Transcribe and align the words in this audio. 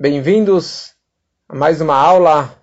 Bem-vindos 0.00 0.92
a 1.48 1.56
mais 1.56 1.80
uma 1.80 1.96
aula 1.96 2.56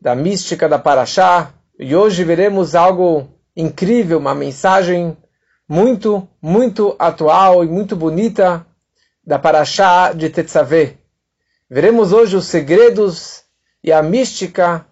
da 0.00 0.16
mística 0.16 0.68
da 0.68 0.80
Paraxá. 0.80 1.54
E 1.78 1.94
hoje 1.94 2.24
veremos 2.24 2.74
algo 2.74 3.28
incrível, 3.56 4.18
uma 4.18 4.34
mensagem 4.34 5.16
muito, 5.68 6.28
muito 6.42 6.96
atual 6.98 7.62
e 7.62 7.68
muito 7.68 7.94
bonita 7.94 8.66
da 9.24 9.38
Paraxá 9.38 10.12
de 10.12 10.28
Tetzaveh. 10.28 10.96
Veremos 11.70 12.12
hoje 12.12 12.34
os 12.34 12.46
segredos 12.46 13.44
e 13.84 13.92
a 13.92 14.02
mística 14.02 14.84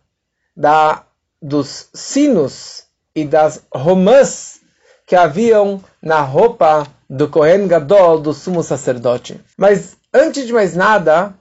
da, 0.57 1.03
dos 1.43 1.89
sinos 1.93 2.85
e 3.17 3.25
das 3.25 3.67
romãs 3.75 4.61
que 5.05 5.17
haviam 5.17 5.83
na 6.01 6.21
roupa 6.21 6.87
do 7.09 7.29
Kohen 7.29 7.67
Gadol, 7.67 8.21
do 8.21 8.33
sumo 8.33 8.63
sacerdote. 8.63 9.41
Mas 9.59 9.97
antes 10.15 10.47
de 10.47 10.53
mais 10.53 10.77
nada, 10.77 11.35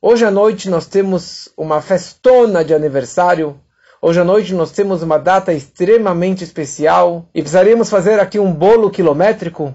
Hoje 0.00 0.24
à 0.24 0.30
noite 0.30 0.70
nós 0.70 0.86
temos 0.86 1.48
uma 1.56 1.82
festona 1.82 2.64
de 2.64 2.72
aniversário. 2.72 3.60
Hoje 4.00 4.20
à 4.20 4.24
noite 4.24 4.54
nós 4.54 4.70
temos 4.70 5.02
uma 5.02 5.18
data 5.18 5.52
extremamente 5.52 6.44
especial 6.44 7.28
e 7.34 7.40
precisaríamos 7.40 7.90
fazer 7.90 8.20
aqui 8.20 8.38
um 8.38 8.54
bolo 8.54 8.92
quilométrico, 8.92 9.74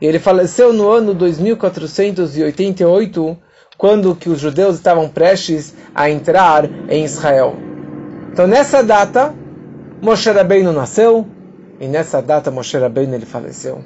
e 0.00 0.06
ele 0.06 0.18
faleceu 0.18 0.72
no 0.72 0.90
ano 0.90 1.14
2488, 1.14 3.38
quando 3.78 4.16
que 4.16 4.28
os 4.28 4.40
judeus 4.40 4.76
estavam 4.76 5.08
prestes 5.08 5.74
a 5.94 6.10
entrar 6.10 6.68
em 6.88 7.04
Israel. 7.04 7.54
Então 8.32 8.46
nessa 8.46 8.82
data, 8.82 9.34
Moshe 10.00 10.30
Rabbeinu 10.30 10.72
nasceu, 10.72 11.26
e 11.78 11.86
nessa 11.86 12.20
data 12.20 12.50
Moshe 12.50 12.76
Rabbeinu 12.76 13.14
ele 13.14 13.26
faleceu. 13.26 13.84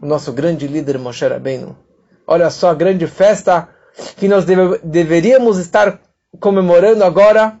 O 0.00 0.06
nosso 0.06 0.32
grande 0.32 0.66
líder 0.66 0.98
Moshe 0.98 1.26
Rabbeinu. 1.26 1.76
Olha 2.26 2.50
só 2.50 2.70
a 2.70 2.74
grande 2.74 3.06
festa 3.06 3.68
que 4.16 4.28
nós 4.28 4.44
deve, 4.44 4.78
deveríamos 4.82 5.58
estar 5.58 6.00
comemorando 6.40 7.04
agora, 7.04 7.58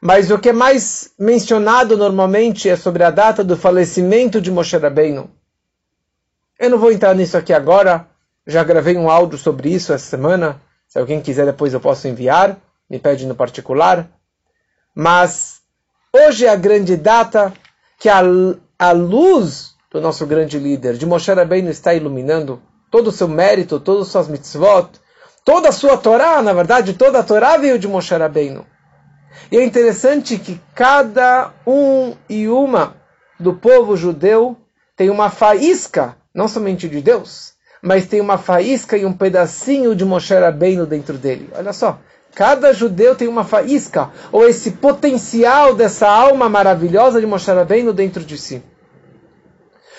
mas 0.00 0.30
o 0.30 0.38
que 0.38 0.50
é 0.50 0.52
mais 0.52 1.10
mencionado 1.18 1.96
normalmente 1.96 2.68
é 2.68 2.76
sobre 2.76 3.02
a 3.02 3.10
data 3.10 3.42
do 3.42 3.56
falecimento 3.56 4.40
de 4.40 4.50
Moshe 4.50 4.76
Rabbeinu. 4.76 5.30
Eu 6.58 6.70
não 6.70 6.78
vou 6.78 6.90
entrar 6.90 7.14
nisso 7.14 7.36
aqui 7.36 7.52
agora. 7.52 8.08
Já 8.44 8.64
gravei 8.64 8.96
um 8.96 9.08
áudio 9.08 9.38
sobre 9.38 9.70
isso 9.70 9.92
essa 9.92 10.04
semana. 10.04 10.60
Se 10.88 10.98
alguém 10.98 11.20
quiser, 11.20 11.46
depois 11.46 11.72
eu 11.72 11.80
posso 11.80 12.08
enviar. 12.08 12.56
Me 12.90 12.98
pede 12.98 13.26
no 13.26 13.34
particular. 13.34 14.08
Mas 14.92 15.60
hoje 16.12 16.46
é 16.46 16.48
a 16.48 16.56
grande 16.56 16.96
data 16.96 17.52
que 17.98 18.08
a, 18.08 18.22
a 18.78 18.90
luz 18.90 19.76
do 19.90 20.00
nosso 20.00 20.26
grande 20.26 20.58
líder, 20.58 20.94
de 20.94 21.06
Moshe 21.06 21.32
Rabbeinu, 21.32 21.70
está 21.70 21.94
iluminando 21.94 22.60
todo 22.90 23.08
o 23.08 23.12
seu 23.12 23.28
mérito, 23.28 23.78
todas 23.80 24.06
as 24.06 24.08
suas 24.08 24.28
mitzvot, 24.28 24.90
toda 25.44 25.68
a 25.68 25.72
sua 25.72 25.96
Torá, 25.96 26.42
na 26.42 26.52
verdade, 26.52 26.92
toda 26.94 27.20
a 27.20 27.22
Torá 27.22 27.56
veio 27.56 27.78
de 27.78 27.88
Moshe 27.88 28.14
Rabbeinu. 28.14 28.66
E 29.50 29.56
é 29.56 29.64
interessante 29.64 30.38
que 30.38 30.60
cada 30.74 31.52
um 31.66 32.14
e 32.28 32.48
uma 32.48 32.96
do 33.38 33.54
povo 33.54 33.96
judeu 33.96 34.56
tem 34.96 35.08
uma 35.08 35.30
faísca 35.30 36.17
não 36.38 36.46
somente 36.46 36.88
de 36.88 37.00
Deus, 37.00 37.54
mas 37.82 38.06
tem 38.06 38.20
uma 38.20 38.38
faísca 38.38 38.96
e 38.96 39.04
um 39.04 39.12
pedacinho 39.12 39.92
de 39.92 40.04
Moshe 40.04 40.32
Rabbeinu 40.32 40.86
dentro 40.86 41.18
dele. 41.18 41.50
Olha 41.52 41.72
só, 41.72 41.98
cada 42.32 42.72
judeu 42.72 43.16
tem 43.16 43.26
uma 43.26 43.42
faísca, 43.42 44.12
ou 44.30 44.48
esse 44.48 44.70
potencial 44.70 45.74
dessa 45.74 46.08
alma 46.08 46.48
maravilhosa 46.48 47.20
de 47.20 47.26
Moshe 47.26 47.50
Rabbeinu 47.50 47.92
dentro 47.92 48.22
de 48.22 48.38
si. 48.38 48.62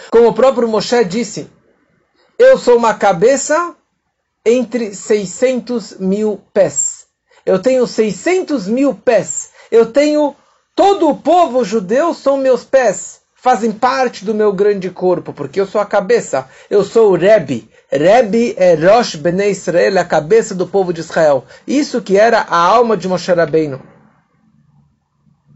Como 0.09 0.29
o 0.29 0.33
próprio 0.33 0.65
Moshe 0.65 1.03
disse, 1.03 1.51
eu 2.37 2.57
sou 2.57 2.77
uma 2.77 2.93
cabeça 2.93 3.75
entre 4.45 4.95
600 4.95 5.97
mil 5.99 6.41
pés. 6.53 7.05
Eu 7.45 7.61
tenho 7.61 7.85
600 7.85 8.65
mil 8.65 8.95
pés. 8.95 9.49
Eu 9.69 9.87
tenho 9.87 10.33
todo 10.73 11.09
o 11.09 11.17
povo 11.17 11.65
judeu 11.65 12.13
são 12.13 12.37
meus 12.37 12.63
pés 12.63 13.18
fazem 13.41 13.71
parte 13.71 14.25
do 14.25 14.35
meu 14.35 14.51
grande 14.51 14.89
corpo, 14.89 15.31
porque 15.31 15.61
eu 15.61 15.65
sou 15.65 15.79
a 15.79 15.85
cabeça, 15.85 16.47
eu 16.69 16.83
sou 16.83 17.11
o 17.11 17.15
Rebbe. 17.15 17.69
Rebbe 17.89 18.53
é 18.57 18.75
Rosh 18.75 19.15
Bnei 19.15 19.51
Israel, 19.51 19.97
a 19.97 20.03
cabeça 20.03 20.53
do 20.53 20.67
povo 20.67 20.93
de 20.93 20.99
Israel. 20.99 21.45
Isso 21.65 22.01
que 22.01 22.17
era 22.17 22.41
a 22.41 22.57
alma 22.57 22.97
de 22.97 23.07
Moshe 23.07 23.31
Rabbeinu. 23.31 23.81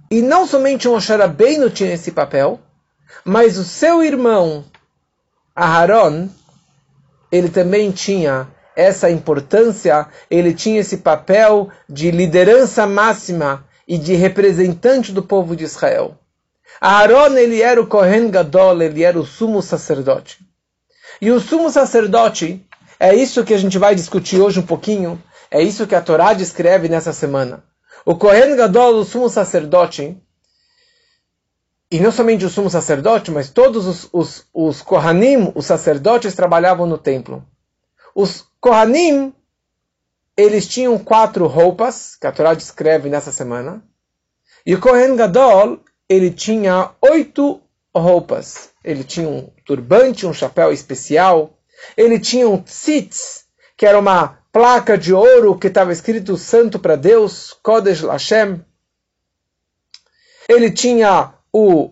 E 0.09 0.21
não 0.21 0.47
somente 0.47 0.87
Moshe 0.87 1.13
Rabbeinu 1.13 1.69
tinha 1.69 1.93
esse 1.93 2.11
papel, 2.11 2.59
mas 3.25 3.57
o 3.57 3.63
seu 3.63 4.01
irmão, 4.01 4.63
Aharon, 5.55 6.29
ele 7.31 7.49
também 7.49 7.91
tinha 7.91 8.47
essa 8.75 9.11
importância, 9.11 10.07
ele 10.31 10.53
tinha 10.53 10.79
esse 10.79 10.97
papel 10.97 11.69
de 11.89 12.11
liderança 12.11 12.87
máxima 12.87 13.65
e 13.87 13.97
de 13.97 14.13
representante 14.13 15.11
do 15.11 15.21
povo 15.21 15.55
de 15.55 15.65
Israel. 15.65 16.17
Aaron 16.85 17.37
ele 17.37 17.61
era 17.61 17.81
o 17.81 17.87
Kohen 17.87 18.29
Gadol, 18.29 18.81
ele 18.81 19.03
era 19.03 19.17
o 19.17 19.25
sumo 19.25 19.61
sacerdote. 19.61 20.45
E 21.21 21.31
o 21.31 21.39
sumo 21.39 21.69
sacerdote, 21.69 22.61
é 22.99 23.15
isso 23.15 23.45
que 23.45 23.53
a 23.53 23.57
gente 23.57 23.77
vai 23.77 23.95
discutir 23.95 24.41
hoje 24.41 24.59
um 24.59 24.65
pouquinho, 24.65 25.23
é 25.49 25.61
isso 25.61 25.87
que 25.87 25.95
a 25.95 26.01
Torá 26.01 26.33
descreve 26.33 26.89
nessa 26.89 27.13
semana. 27.13 27.63
O 28.05 28.17
Kohen 28.17 28.57
Gadol, 28.57 28.95
o 28.95 29.05
sumo 29.05 29.29
sacerdote, 29.29 30.21
e 31.89 32.01
não 32.01 32.11
somente 32.11 32.43
o 32.43 32.49
sumo 32.49 32.69
sacerdote, 32.69 33.31
mas 33.31 33.49
todos 33.49 33.87
os, 33.87 34.09
os, 34.11 34.45
os 34.53 34.81
Kohanim, 34.81 35.53
os 35.55 35.65
sacerdotes, 35.65 36.35
trabalhavam 36.35 36.85
no 36.85 36.97
templo. 36.97 37.47
Os 38.13 38.45
Kohanim, 38.59 39.33
eles 40.35 40.67
tinham 40.67 40.99
quatro 40.99 41.47
roupas, 41.47 42.17
que 42.17 42.27
a 42.27 42.31
Torá 42.33 42.53
descreve 42.53 43.07
nessa 43.07 43.31
semana. 43.31 43.81
E 44.65 44.75
o 44.75 44.81
Kohen 44.81 45.15
Gadol, 45.15 45.79
ele 46.09 46.31
tinha 46.31 46.91
oito 47.01 47.61
roupas. 47.95 48.69
Ele 48.83 49.03
tinha 49.03 49.27
um 49.27 49.49
turbante, 49.65 50.25
um 50.25 50.33
chapéu 50.33 50.71
especial. 50.71 51.57
Ele 51.95 52.19
tinha 52.19 52.47
um 52.47 52.61
tzitz, 52.61 53.45
que 53.77 53.85
era 53.85 53.97
uma 53.99 54.39
placa 54.51 54.97
de 54.97 55.13
ouro 55.13 55.57
que 55.57 55.67
estava 55.67 55.91
escrito 55.91 56.37
Santo 56.37 56.77
para 56.79 56.95
Deus, 56.95 57.53
Kodesh 57.63 58.01
Lashem. 58.01 58.63
Ele 60.47 60.69
tinha 60.71 61.33
o, 61.51 61.91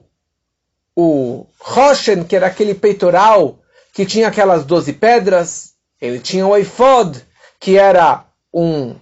o 0.96 1.48
Roshen, 1.60 2.24
que 2.24 2.36
era 2.36 2.48
aquele 2.48 2.76
peitoral 2.76 3.60
que 3.94 4.06
tinha 4.06 4.28
aquelas 4.28 4.66
doze 4.66 4.94
pedras. 4.94 5.74
Ele 6.00 6.20
tinha 6.20 6.46
o 6.46 6.56
Ephod, 6.58 7.26
que 7.60 7.78
era 7.78 8.26
um, 8.54 8.96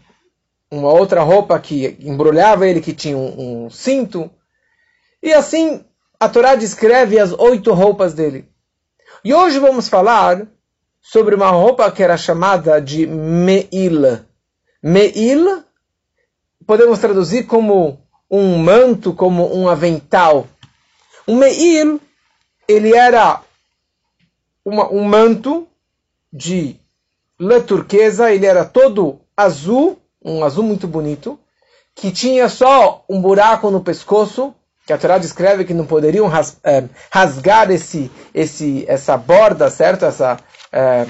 uma 0.70 0.92
outra 0.92 1.22
roupa 1.22 1.60
que 1.60 1.98
embrulhava 2.00 2.68
ele, 2.68 2.82
que 2.82 2.94
tinha 2.94 3.18
um, 3.18 3.66
um 3.66 3.70
cinto. 3.70 4.30
E 5.22 5.34
assim 5.34 5.84
a 6.20 6.28
Torá 6.28 6.56
descreve 6.56 7.18
as 7.20 7.32
oito 7.34 7.74
roupas 7.74 8.14
dele. 8.14 8.50
E 9.24 9.34
hoje 9.34 9.60
vamos 9.60 9.88
falar 9.88 10.48
sobre 11.02 11.36
uma 11.36 11.50
roupa 11.50 11.92
que 11.92 12.04
era 12.04 12.18
chamada 12.18 12.82
de 12.82 13.08
Meil. 13.08 14.20
Meil 14.82 15.64
podemos 16.66 17.00
traduzir 17.00 17.46
como 17.46 18.00
um 18.30 18.58
manto, 18.58 19.14
como 19.14 19.56
um 19.56 19.68
avental. 19.68 20.48
O 21.26 21.36
Meil, 21.36 22.00
ele 22.68 22.96
era 22.96 23.42
uma, 24.64 24.92
um 24.92 25.04
manto 25.04 25.68
de 26.32 26.80
lã 27.40 27.62
turquesa, 27.62 28.32
ele 28.32 28.46
era 28.46 28.66
todo 28.66 29.22
azul, 29.36 29.98
um 30.24 30.44
azul 30.44 30.64
muito 30.64 30.88
bonito, 30.88 31.40
que 31.96 32.12
tinha 32.12 32.48
só 32.50 33.04
um 33.10 33.22
buraco 33.22 33.72
no 33.72 33.82
pescoço 33.82 34.54
que 34.90 34.94
a 34.94 34.98
Torá 34.98 35.20
descreve 35.20 35.66
que 35.66 35.74
não 35.76 35.86
poderiam 35.86 36.26
ras, 36.26 36.58
é, 36.64 36.84
rasgar 37.12 37.70
esse, 37.70 38.10
esse, 38.34 38.86
essa 38.88 39.16
borda, 39.16 39.70
certo? 39.70 40.04
Essa, 40.04 40.40
é, 40.72 41.06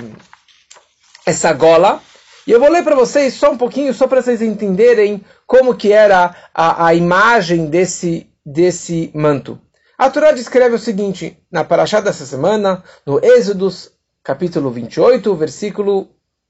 essa 1.25 1.53
gola. 1.53 2.03
E 2.45 2.51
eu 2.51 2.59
vou 2.59 2.69
ler 2.69 2.83
para 2.83 2.93
vocês 2.93 3.35
só 3.35 3.51
um 3.51 3.57
pouquinho, 3.57 3.93
só 3.93 4.05
para 4.05 4.21
vocês 4.21 4.41
entenderem 4.41 5.23
como 5.47 5.73
que 5.73 5.93
era 5.93 6.35
a, 6.53 6.87
a 6.87 6.93
imagem 6.93 7.67
desse, 7.67 8.29
desse 8.45 9.11
manto. 9.15 9.57
A 9.97 10.09
Torá 10.09 10.33
descreve 10.33 10.75
o 10.75 10.79
seguinte, 10.79 11.41
na 11.49 11.63
Parashá 11.63 12.01
dessa 12.01 12.25
semana, 12.25 12.83
no 13.05 13.23
Êxodos, 13.23 13.93
capítulo 14.21 14.71
28, 14.71 15.33
versículo 15.35 16.09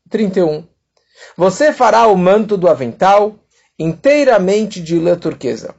31. 0.09 0.65
Você 1.37 1.71
fará 1.73 2.07
o 2.07 2.17
manto 2.17 2.57
do 2.57 2.67
avental 2.67 3.35
inteiramente 3.77 4.81
de 4.81 4.97
lã 4.97 5.15
turquesa. 5.15 5.75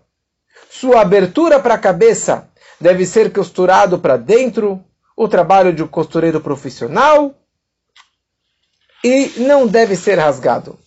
Sua 0.73 1.01
abertura 1.01 1.59
para 1.59 1.75
a 1.75 1.79
cabeça 1.79 2.49
deve 2.81 3.05
ser 3.05 3.33
costurado 3.33 3.99
para 3.99 4.17
dentro, 4.17 4.81
o 5.17 5.27
trabalho 5.27 5.73
de 5.73 5.83
um 5.83 5.89
costureiro 5.89 6.41
profissional, 6.41 7.35
e 9.03 9.41
não 9.41 9.67
deve 9.67 9.97
ser 9.97 10.17
rasgado. 10.17 10.79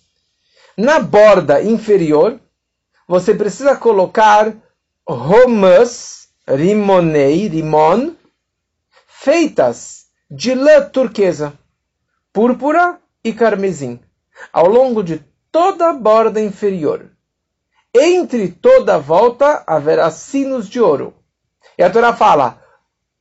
Na 0.78 1.02
borda 1.02 1.62
inferior, 1.62 2.40
você 3.06 3.36
precisa 3.36 3.76
colocar 3.76 4.56
romãs, 5.06 6.30
rimonei, 6.48 7.50
rimon, 7.50 8.14
feitas 9.06 10.06
de 10.32 10.56
lã 10.56 10.82
turquesa, 10.90 11.60
púrpura 12.32 13.02
e 13.22 13.34
carmesim, 13.34 14.00
ao 14.54 14.68
longo 14.68 15.04
de 15.04 15.22
toda 15.52 15.90
a 15.90 15.94
borda 15.94 16.40
inferior. 16.40 17.12
Entre 17.94 18.48
toda 18.48 18.96
a 18.96 18.98
volta 18.98 19.64
haverá 19.68 20.10
sinos 20.10 20.68
de 20.68 20.82
ouro. 20.82 21.14
E 21.78 21.84
a 21.84 21.90
Torá 21.92 22.14
fala, 22.14 22.60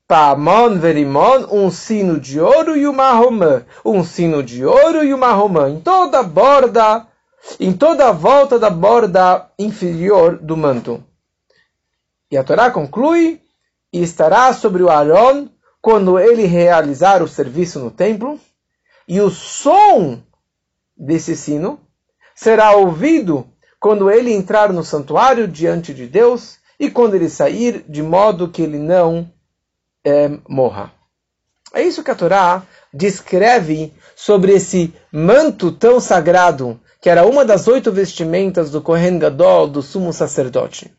Pamon 0.08 0.78
verimon, 0.78 1.46
um 1.50 1.70
sino 1.70 2.18
de 2.18 2.40
ouro 2.40 2.76
e 2.76 2.86
uma 2.86 3.12
romã. 3.12 3.64
Um 3.84 4.02
sino 4.02 4.42
de 4.42 4.64
ouro 4.64 5.04
e 5.04 5.12
uma 5.12 5.32
romã. 5.32 5.68
Em 5.68 5.80
toda 5.80 6.20
a 6.20 6.22
borda, 6.22 7.06
em 7.60 7.72
toda 7.72 8.08
a 8.08 8.12
volta 8.12 8.58
da 8.58 8.70
borda 8.70 9.50
inferior 9.58 10.38
do 10.38 10.56
manto. 10.56 11.04
E 12.30 12.36
a 12.36 12.42
Torá 12.42 12.70
conclui, 12.70 13.42
e 13.92 14.02
estará 14.02 14.54
sobre 14.54 14.82
o 14.82 14.88
Aaron 14.88 15.48
quando 15.82 16.18
ele 16.18 16.46
realizar 16.46 17.22
o 17.22 17.28
serviço 17.28 17.78
no 17.78 17.90
templo, 17.90 18.40
e 19.06 19.20
o 19.20 19.28
som 19.28 20.22
desse 20.96 21.36
sino 21.36 21.78
será 22.34 22.72
ouvido 22.72 23.51
quando 23.82 24.08
ele 24.08 24.32
entrar 24.32 24.72
no 24.72 24.84
santuário 24.84 25.48
diante 25.48 25.92
de 25.92 26.06
Deus 26.06 26.58
e 26.78 26.88
quando 26.88 27.16
ele 27.16 27.28
sair, 27.28 27.84
de 27.88 28.00
modo 28.00 28.48
que 28.48 28.62
ele 28.62 28.78
não 28.78 29.28
é, 30.04 30.30
morra. 30.48 30.92
É 31.74 31.82
isso 31.82 32.04
que 32.04 32.10
a 32.12 32.14
Torá 32.14 32.62
descreve 32.94 33.92
sobre 34.14 34.52
esse 34.52 34.94
manto 35.12 35.72
tão 35.72 35.98
sagrado, 35.98 36.80
que 37.00 37.10
era 37.10 37.26
uma 37.26 37.44
das 37.44 37.66
oito 37.66 37.90
vestimentas 37.90 38.70
do 38.70 38.80
Kohen 38.80 39.18
Gadol, 39.18 39.66
do 39.66 39.82
sumo 39.82 40.12
sacerdote. 40.12 40.94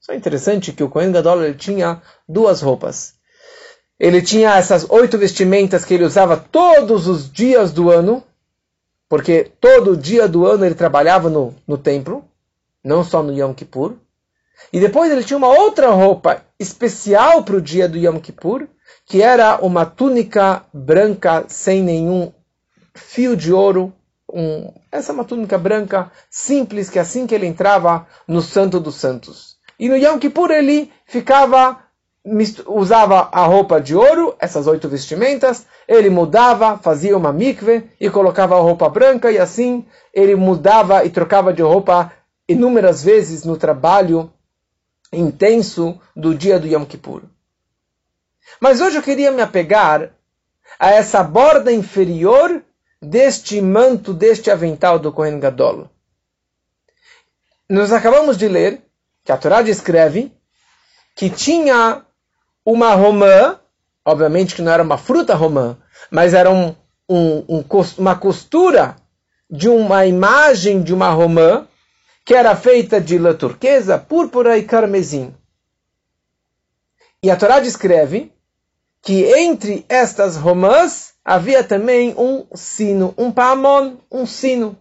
Só 0.00 0.12
é 0.12 0.16
interessante 0.16 0.72
que 0.72 0.82
o 0.82 0.88
Kohen 0.88 1.12
Gadol 1.12 1.44
ele 1.44 1.54
tinha 1.54 2.02
duas 2.28 2.60
roupas. 2.60 3.14
Ele 4.00 4.20
tinha 4.20 4.56
essas 4.56 4.84
oito 4.90 5.16
vestimentas 5.16 5.84
que 5.84 5.94
ele 5.94 6.04
usava 6.04 6.36
todos 6.36 7.06
os 7.06 7.30
dias 7.30 7.70
do 7.70 7.88
ano, 7.88 8.20
porque 9.10 9.50
todo 9.60 9.96
dia 9.96 10.28
do 10.28 10.46
ano 10.46 10.64
ele 10.64 10.76
trabalhava 10.76 11.28
no, 11.28 11.52
no 11.66 11.76
templo, 11.76 12.24
não 12.82 13.02
só 13.02 13.20
no 13.24 13.36
Yom 13.36 13.52
Kippur. 13.52 13.96
E 14.72 14.78
depois 14.78 15.10
ele 15.10 15.24
tinha 15.24 15.36
uma 15.36 15.48
outra 15.48 15.90
roupa 15.90 16.44
especial 16.60 17.42
para 17.42 17.56
o 17.56 17.60
dia 17.60 17.88
do 17.88 17.98
Yom 17.98 18.20
Kippur, 18.20 18.68
que 19.04 19.20
era 19.20 19.58
uma 19.60 19.84
túnica 19.84 20.64
branca 20.72 21.44
sem 21.48 21.82
nenhum 21.82 22.32
fio 22.94 23.36
de 23.36 23.52
ouro. 23.52 23.92
Um, 24.32 24.72
essa 24.92 25.10
é 25.10 25.14
uma 25.14 25.24
túnica 25.24 25.58
branca 25.58 26.12
simples, 26.30 26.88
que 26.88 26.98
assim 27.00 27.26
que 27.26 27.34
ele 27.34 27.46
entrava 27.46 28.06
no 28.28 28.40
Santo 28.40 28.78
dos 28.78 28.94
Santos. 28.94 29.56
E 29.76 29.88
no 29.88 29.96
Yom 29.96 30.20
Kippur 30.20 30.52
ele 30.52 30.92
ficava, 31.04 31.80
usava 32.66 33.28
a 33.32 33.44
roupa 33.46 33.80
de 33.80 33.94
ouro, 33.94 34.34
essas 34.38 34.66
oito 34.66 34.88
vestimentas, 34.88 35.66
ele 35.88 36.10
mudava, 36.10 36.78
fazia 36.78 37.16
uma 37.16 37.32
mikve 37.32 37.90
e 37.98 38.10
colocava 38.10 38.56
a 38.56 38.60
roupa 38.60 38.88
branca, 38.88 39.30
e 39.30 39.38
assim 39.38 39.86
ele 40.12 40.34
mudava 40.34 41.04
e 41.04 41.10
trocava 41.10 41.52
de 41.52 41.62
roupa 41.62 42.12
inúmeras 42.48 43.02
vezes 43.02 43.44
no 43.44 43.56
trabalho 43.56 44.30
intenso 45.12 45.98
do 46.14 46.34
dia 46.34 46.58
do 46.58 46.66
Yom 46.66 46.84
Kippur. 46.84 47.22
Mas 48.60 48.80
hoje 48.80 48.96
eu 48.96 49.02
queria 49.02 49.30
me 49.30 49.42
apegar 49.42 50.10
a 50.78 50.90
essa 50.90 51.22
borda 51.22 51.72
inferior 51.72 52.62
deste 53.00 53.60
manto, 53.60 54.12
deste 54.12 54.50
avental 54.50 54.98
do 54.98 55.12
Kohen 55.12 55.40
Gadol. 55.40 55.88
Nós 57.68 57.92
acabamos 57.92 58.36
de 58.36 58.48
ler 58.48 58.82
que 59.24 59.32
a 59.32 59.36
Torá 59.36 59.62
descreve 59.62 60.32
que 61.14 61.30
tinha 61.30 62.04
uma 62.64 62.94
romã, 62.94 63.58
obviamente 64.04 64.54
que 64.54 64.62
não 64.62 64.72
era 64.72 64.82
uma 64.82 64.98
fruta 64.98 65.34
romã, 65.34 65.76
mas 66.10 66.34
era 66.34 66.50
um, 66.50 66.74
um, 67.08 67.44
um, 67.48 67.64
uma 67.98 68.16
costura 68.16 68.96
de 69.50 69.68
uma 69.68 70.06
imagem 70.06 70.82
de 70.82 70.94
uma 70.94 71.10
romã, 71.10 71.66
que 72.24 72.34
era 72.34 72.54
feita 72.54 73.00
de 73.00 73.18
lã 73.18 73.34
turquesa, 73.34 73.98
púrpura 73.98 74.56
e 74.56 74.62
carmesim. 74.62 75.34
E 77.22 77.30
a 77.30 77.36
Torá 77.36 77.58
descreve 77.60 78.32
que 79.02 79.24
entre 79.36 79.84
estas 79.88 80.36
romãs 80.36 81.14
havia 81.24 81.64
também 81.64 82.14
um 82.16 82.46
sino, 82.54 83.14
um 83.16 83.32
paamon, 83.32 83.96
um 84.10 84.26
sino. 84.26 84.76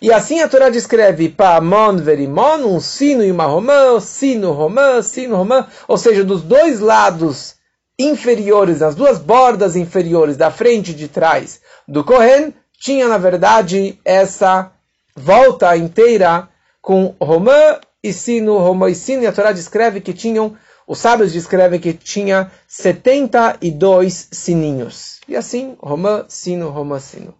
E 0.00 0.12
assim 0.12 0.40
a 0.40 0.48
Torá 0.48 0.68
descreve 0.68 1.28
paamon 1.28 1.96
verimon, 1.96 2.64
um 2.64 2.80
sino 2.80 3.24
e 3.24 3.32
uma 3.32 3.46
romã, 3.46 3.98
sino, 4.00 4.52
romã, 4.52 5.02
sino, 5.02 5.36
romã, 5.36 5.66
ou 5.88 5.98
seja, 5.98 6.22
dos 6.22 6.42
dois 6.42 6.78
lados 6.78 7.56
inferiores, 7.98 8.78
nas 8.78 8.94
duas 8.94 9.18
bordas 9.18 9.74
inferiores, 9.74 10.36
da 10.36 10.52
frente 10.52 10.92
e 10.92 10.94
de 10.94 11.08
trás 11.08 11.60
do 11.86 12.04
Kohen, 12.04 12.54
tinha 12.80 13.08
na 13.08 13.18
verdade 13.18 13.98
essa 14.04 14.70
volta 15.16 15.76
inteira 15.76 16.48
com 16.80 17.16
romã 17.20 17.80
e 18.00 18.12
sino, 18.12 18.56
romã 18.58 18.88
e 18.88 18.94
sino, 18.94 19.24
e 19.24 19.26
a 19.26 19.32
Torá 19.32 19.50
descreve 19.50 20.00
que 20.00 20.12
tinham, 20.12 20.56
os 20.86 20.98
sábios 20.98 21.32
descrevem 21.32 21.80
que 21.80 21.92
tinha 21.92 22.52
72 22.68 24.28
sininhos. 24.30 25.18
E 25.26 25.34
assim, 25.34 25.76
romã, 25.80 26.24
sino, 26.28 26.70
romã, 26.70 27.00
sino. 27.00 27.34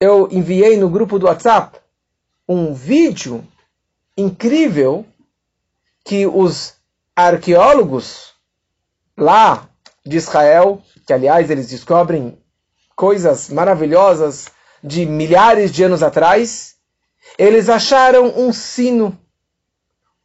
Eu 0.00 0.28
enviei 0.30 0.76
no 0.76 0.88
grupo 0.88 1.18
do 1.18 1.26
WhatsApp 1.26 1.76
um 2.48 2.72
vídeo 2.72 3.44
incrível 4.16 5.04
que 6.04 6.24
os 6.24 6.74
arqueólogos 7.16 8.32
lá 9.16 9.68
de 10.06 10.16
Israel, 10.16 10.80
que 11.04 11.12
aliás 11.12 11.50
eles 11.50 11.68
descobrem 11.68 12.38
coisas 12.94 13.48
maravilhosas 13.48 14.46
de 14.84 15.04
milhares 15.04 15.72
de 15.72 15.82
anos 15.82 16.02
atrás, 16.02 16.76
eles 17.36 17.68
acharam 17.68 18.38
um 18.38 18.52
sino, 18.52 19.18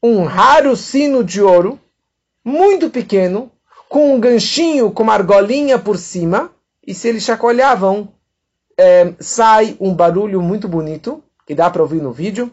um 0.01 0.23
raro 0.23 0.75
sino 0.75 1.23
de 1.23 1.41
ouro, 1.41 1.79
muito 2.45 2.91
pequeno, 2.91 3.51
com 3.89 4.13
um 4.13 4.19
ganchinho 4.19 4.91
com 4.91 5.01
uma 5.01 5.13
argolinha 5.13 5.79
por 5.79 5.97
cima, 5.97 6.51
e 6.85 6.93
se 6.93 7.07
eles 7.07 7.23
chacoalhavam, 7.23 8.13
é, 8.77 9.13
sai 9.19 9.77
um 9.79 9.93
barulho 9.93 10.41
muito 10.41 10.67
bonito, 10.67 11.23
que 11.45 11.55
dá 11.55 11.69
para 11.69 11.81
ouvir 11.81 12.01
no 12.01 12.11
vídeo. 12.11 12.51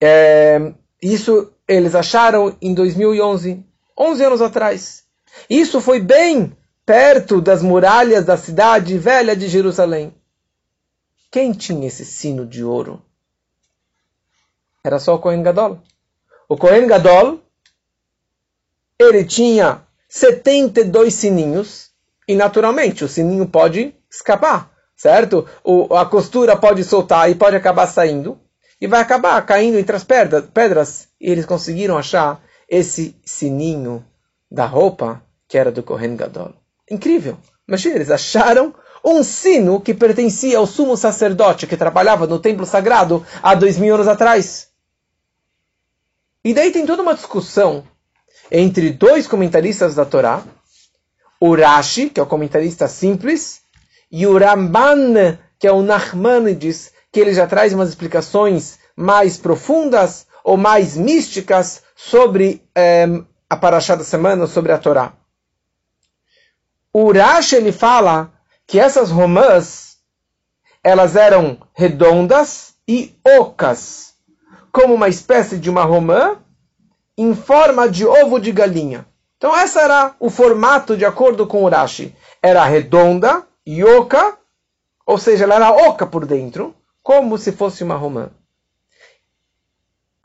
É, 0.00 0.72
isso 1.02 1.52
eles 1.66 1.94
acharam 1.94 2.56
em 2.60 2.74
2011, 2.74 3.64
11 3.98 4.24
anos 4.24 4.42
atrás. 4.42 5.04
Isso 5.48 5.80
foi 5.80 6.00
bem 6.00 6.56
perto 6.84 7.40
das 7.40 7.62
muralhas 7.62 8.24
da 8.24 8.36
cidade 8.36 8.98
velha 8.98 9.34
de 9.34 9.48
Jerusalém. 9.48 10.14
Quem 11.30 11.52
tinha 11.52 11.86
esse 11.86 12.04
sino 12.04 12.46
de 12.46 12.62
ouro? 12.62 13.02
Era 14.84 14.98
só 14.98 15.14
o 15.14 15.18
Kohen 15.18 15.42
Gadol. 15.42 15.80
O 16.48 16.56
Kohen 16.56 16.86
Gadol, 16.86 17.40
ele 18.98 19.24
tinha 19.24 19.82
72 20.08 21.12
sininhos, 21.14 21.90
e 22.28 22.34
naturalmente 22.34 23.04
o 23.04 23.08
sininho 23.08 23.48
pode 23.48 23.94
escapar, 24.14 24.70
certo? 24.96 25.46
O, 25.62 25.94
a 25.94 26.06
costura 26.06 26.56
pode 26.56 26.84
soltar 26.84 27.30
e 27.30 27.34
pode 27.34 27.56
acabar 27.56 27.86
saindo, 27.86 28.38
e 28.80 28.86
vai 28.86 29.00
acabar 29.00 29.40
caindo 29.46 29.78
entre 29.78 29.96
as 29.96 30.04
pedras, 30.04 30.44
pedras. 30.52 31.08
E 31.20 31.30
eles 31.30 31.46
conseguiram 31.46 31.96
achar 31.96 32.42
esse 32.68 33.16
sininho 33.24 34.04
da 34.50 34.66
roupa 34.66 35.22
que 35.48 35.56
era 35.56 35.70
do 35.70 35.82
Kohen 35.82 36.16
Gadol. 36.16 36.54
Incrível! 36.90 37.38
Imagina, 37.66 37.94
eles 37.96 38.10
acharam 38.10 38.74
um 39.04 39.22
sino 39.22 39.80
que 39.80 39.94
pertencia 39.94 40.58
ao 40.58 40.66
sumo 40.66 40.96
sacerdote 40.96 41.66
que 41.66 41.76
trabalhava 41.76 42.26
no 42.26 42.38
templo 42.38 42.64
sagrado 42.64 43.24
há 43.42 43.54
dois 43.54 43.78
mil 43.78 43.94
anos 43.94 44.08
atrás. 44.08 44.68
E 46.44 46.52
daí 46.52 46.70
tem 46.70 46.86
toda 46.86 47.02
uma 47.02 47.14
discussão 47.14 47.84
entre 48.50 48.90
dois 48.90 49.26
comentaristas 49.26 49.94
da 49.94 50.04
Torá, 50.04 50.42
o 51.40 51.54
Rashi, 51.54 52.10
que 52.10 52.20
é 52.20 52.22
o 52.22 52.26
comentarista 52.26 52.86
simples, 52.86 53.63
e 54.10 54.26
o 54.26 54.38
Ramban, 54.38 55.38
que 55.58 55.66
é 55.66 55.72
o 55.72 55.82
Nachmanides, 55.82 56.92
que 57.10 57.20
ele 57.20 57.32
já 57.32 57.46
traz 57.46 57.72
umas 57.72 57.88
explicações 57.88 58.78
mais 58.96 59.36
profundas 59.36 60.26
ou 60.42 60.56
mais 60.56 60.96
místicas 60.96 61.82
sobre 61.96 62.62
é, 62.74 63.06
a 63.48 63.56
Parashá 63.56 63.94
da 63.94 64.04
semana, 64.04 64.46
sobre 64.46 64.72
a 64.72 64.78
Torá. 64.78 65.12
O 66.92 67.12
Rashi 67.12 67.56
ele 67.56 67.72
fala 67.72 68.32
que 68.66 68.78
essas 68.78 69.10
romãs 69.10 69.96
elas 70.82 71.16
eram 71.16 71.58
redondas 71.72 72.74
e 72.86 73.14
ocas, 73.26 74.14
como 74.70 74.92
uma 74.92 75.08
espécie 75.08 75.58
de 75.58 75.70
uma 75.70 75.82
romã 75.82 76.36
em 77.16 77.34
forma 77.34 77.88
de 77.88 78.04
ovo 78.04 78.38
de 78.38 78.52
galinha. 78.52 79.06
Então 79.38 79.56
esse 79.58 79.78
era 79.78 80.14
o 80.20 80.28
formato 80.28 80.96
de 80.96 81.04
acordo 81.04 81.46
com 81.46 81.64
o 81.64 81.68
Rashi. 81.68 82.14
Era 82.42 82.64
redonda 82.64 83.46
oca, 83.84 84.38
ou 85.06 85.18
seja, 85.18 85.44
ela 85.44 85.54
era 85.56 85.70
oca 85.70 86.06
por 86.06 86.26
dentro, 86.26 86.74
como 87.02 87.38
se 87.38 87.52
fosse 87.52 87.82
uma 87.82 87.96
romã. 87.96 88.30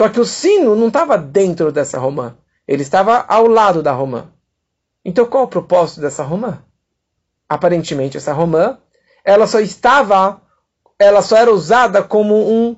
Só 0.01 0.09
que 0.09 0.19
o 0.19 0.25
sino 0.25 0.75
não 0.75 0.87
estava 0.87 1.17
dentro 1.17 1.71
dessa 1.71 1.99
romã. 1.99 2.35
Ele 2.67 2.83
estava 2.83 3.25
ao 3.27 3.47
lado 3.47 3.83
da 3.83 3.91
romã. 3.91 4.27
Então 5.03 5.25
qual 5.25 5.43
o 5.43 5.47
propósito 5.47 6.01
dessa 6.01 6.23
romã? 6.23 6.59
Aparentemente 7.47 8.15
essa 8.15 8.31
romã, 8.31 8.77
ela 9.25 9.47
só 9.47 9.59
estava, 9.59 10.41
ela 10.97 11.21
só 11.21 11.35
era 11.35 11.51
usada 11.51 12.01
como 12.01 12.35
um 12.35 12.77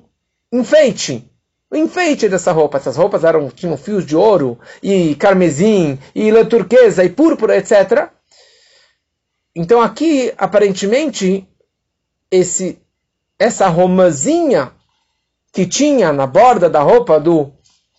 enfeite. 0.52 1.30
O 1.70 1.76
enfeite 1.76 2.28
dessa 2.28 2.52
roupa. 2.52 2.78
Essas 2.78 2.96
roupas 2.96 3.24
eram, 3.24 3.48
tinham 3.48 3.76
fios 3.76 4.04
de 4.04 4.16
ouro, 4.16 4.58
e 4.82 5.14
carmesim, 5.14 5.98
e 6.14 6.44
turquesa, 6.44 7.04
e 7.04 7.08
púrpura, 7.08 7.56
etc. 7.56 8.10
Então 9.54 9.80
aqui, 9.80 10.32
aparentemente, 10.38 11.46
esse, 12.30 12.80
essa 13.38 13.68
romazinha 13.68 14.72
que 15.52 15.66
tinha 15.66 16.12
na 16.12 16.26
borda 16.26 16.70
da 16.70 16.80
roupa 16.80 17.20
do 17.20 17.52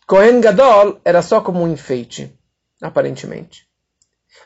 Kohen 0.07 0.41
Gadol 0.41 0.99
era 1.05 1.21
só 1.21 1.41
como 1.41 1.61
um 1.61 1.71
enfeite, 1.71 2.33
aparentemente. 2.81 3.67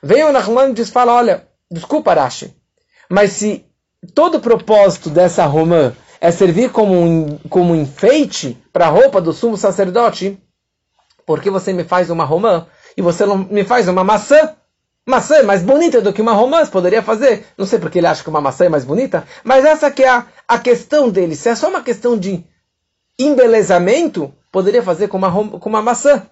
Veio 0.03 0.27
o 0.27 0.31
Nachman 0.31 0.71
e 0.71 0.73
diz, 0.73 0.89
fala, 0.89 1.13
olha, 1.13 1.47
desculpa 1.71 2.13
Rashi, 2.13 2.53
mas 3.09 3.31
se 3.31 3.65
todo 4.13 4.35
o 4.35 4.41
propósito 4.41 5.09
dessa 5.09 5.45
romã 5.45 5.95
é 6.19 6.29
servir 6.31 6.71
como 6.71 6.93
um, 6.93 7.37
como 7.49 7.73
um 7.73 7.81
enfeite 7.81 8.57
para 8.73 8.87
a 8.87 8.89
roupa 8.89 9.21
do 9.21 9.31
sumo 9.31 9.55
sacerdote, 9.55 10.37
por 11.25 11.41
que 11.41 11.49
você 11.49 11.71
me 11.73 11.83
faz 11.83 12.09
uma 12.09 12.25
romã 12.25 12.67
e 12.95 13.01
você 13.01 13.25
não 13.25 13.37
me 13.37 13.63
faz 13.63 13.87
uma 13.87 14.03
maçã? 14.03 14.55
Maçã 15.07 15.37
é 15.37 15.43
mais 15.43 15.63
bonita 15.63 16.01
do 16.01 16.11
que 16.11 16.21
uma 16.21 16.33
romã, 16.33 16.65
poderia 16.65 17.01
fazer. 17.01 17.45
Não 17.57 17.65
sei 17.65 17.79
porque 17.79 17.97
ele 17.97 18.07
acha 18.07 18.21
que 18.21 18.29
uma 18.29 18.41
maçã 18.41 18.65
é 18.65 18.69
mais 18.69 18.83
bonita, 18.83 19.25
mas 19.41 19.63
essa 19.63 19.89
que 19.89 20.03
é 20.03 20.09
a, 20.09 20.25
a 20.45 20.59
questão 20.59 21.09
dele. 21.09 21.33
Se 21.33 21.47
é 21.47 21.55
só 21.55 21.69
uma 21.69 21.81
questão 21.81 22.17
de 22.17 22.43
embelezamento, 23.17 24.33
poderia 24.51 24.83
fazer 24.83 25.07
com 25.07 25.17
uma, 25.17 25.31
com 25.31 25.69
uma 25.69 25.81
maçã. 25.81 26.27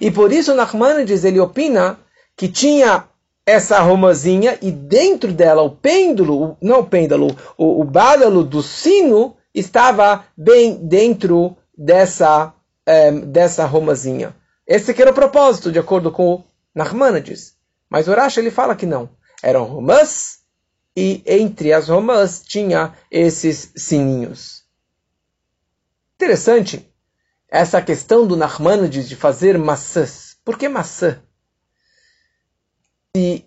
E 0.00 0.10
por 0.10 0.32
isso 0.32 0.54
Nachmanides 0.54 1.22
ele 1.22 1.38
opina 1.38 1.98
que 2.34 2.48
tinha 2.48 3.04
essa 3.44 3.78
romazinha 3.80 4.58
e 4.62 4.70
dentro 4.72 5.30
dela 5.30 5.60
o 5.60 5.70
pêndulo, 5.70 6.56
não 6.62 6.80
o 6.80 6.86
pêndulo, 6.86 7.36
o, 7.58 7.82
o 7.82 7.84
bádalo 7.84 8.42
do 8.42 8.62
sino 8.62 9.36
estava 9.54 10.24
bem 10.34 10.76
dentro 10.76 11.54
dessa, 11.76 12.54
é, 12.86 13.12
dessa 13.12 13.66
romazinha. 13.66 14.34
Esse 14.66 14.94
que 14.94 15.02
era 15.02 15.10
o 15.10 15.14
propósito, 15.14 15.70
de 15.70 15.78
acordo 15.78 16.10
com 16.10 16.42
Nachmanides. 16.74 17.54
Mas 17.88 18.08
o 18.08 18.14
Rashi 18.14 18.40
ele 18.40 18.50
fala 18.50 18.74
que 18.74 18.86
não. 18.86 19.10
Eram 19.42 19.64
romãs 19.64 20.40
e 20.96 21.22
entre 21.26 21.72
as 21.72 21.88
romãs 21.88 22.42
tinha 22.42 22.94
esses 23.10 23.72
sininhos. 23.76 24.64
Interessante 26.16 26.90
essa 27.48 27.80
questão 27.82 28.26
do 28.26 28.36
Nachmanides 28.36 29.08
de 29.08 29.16
fazer 29.16 29.58
maçãs. 29.58 30.36
Por 30.44 30.58
que 30.58 30.68
maçã? 30.68 31.20
Se 33.14 33.44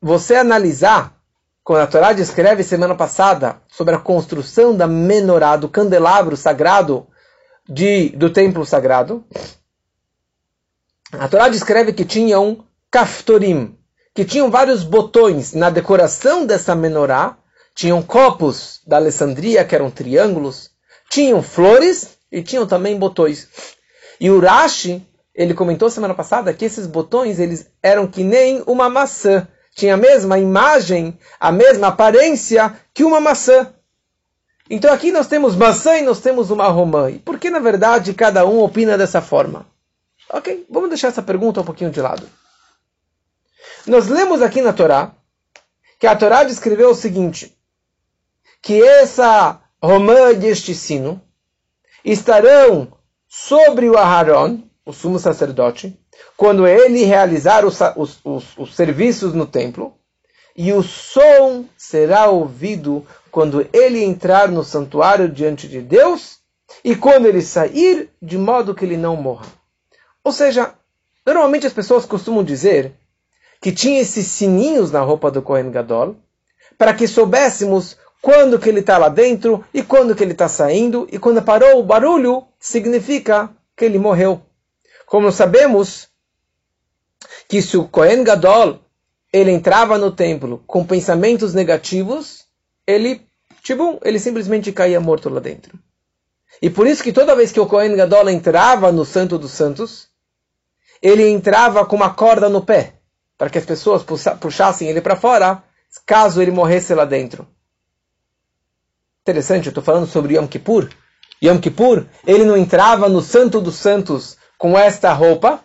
você 0.00 0.36
analisar, 0.36 1.20
quando 1.64 1.82
a 1.82 1.86
Torá 1.86 2.12
descreve 2.12 2.62
semana 2.62 2.94
passada 2.94 3.60
sobre 3.68 3.94
a 3.94 3.98
construção 3.98 4.76
da 4.76 4.86
menorá, 4.86 5.56
do 5.56 5.68
candelabro 5.68 6.36
sagrado 6.36 7.06
de, 7.68 8.10
do 8.10 8.30
templo 8.30 8.64
sagrado, 8.64 9.24
a 11.12 11.28
Torá 11.28 11.48
descreve 11.48 11.92
que 11.92 12.04
tinham 12.04 12.64
kaftorim, 12.90 13.76
que 14.14 14.24
tinham 14.24 14.50
vários 14.50 14.82
botões 14.82 15.52
na 15.52 15.70
decoração 15.70 16.44
dessa 16.46 16.74
menorá, 16.74 17.36
tinham 17.74 18.02
copos 18.02 18.80
da 18.86 18.96
Alessandria, 18.96 19.64
que 19.64 19.74
eram 19.74 19.90
triângulos, 19.90 20.70
tinham 21.08 21.42
flores 21.42 22.18
e 22.30 22.42
tinham 22.42 22.66
também 22.66 22.98
botões. 22.98 23.48
E 24.20 24.30
o 24.30 24.40
Rashi, 24.40 25.06
ele 25.34 25.54
comentou 25.54 25.88
semana 25.88 26.14
passada 26.14 26.52
que 26.52 26.64
esses 26.64 26.86
botões 26.86 27.38
eles 27.38 27.70
eram 27.82 28.06
que 28.06 28.24
nem 28.24 28.62
uma 28.66 28.88
maçã. 28.88 29.46
Tinha 29.76 29.94
a 29.94 29.96
mesma 29.96 30.38
imagem, 30.38 31.16
a 31.38 31.52
mesma 31.52 31.86
aparência 31.86 32.76
que 32.92 33.04
uma 33.04 33.20
maçã. 33.20 33.72
Então 34.68 34.92
aqui 34.92 35.12
nós 35.12 35.28
temos 35.28 35.54
maçã 35.54 35.96
e 35.96 36.02
nós 36.02 36.20
temos 36.20 36.50
uma 36.50 36.66
romã. 36.66 37.10
E 37.10 37.20
por 37.20 37.38
que 37.38 37.48
na 37.48 37.60
verdade 37.60 38.12
cada 38.12 38.44
um 38.44 38.58
opina 38.58 38.98
dessa 38.98 39.22
forma? 39.22 39.64
Ok, 40.30 40.66
vamos 40.68 40.88
deixar 40.88 41.08
essa 41.08 41.22
pergunta 41.22 41.60
um 41.60 41.64
pouquinho 41.64 41.92
de 41.92 42.00
lado. 42.00 42.28
Nós 43.88 44.06
lemos 44.06 44.42
aqui 44.42 44.60
na 44.60 44.72
Torá 44.72 45.12
que 45.98 46.06
a 46.06 46.14
Torá 46.14 46.44
descreveu 46.44 46.90
o 46.90 46.94
seguinte: 46.94 47.56
que 48.62 48.82
essa 48.82 49.60
romã 49.82 50.32
e 50.32 50.46
este 50.46 50.74
sino 50.74 51.20
estarão 52.04 52.92
sobre 53.26 53.88
o 53.88 53.96
Aharon, 53.96 54.62
o 54.84 54.92
sumo 54.92 55.18
sacerdote, 55.18 55.98
quando 56.36 56.66
ele 56.66 57.04
realizar 57.04 57.64
os, 57.64 57.78
os, 57.96 58.20
os, 58.24 58.58
os 58.58 58.74
serviços 58.74 59.32
no 59.32 59.46
templo, 59.46 59.94
e 60.54 60.72
o 60.72 60.82
som 60.82 61.64
será 61.76 62.26
ouvido 62.26 63.06
quando 63.30 63.66
ele 63.72 64.02
entrar 64.02 64.48
no 64.48 64.64
santuário 64.64 65.28
diante 65.28 65.68
de 65.68 65.80
Deus 65.80 66.38
e 66.82 66.96
quando 66.96 67.26
ele 67.26 67.40
sair, 67.40 68.10
de 68.20 68.36
modo 68.36 68.74
que 68.74 68.84
ele 68.84 68.96
não 68.96 69.16
morra. 69.16 69.46
Ou 70.24 70.32
seja, 70.32 70.74
normalmente 71.24 71.66
as 71.66 71.72
pessoas 71.72 72.04
costumam 72.04 72.42
dizer 72.42 72.97
que 73.60 73.72
tinha 73.72 74.00
esses 74.00 74.26
sininhos 74.26 74.90
na 74.90 75.00
roupa 75.00 75.30
do 75.30 75.42
Kohen 75.42 75.70
Gadol 75.70 76.16
para 76.76 76.94
que 76.94 77.08
soubéssemos 77.08 77.96
quando 78.20 78.58
que 78.58 78.68
ele 78.68 78.80
está 78.80 78.98
lá 78.98 79.08
dentro 79.08 79.64
e 79.72 79.82
quando 79.82 80.14
que 80.14 80.22
ele 80.22 80.32
está 80.32 80.48
saindo 80.48 81.08
e 81.10 81.18
quando 81.18 81.42
parou 81.42 81.78
o 81.78 81.82
barulho 81.82 82.44
significa 82.58 83.50
que 83.76 83.84
ele 83.84 83.98
morreu. 83.98 84.42
Como 85.06 85.32
sabemos 85.32 86.08
que 87.48 87.62
se 87.62 87.76
o 87.76 87.88
Kohen 87.88 88.24
Gadol 88.24 88.80
ele 89.32 89.50
entrava 89.50 89.98
no 89.98 90.10
templo 90.10 90.62
com 90.66 90.84
pensamentos 90.84 91.54
negativos, 91.54 92.46
ele, 92.86 93.22
tipo, 93.62 93.98
ele 94.02 94.18
simplesmente 94.18 94.72
caía 94.72 95.00
morto 95.00 95.28
lá 95.28 95.40
dentro. 95.40 95.78
E 96.60 96.70
por 96.70 96.86
isso 96.86 97.02
que 97.02 97.12
toda 97.12 97.36
vez 97.36 97.52
que 97.52 97.60
o 97.60 97.66
Kohen 97.66 97.94
Gadol 97.94 98.28
entrava 98.30 98.90
no 98.90 99.04
Santo 99.04 99.38
dos 99.38 99.52
Santos, 99.52 100.08
ele 101.00 101.28
entrava 101.28 101.84
com 101.84 101.94
uma 101.94 102.14
corda 102.14 102.48
no 102.48 102.64
pé, 102.64 102.94
para 103.38 103.48
que 103.48 103.56
as 103.56 103.64
pessoas 103.64 104.04
puxassem 104.40 104.88
ele 104.88 105.00
para 105.00 105.14
fora, 105.14 105.62
caso 106.04 106.42
ele 106.42 106.50
morresse 106.50 106.92
lá 106.92 107.04
dentro. 107.04 107.46
Interessante, 109.22 109.66
eu 109.66 109.70
estou 109.70 109.84
falando 109.84 110.06
sobre 110.06 110.36
Yom 110.36 110.48
Kippur. 110.48 110.88
Yom 111.42 111.58
Kippur, 111.58 112.04
ele 112.26 112.44
não 112.44 112.56
entrava 112.56 113.08
no 113.08 113.22
Santo 113.22 113.60
dos 113.60 113.76
Santos 113.76 114.36
com 114.58 114.76
esta 114.76 115.12
roupa, 115.12 115.60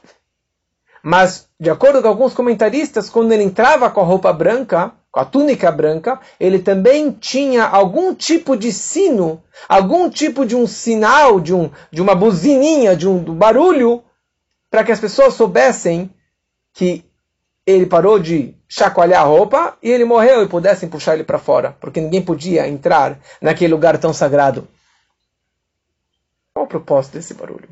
mas, 1.01 1.49
de 1.59 1.69
acordo 1.69 2.01
com 2.01 2.07
alguns 2.07 2.33
comentaristas, 2.33 3.09
quando 3.09 3.31
ele 3.31 3.43
entrava 3.43 3.89
com 3.89 3.99
a 3.99 4.05
roupa 4.05 4.31
branca, 4.31 4.93
com 5.11 5.19
a 5.19 5.25
túnica 5.25 5.71
branca, 5.71 6.19
ele 6.39 6.59
também 6.59 7.11
tinha 7.11 7.65
algum 7.65 8.13
tipo 8.13 8.55
de 8.55 8.71
sino, 8.71 9.43
algum 9.67 10.09
tipo 10.09 10.45
de 10.45 10.55
um 10.55 10.67
sinal, 10.67 11.39
de, 11.39 11.53
um, 11.53 11.69
de 11.91 12.01
uma 12.01 12.15
buzininha, 12.15 12.95
de 12.95 13.07
um 13.07 13.19
barulho, 13.19 14.03
para 14.69 14.83
que 14.83 14.91
as 14.91 14.99
pessoas 14.99 15.33
soubessem 15.33 16.09
que 16.73 17.03
ele 17.65 17.85
parou 17.85 18.19
de 18.19 18.55
chacoalhar 18.67 19.21
a 19.21 19.25
roupa 19.25 19.77
e 19.81 19.89
ele 19.89 20.03
morreu 20.03 20.43
e 20.43 20.47
pudessem 20.47 20.89
puxar 20.89 21.13
ele 21.13 21.23
para 21.23 21.39
fora, 21.39 21.75
porque 21.79 22.01
ninguém 22.01 22.21
podia 22.21 22.67
entrar 22.67 23.19
naquele 23.41 23.73
lugar 23.73 23.97
tão 23.97 24.13
sagrado. 24.13 24.67
Qual 26.53 26.65
o 26.65 26.69
propósito 26.69 27.13
desse 27.13 27.33
barulho? 27.33 27.69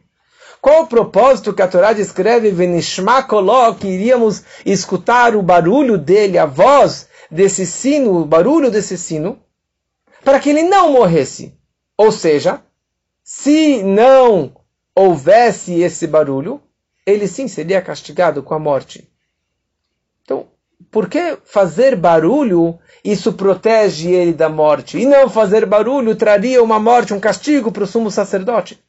Qual 0.61 0.83
o 0.83 0.87
propósito 0.87 1.53
que 1.53 1.61
a 1.61 1.67
Torá 1.67 1.91
descreve 1.91 2.51
Venishma 2.51 3.23
Koló, 3.23 3.73
que 3.73 3.87
iríamos 3.87 4.43
escutar 4.65 5.35
o 5.35 5.41
barulho 5.41 5.97
dele, 5.97 6.37
a 6.37 6.45
voz 6.45 7.07
desse 7.29 7.65
sino, 7.65 8.21
o 8.21 8.25
barulho 8.25 8.69
desse 8.69 8.97
sino, 8.97 9.39
para 10.23 10.39
que 10.39 10.49
ele 10.49 10.63
não 10.63 10.93
morresse? 10.93 11.57
Ou 11.97 12.11
seja, 12.11 12.61
se 13.23 13.81
não 13.83 14.55
houvesse 14.95 15.81
esse 15.81 16.05
barulho, 16.05 16.61
ele 17.05 17.27
sim 17.27 17.47
seria 17.47 17.81
castigado 17.81 18.43
com 18.43 18.53
a 18.53 18.59
morte. 18.59 19.10
Então, 20.23 20.47
por 20.91 21.07
que 21.07 21.37
fazer 21.45 21.95
barulho 21.95 22.79
isso 23.03 23.33
protege 23.33 24.11
ele 24.11 24.33
da 24.33 24.49
morte? 24.49 24.97
E 24.97 25.05
não 25.05 25.29
fazer 25.29 25.65
barulho 25.65 26.15
traria 26.15 26.61
uma 26.63 26.79
morte, 26.79 27.13
um 27.13 27.19
castigo 27.19 27.71
para 27.71 27.83
o 27.83 27.87
sumo 27.87 28.11
sacerdote? 28.11 28.81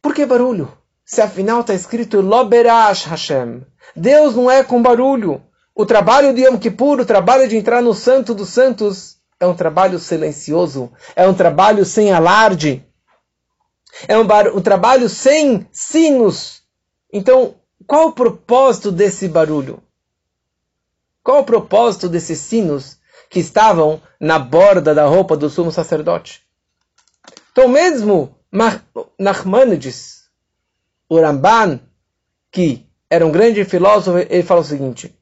Por 0.00 0.14
que 0.14 0.24
barulho? 0.26 0.72
Se 1.04 1.20
afinal 1.20 1.60
está 1.60 1.74
escrito 1.74 2.20
Loberash 2.20 3.04
Hashem. 3.04 3.62
Deus 3.96 4.34
não 4.34 4.50
é 4.50 4.62
com 4.62 4.82
barulho. 4.82 5.42
O 5.74 5.86
trabalho 5.86 6.34
de 6.34 6.42
Yom 6.42 6.58
Kippur, 6.58 7.00
o 7.00 7.06
trabalho 7.06 7.48
de 7.48 7.56
entrar 7.56 7.80
no 7.80 7.94
Santo 7.94 8.34
dos 8.34 8.48
Santos, 8.48 9.16
é 9.40 9.46
um 9.46 9.54
trabalho 9.54 9.98
silencioso, 9.98 10.90
é 11.14 11.26
um 11.26 11.34
trabalho 11.34 11.84
sem 11.84 12.12
alarde, 12.12 12.84
é 14.08 14.18
um, 14.18 14.26
um 14.56 14.60
trabalho 14.60 15.08
sem 15.08 15.66
sinos. 15.70 16.62
Então, 17.12 17.54
qual 17.86 18.08
o 18.08 18.12
propósito 18.12 18.90
desse 18.90 19.28
barulho? 19.28 19.82
Qual 21.22 21.40
o 21.40 21.44
propósito 21.44 22.08
desses 22.08 22.38
sinos 22.38 22.98
que 23.30 23.40
estavam 23.40 24.00
na 24.18 24.38
borda 24.38 24.94
da 24.94 25.04
roupa 25.06 25.36
do 25.36 25.50
sumo 25.50 25.70
sacerdote? 25.70 26.42
Então, 27.52 27.68
mesmo 27.68 28.34
Nachmanides, 29.18 30.24
o 31.08 31.20
Ramban, 31.20 31.80
que 32.50 32.86
era 33.10 33.26
um 33.26 33.32
grande 33.32 33.64
filósofo, 33.64 34.18
ele 34.18 34.42
fala 34.42 34.60
o 34.60 34.64
seguinte: 34.64 35.14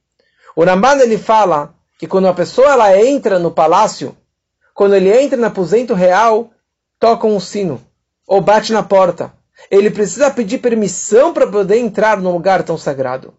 o 0.55 0.63
Ramban 0.63 0.99
ele 0.99 1.17
fala 1.17 1.75
que 1.97 2.07
quando 2.07 2.25
uma 2.25 2.33
pessoa 2.33 2.71
ela 2.71 2.97
entra 2.99 3.39
no 3.39 3.51
palácio, 3.51 4.15
quando 4.73 4.95
ele 4.95 5.11
entra 5.11 5.37
no 5.37 5.47
aposento 5.47 5.93
real, 5.93 6.51
toca 6.99 7.27
um 7.27 7.39
sino 7.39 7.81
ou 8.27 8.41
bate 8.41 8.73
na 8.73 8.83
porta. 8.83 9.33
Ele 9.69 9.89
precisa 9.89 10.31
pedir 10.31 10.59
permissão 10.59 11.33
para 11.33 11.47
poder 11.47 11.77
entrar 11.77 12.21
num 12.21 12.31
lugar 12.31 12.63
tão 12.63 12.77
sagrado. 12.77 13.33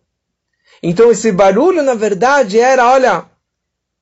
Então 0.83 1.11
esse 1.11 1.33
barulho, 1.33 1.83
na 1.83 1.95
verdade, 1.95 2.59
era, 2.59 2.89
olha, 2.91 3.27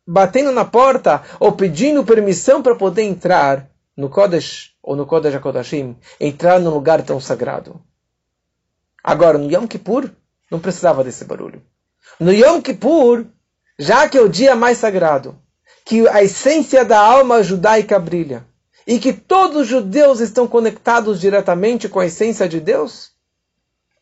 batendo 0.07 0.53
na 0.53 0.65
porta 0.65 1.23
ou 1.41 1.53
pedindo 1.53 2.05
permissão 2.05 2.63
para 2.63 2.75
poder 2.75 3.03
entrar 3.03 3.69
no 3.97 4.09
Kodesh 4.09 4.75
ou 4.83 4.95
no 4.95 5.07
Kodesh 5.07 5.35
HaKodashim, 5.35 5.97
entrar 6.21 6.61
num 6.61 6.71
lugar 6.71 7.03
tão 7.03 7.21
sagrado. 7.21 7.81
Agora, 9.03 9.39
no 9.39 9.51
Yom 9.51 9.67
Kippur, 9.67 10.11
não 10.51 10.61
precisava 10.61 11.03
desse 11.03 11.25
barulho. 11.25 11.63
No 12.21 12.33
Yom 12.33 12.61
Kippur, 12.61 13.27
já 13.79 14.09
que 14.09 14.17
é 14.17 14.21
o 14.21 14.29
dia 14.29 14.55
mais 14.55 14.79
sagrado, 14.79 15.37
que 15.85 16.07
a 16.09 16.23
essência 16.23 16.85
da 16.85 17.01
alma 17.01 17.43
judaica 17.43 17.99
brilha, 17.99 18.47
e 18.87 18.99
que 18.99 19.13
todos 19.13 19.63
os 19.63 19.67
judeus 19.67 20.21
estão 20.21 20.47
conectados 20.47 21.21
diretamente 21.21 21.89
com 21.89 21.99
a 21.99 22.07
essência 22.07 22.49
de 22.49 22.61
Deus, 22.61 23.11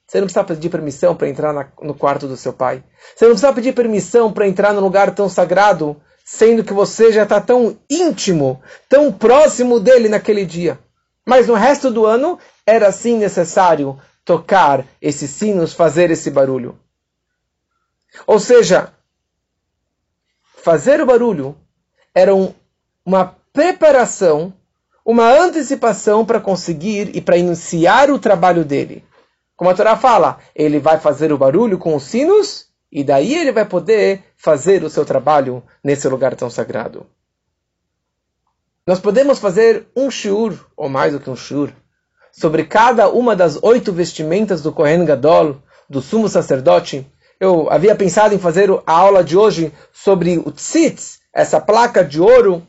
você 0.07 0.21
não 0.21 0.27
precisa 0.27 0.45
pedir 0.45 0.69
permissão 0.69 1.17
para 1.17 1.29
entrar 1.29 1.53
na, 1.53 1.67
no 1.81 1.95
quarto 1.95 2.29
do 2.29 2.37
seu 2.37 2.53
pai. 2.53 2.85
Você 3.17 3.25
não 3.25 3.33
precisa 3.33 3.53
pedir 3.53 3.75
permissão 3.75 4.33
para 4.33 4.47
entrar 4.47 4.75
num 4.75 4.81
lugar 4.81 5.15
tão 5.15 5.29
sagrado, 5.29 6.01
sendo 6.25 6.63
que 6.63 6.73
você 6.73 7.11
já 7.11 7.23
está 7.23 7.41
tão 7.41 7.79
íntimo, 7.89 8.63
tão 8.89 9.11
próximo 9.11 9.81
dele 9.81 10.09
naquele 10.09 10.45
dia. 10.45 10.79
Mas 11.27 11.47
no 11.47 11.55
resto 11.55 11.91
do 11.91 12.05
ano, 12.05 12.39
era 12.67 12.93
sim 12.93 13.17
necessário 13.17 13.99
tocar 14.25 14.87
esses 15.01 15.31
sinos, 15.31 15.73
fazer 15.73 16.11
esse 16.11 16.31
barulho. 16.31 16.79
Ou 18.27 18.39
seja, 18.39 18.93
fazer 20.63 21.01
o 21.01 21.07
barulho 21.07 21.57
era 22.15 22.35
um, 22.35 22.55
uma 23.05 23.37
preparação, 23.53 24.53
uma 25.05 25.31
antecipação 25.31 26.25
para 26.25 26.41
conseguir 26.41 27.15
e 27.15 27.21
para 27.21 27.37
iniciar 27.37 28.11
o 28.11 28.19
trabalho 28.19 28.65
dele. 28.65 29.05
Como 29.57 29.71
a 29.71 29.75
Torá 29.75 29.97
fala, 29.97 30.39
ele 30.55 30.79
vai 30.79 30.99
fazer 30.99 31.33
o 31.33 31.39
barulho 31.39 31.79
com 31.79 31.95
os 31.95 32.05
sinos 32.05 32.67
e 32.91 33.05
daí 33.05 33.35
ele 33.35 33.53
vai 33.53 33.65
poder 33.65 34.25
fazer 34.37 34.83
o 34.83 34.91
seu 34.91 35.05
trabalho 35.05 35.63
nesse 35.83 36.09
lugar 36.09 36.35
tão 36.35 36.49
sagrado. 36.49 37.07
Nós 38.87 38.99
podemos 38.99 39.39
fazer 39.39 39.87
um 39.97 40.11
shiur, 40.11 40.67
ou 40.77 40.89
mais 40.89 41.13
do 41.13 41.21
que 41.21 41.31
um 41.31 41.37
shiur, 41.37 41.71
sobre 42.33 42.65
cada 42.65 43.09
uma 43.09 43.37
das 43.37 43.59
oito 43.63 43.93
vestimentas 43.93 44.61
do 44.63 44.73
Kohen 44.73 45.05
Gadol, 45.05 45.57
do 45.89 46.03
sumo 46.03 46.29
sacerdote, 46.29 47.07
eu 47.39 47.71
havia 47.71 47.95
pensado 47.95 48.35
em 48.35 48.39
fazer 48.39 48.71
a 48.87 48.93
aula 48.93 49.23
de 49.23 49.37
hoje 49.37 49.73
sobre 49.93 50.39
o 50.39 50.51
tzitz, 50.51 51.21
essa 51.33 51.61
placa 51.61 52.05
de 52.05 52.21
ouro 52.21 52.67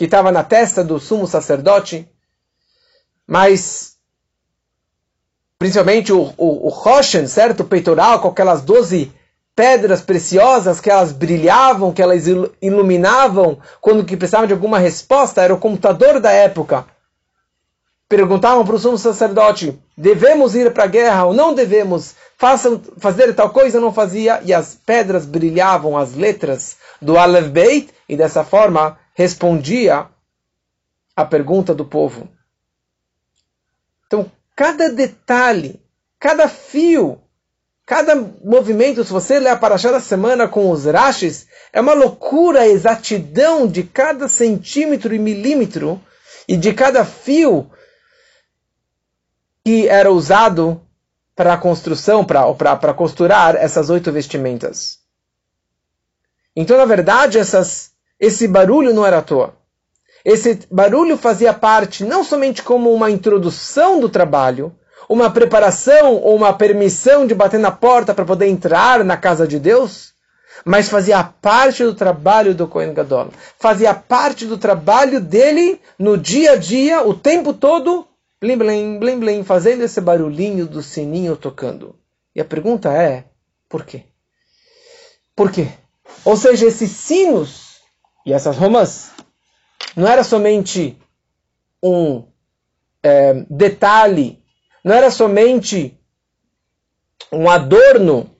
que 0.00 0.06
estava 0.06 0.32
na 0.32 0.42
testa 0.42 0.82
do 0.82 0.98
sumo 0.98 1.26
sacerdote, 1.26 2.08
mas 3.26 3.96
principalmente 5.58 6.10
o, 6.10 6.68
Roshen, 6.70 7.26
certo? 7.26 7.60
O 7.60 7.66
peitoral 7.66 8.18
com 8.18 8.28
aquelas 8.28 8.62
doze 8.62 9.12
pedras 9.54 10.00
preciosas 10.00 10.80
que 10.80 10.88
elas 10.88 11.12
brilhavam, 11.12 11.92
que 11.92 12.00
elas 12.00 12.24
iluminavam 12.62 13.58
quando 13.78 14.02
que 14.02 14.16
precisavam 14.16 14.46
de 14.46 14.54
alguma 14.54 14.78
resposta, 14.78 15.42
era 15.42 15.52
o 15.52 15.58
computador 15.58 16.18
da 16.18 16.32
época 16.32 16.86
perguntavam 18.10 18.64
para 18.66 18.74
o 18.74 18.78
sumo 18.78 18.98
sacerdote: 18.98 19.78
devemos 19.96 20.56
ir 20.56 20.72
para 20.72 20.84
a 20.84 20.88
guerra 20.88 21.26
ou 21.26 21.32
não 21.32 21.54
devemos? 21.54 22.16
Façam, 22.36 22.80
fazer 22.98 23.32
tal 23.34 23.50
coisa 23.50 23.80
não 23.80 23.92
fazia, 23.92 24.40
e 24.44 24.52
as 24.52 24.74
pedras 24.74 25.24
brilhavam 25.24 25.96
as 25.96 26.14
letras 26.14 26.76
do 27.00 27.16
Aleph 27.16 27.48
Beit, 27.48 27.90
e 28.08 28.16
dessa 28.16 28.42
forma 28.42 28.98
respondia 29.14 30.08
a 31.14 31.24
pergunta 31.24 31.74
do 31.74 31.84
povo. 31.84 32.28
Então, 34.06 34.30
cada 34.56 34.90
detalhe, 34.90 35.82
cada 36.18 36.48
fio, 36.48 37.20
cada 37.86 38.14
movimento, 38.14 39.04
se 39.04 39.12
você 39.12 39.38
ler 39.38 39.50
a 39.50 39.56
Parashá 39.56 39.90
da 39.90 40.00
semana 40.00 40.48
com 40.48 40.70
os 40.70 40.84
rachis, 40.84 41.46
é 41.72 41.80
uma 41.80 41.92
loucura 41.92 42.60
a 42.60 42.68
exatidão 42.68 43.66
de 43.66 43.82
cada 43.82 44.28
centímetro 44.28 45.14
e 45.14 45.18
milímetro 45.18 46.00
e 46.48 46.56
de 46.56 46.72
cada 46.72 47.04
fio 47.04 47.70
que 49.64 49.86
era 49.88 50.10
usado 50.10 50.80
para 51.34 51.54
a 51.54 51.58
construção, 51.58 52.24
para 52.24 52.94
costurar 52.94 53.56
essas 53.56 53.88
oito 53.88 54.10
vestimentas. 54.12 54.98
Então, 56.54 56.76
na 56.76 56.84
verdade, 56.84 57.38
essas, 57.38 57.89
esse 58.20 58.46
barulho 58.46 58.92
não 58.92 59.06
era 59.06 59.18
à 59.18 59.22
toa. 59.22 59.54
Esse 60.22 60.60
barulho 60.70 61.16
fazia 61.16 61.54
parte 61.54 62.04
não 62.04 62.22
somente 62.22 62.62
como 62.62 62.92
uma 62.92 63.10
introdução 63.10 63.98
do 63.98 64.10
trabalho, 64.10 64.76
uma 65.08 65.30
preparação 65.30 66.16
ou 66.16 66.36
uma 66.36 66.52
permissão 66.52 67.26
de 67.26 67.34
bater 67.34 67.58
na 67.58 67.70
porta 67.70 68.12
para 68.12 68.26
poder 68.26 68.46
entrar 68.46 69.02
na 69.02 69.16
casa 69.16 69.48
de 69.48 69.58
Deus, 69.58 70.12
mas 70.64 70.90
fazia 70.90 71.24
parte 71.24 71.82
do 71.82 71.94
trabalho 71.94 72.54
do 72.54 72.68
Kohen 72.68 72.92
Gadol. 72.92 73.30
Fazia 73.58 73.94
parte 73.94 74.44
do 74.44 74.58
trabalho 74.58 75.18
dele 75.20 75.80
no 75.98 76.18
dia 76.18 76.52
a 76.52 76.56
dia, 76.56 77.02
o 77.02 77.14
tempo 77.14 77.54
todo, 77.54 78.06
blim, 78.38 78.58
blim, 78.58 78.98
blim, 78.98 79.18
blim, 79.18 79.44
fazendo 79.44 79.82
esse 79.82 80.00
barulhinho 80.00 80.66
do 80.66 80.82
sininho 80.82 81.36
tocando. 81.36 81.96
E 82.36 82.40
a 82.40 82.44
pergunta 82.44 82.92
é, 82.92 83.24
por 83.66 83.84
quê? 83.86 84.04
Por 85.34 85.50
quê? 85.50 85.68
Ou 86.24 86.36
seja, 86.36 86.66
esses 86.66 86.90
sinos 86.90 87.69
e 88.24 88.32
essas 88.32 88.56
romas 88.56 89.10
não 89.96 90.06
era 90.08 90.22
somente 90.22 90.98
um 91.82 92.24
é, 93.02 93.44
detalhe, 93.48 94.42
não 94.84 94.94
era 94.94 95.10
somente 95.10 95.98
um 97.32 97.48
adorno 97.48 98.30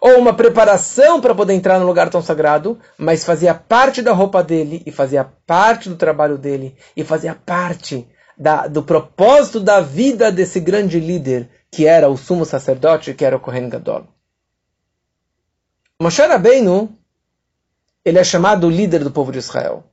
ou 0.00 0.18
uma 0.18 0.34
preparação 0.34 1.20
para 1.20 1.34
poder 1.34 1.54
entrar 1.54 1.78
no 1.78 1.86
lugar 1.86 2.10
tão 2.10 2.20
sagrado, 2.20 2.78
mas 2.98 3.24
fazia 3.24 3.54
parte 3.54 4.02
da 4.02 4.12
roupa 4.12 4.42
dele 4.42 4.82
e 4.84 4.90
fazia 4.90 5.24
parte 5.46 5.88
do 5.88 5.96
trabalho 5.96 6.36
dele 6.36 6.76
e 6.96 7.04
fazia 7.04 7.34
parte 7.34 8.08
da, 8.36 8.66
do 8.66 8.82
propósito 8.82 9.60
da 9.60 9.80
vida 9.80 10.32
desse 10.32 10.58
grande 10.58 10.98
líder, 10.98 11.48
que 11.70 11.86
era 11.86 12.08
o 12.08 12.16
sumo 12.16 12.44
sacerdote, 12.44 13.14
que 13.14 13.24
era 13.24 13.36
o 13.36 13.40
Kohen 13.40 13.68
Gadol. 13.68 14.08
Moshe 16.00 16.20
Rabbeinu, 16.20 16.98
ele 18.04 18.18
é 18.18 18.24
chamado 18.24 18.68
líder 18.68 19.04
do 19.04 19.10
povo 19.10 19.32
de 19.32 19.38
Israel. 19.38 19.84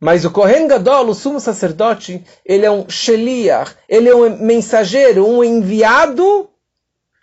Mas 0.00 0.24
o 0.24 0.30
Kohen 0.30 0.66
Gadol, 0.66 1.08
o 1.08 1.14
sumo 1.14 1.40
sacerdote, 1.40 2.24
ele 2.44 2.66
é 2.66 2.70
um 2.70 2.88
sheliach, 2.88 3.74
ele 3.88 4.08
é 4.08 4.14
um 4.14 4.38
mensageiro, 4.38 5.26
um 5.26 5.42
enviado 5.42 6.50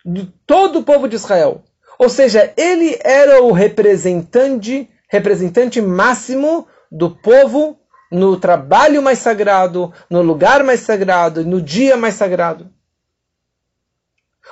de 0.04 0.26
todo 0.46 0.80
o 0.80 0.82
povo 0.82 1.08
de 1.08 1.16
Israel. 1.16 1.62
Ou 1.98 2.08
seja, 2.08 2.52
ele 2.56 2.98
era 3.02 3.42
o 3.42 3.52
representante, 3.52 4.90
representante 5.08 5.80
máximo 5.80 6.66
do 6.90 7.10
povo 7.10 7.78
no 8.10 8.36
trabalho 8.36 9.02
mais 9.02 9.20
sagrado, 9.20 9.92
no 10.10 10.20
lugar 10.20 10.64
mais 10.64 10.80
sagrado, 10.80 11.44
no 11.44 11.62
dia 11.62 11.96
mais 11.96 12.14
sagrado. 12.14 12.68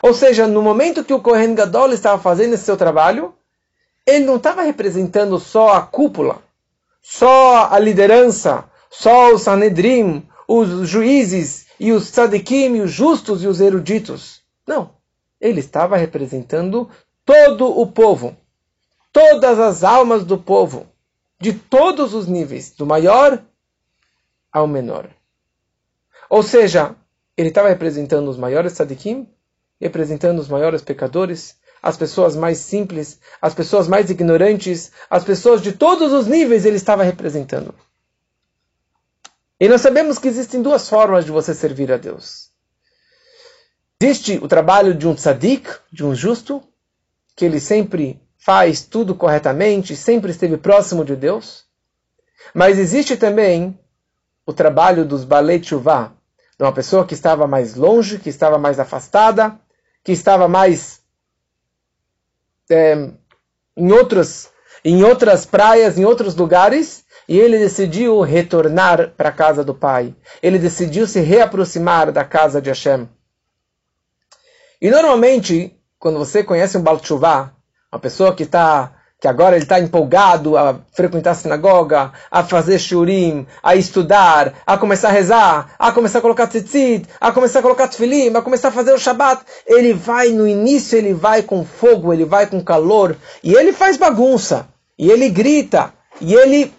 Ou 0.03 0.15
seja, 0.15 0.47
no 0.47 0.63
momento 0.63 1.05
que 1.05 1.13
o 1.13 1.21
Kohen 1.21 1.55
Gadol 1.55 1.93
estava 1.93 2.21
fazendo 2.23 2.55
esse 2.55 2.65
seu 2.65 2.77
trabalho, 2.77 3.35
ele 4.11 4.25
não 4.25 4.37
estava 4.37 4.63
representando 4.63 5.39
só 5.39 5.75
a 5.75 5.83
cúpula, 5.83 6.43
só 7.01 7.69
a 7.71 7.79
liderança, 7.79 8.65
só 8.91 9.33
os 9.33 9.43
Sanedrim, 9.43 10.27
os 10.47 10.89
juízes 10.89 11.67
e 11.79 11.93
os 11.93 12.11
tzadikim, 12.11 12.81
os 12.81 12.91
justos 12.91 13.43
e 13.43 13.47
os 13.47 13.61
eruditos. 13.61 14.43
Não. 14.67 14.91
Ele 15.41 15.61
estava 15.61 15.97
representando 15.97 16.91
todo 17.25 17.67
o 17.67 17.87
povo, 17.87 18.37
todas 19.13 19.59
as 19.59 19.83
almas 19.83 20.25
do 20.25 20.37
povo, 20.37 20.87
de 21.41 21.53
todos 21.53 22.13
os 22.13 22.27
níveis, 22.27 22.73
do 22.73 22.85
maior 22.85 23.43
ao 24.53 24.67
menor. 24.67 25.09
Ou 26.29 26.43
seja, 26.43 26.95
ele 27.37 27.49
estava 27.49 27.69
representando 27.69 28.29
os 28.29 28.37
maiores 28.37 28.75
tzadikim, 28.75 29.29
representando 29.81 30.39
os 30.41 30.49
maiores 30.49 30.83
pecadores, 30.83 31.57
as 31.83 31.97
pessoas 31.97 32.37
mais 32.37 32.59
simples, 32.59 33.19
as 33.41 33.55
pessoas 33.55 33.89
mais 33.89 34.11
ignorantes, 34.11 34.93
as 35.09 35.25
pessoas 35.25 35.63
de 35.63 35.73
todos 35.73 36.13
os 36.13 36.27
níveis 36.27 36.65
ele 36.65 36.77
estava 36.77 37.03
representando. 37.03 37.75
E 39.59 39.69
nós 39.69 39.81
sabemos 39.81 40.19
que 40.19 40.29
existem 40.29 40.63
duas 40.63 40.89
formas 40.89 41.25
de 41.25 41.31
você 41.31 41.55
servir 41.55 41.93
a 41.93 41.97
Deus. 41.97 42.51
Existe 44.03 44.39
o 44.43 44.49
trabalho 44.49 44.95
de 44.95 45.07
um 45.07 45.15
tzadik, 45.15 45.69
de 45.93 46.05
um 46.05 46.15
justo, 46.15 46.63
que 47.37 47.45
ele 47.45 47.61
sempre 47.61 48.21
faz 48.39 48.83
tudo 48.83 49.15
corretamente, 49.15 49.95
sempre 49.95 50.31
esteve 50.31 50.57
próximo 50.57 51.05
de 51.05 51.15
Deus. 51.15 51.65
Mas 52.55 52.79
existe 52.79 53.17
também 53.17 53.79
o 54.47 54.53
trabalho 54.53 55.05
dos 55.05 55.25
balei 55.25 55.63
chuvá, 55.63 56.13
de 56.59 56.65
uma 56.65 56.73
pessoa 56.73 57.07
que 57.07 57.15
estava 57.15 57.47
mais 57.47 57.75
longe, 57.75 58.19
que 58.19 58.31
estava 58.31 58.59
mais 58.59 58.81
afastada, 58.81 59.59
que 60.03 60.13
estava 60.13 60.49
mais 60.49 61.00
é, 62.71 63.11
em, 63.77 63.93
outros, 63.93 64.49
em 64.85 65.03
outras 65.05 65.45
praias, 65.45 65.99
em 65.99 66.05
outros 66.05 66.35
lugares, 66.35 67.05
e 67.29 67.39
ele 67.39 67.59
decidiu 67.59 68.21
retornar 68.21 69.13
para 69.17 69.29
a 69.29 69.33
casa 69.33 69.63
do 69.63 69.75
pai. 69.75 70.15
Ele 70.43 70.59
decidiu 70.59 71.07
se 71.07 71.21
reaproximar 71.21 72.11
da 72.11 72.25
casa 72.25 72.61
de 72.61 72.71
Hashem. 72.71 73.09
E 74.81 74.91
normalmente, 74.91 75.79
quando 75.99 76.19
você 76.19 76.43
conhece 76.43 76.79
um 76.79 76.83
Baal 76.83 77.01
uma 77.93 77.99
pessoa 78.01 78.35
que 78.35 78.45
está 78.45 79.00
que 79.21 79.29
agora 79.29 79.55
ele 79.55 79.65
está 79.65 79.79
empolgado 79.79 80.57
a 80.57 80.81
frequentar 80.93 81.33
a 81.33 81.35
sinagoga, 81.35 82.11
a 82.31 82.43
fazer 82.43 82.79
shurim, 82.79 83.47
a 83.63 83.77
estudar, 83.77 84.55
a 84.67 84.79
começar 84.79 85.09
a 85.09 85.13
rezar, 85.13 85.75
a 85.79 85.93
começar 85.93 86.21
a 86.21 86.23
colocar 86.23 86.47
tzitzit, 86.47 87.07
a 87.21 87.31
começar 87.31 87.59
a 87.59 87.63
colocar 87.63 87.87
tefilim, 87.87 88.35
a 88.35 88.41
começar 88.41 88.69
a 88.69 88.73
fazer 88.73 88.95
o 88.95 88.99
Shabat. 88.99 89.43
Ele 89.67 89.93
vai, 89.93 90.31
no 90.31 90.49
início 90.49 90.97
ele 90.97 91.13
vai 91.13 91.43
com 91.43 91.67
fogo, 91.67 92.15
ele 92.15 92.25
vai 92.25 92.47
com 92.47 92.65
calor, 92.65 93.15
e 93.45 93.53
ele 93.53 93.75
faz 93.75 93.99
bagunça, 93.99 94.67
e 94.99 95.11
ele 95.11 95.29
grita, 95.29 95.93
e 96.19 96.35
ele 96.35 96.73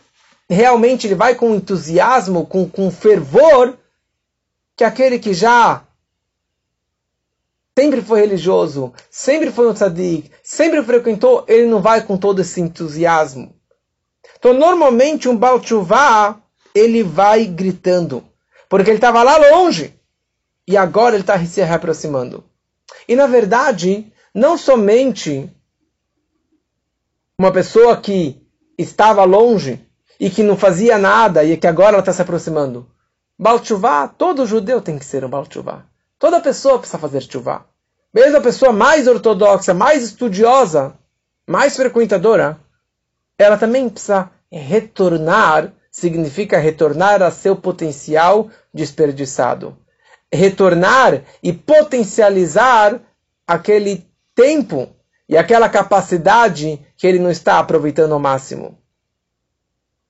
realmente 0.49 1.05
ele 1.05 1.15
vai 1.15 1.35
com 1.35 1.53
entusiasmo, 1.53 2.47
com, 2.47 2.67
com 2.67 2.89
fervor, 2.89 3.75
que 4.75 4.83
aquele 4.83 5.19
que 5.19 5.31
já 5.31 5.83
sempre 7.77 8.01
foi 8.01 8.21
religioso, 8.21 8.93
sempre 9.09 9.51
foi 9.51 9.69
um 9.69 9.73
tzadik, 9.73 10.29
sempre 10.43 10.83
frequentou, 10.83 11.45
ele 11.47 11.67
não 11.67 11.81
vai 11.81 12.03
com 12.03 12.17
todo 12.17 12.41
esse 12.41 12.59
entusiasmo. 12.59 13.55
Então, 14.37 14.53
normalmente, 14.53 15.29
um 15.29 15.37
Baal 15.37 15.61
ele 16.73 17.03
vai 17.03 17.45
gritando, 17.45 18.23
porque 18.69 18.89
ele 18.89 18.97
estava 18.97 19.23
lá 19.23 19.37
longe, 19.37 19.93
e 20.67 20.77
agora 20.77 21.15
ele 21.15 21.23
está 21.23 21.43
se 21.45 21.61
reaproximando. 21.61 22.43
E, 23.07 23.15
na 23.15 23.27
verdade, 23.27 24.11
não 24.33 24.57
somente 24.57 25.49
uma 27.37 27.51
pessoa 27.51 27.97
que 27.97 28.41
estava 28.77 29.23
longe 29.23 29.79
e 30.19 30.29
que 30.29 30.43
não 30.43 30.55
fazia 30.55 30.97
nada 30.97 31.43
e 31.43 31.57
que 31.57 31.67
agora 31.67 31.89
ela 31.89 31.99
está 31.99 32.13
se 32.13 32.21
aproximando. 32.21 32.89
Baal 33.39 33.59
todo 34.17 34.45
judeu 34.45 34.81
tem 34.81 34.99
que 34.99 35.05
ser 35.05 35.25
um 35.25 35.29
Baal 35.29 35.45
Toda 36.21 36.39
pessoa 36.39 36.77
precisa 36.77 36.99
fazer 36.99 37.23
chuvá. 37.23 37.65
Mesmo 38.13 38.37
a 38.37 38.41
pessoa 38.41 38.71
mais 38.71 39.07
ortodoxa, 39.07 39.73
mais 39.73 40.03
estudiosa, 40.03 40.93
mais 41.47 41.75
frequentadora, 41.75 42.59
ela 43.39 43.57
também 43.57 43.89
precisa 43.89 44.29
retornar, 44.51 45.73
significa 45.89 46.59
retornar 46.59 47.23
a 47.23 47.31
seu 47.31 47.55
potencial 47.55 48.51
desperdiçado. 48.71 49.75
Retornar 50.31 51.23
e 51.41 51.51
potencializar 51.51 53.01
aquele 53.47 54.07
tempo 54.35 54.89
e 55.27 55.35
aquela 55.35 55.69
capacidade 55.69 56.79
que 56.95 57.07
ele 57.07 57.17
não 57.17 57.31
está 57.31 57.57
aproveitando 57.57 58.11
ao 58.13 58.19
máximo. 58.19 58.77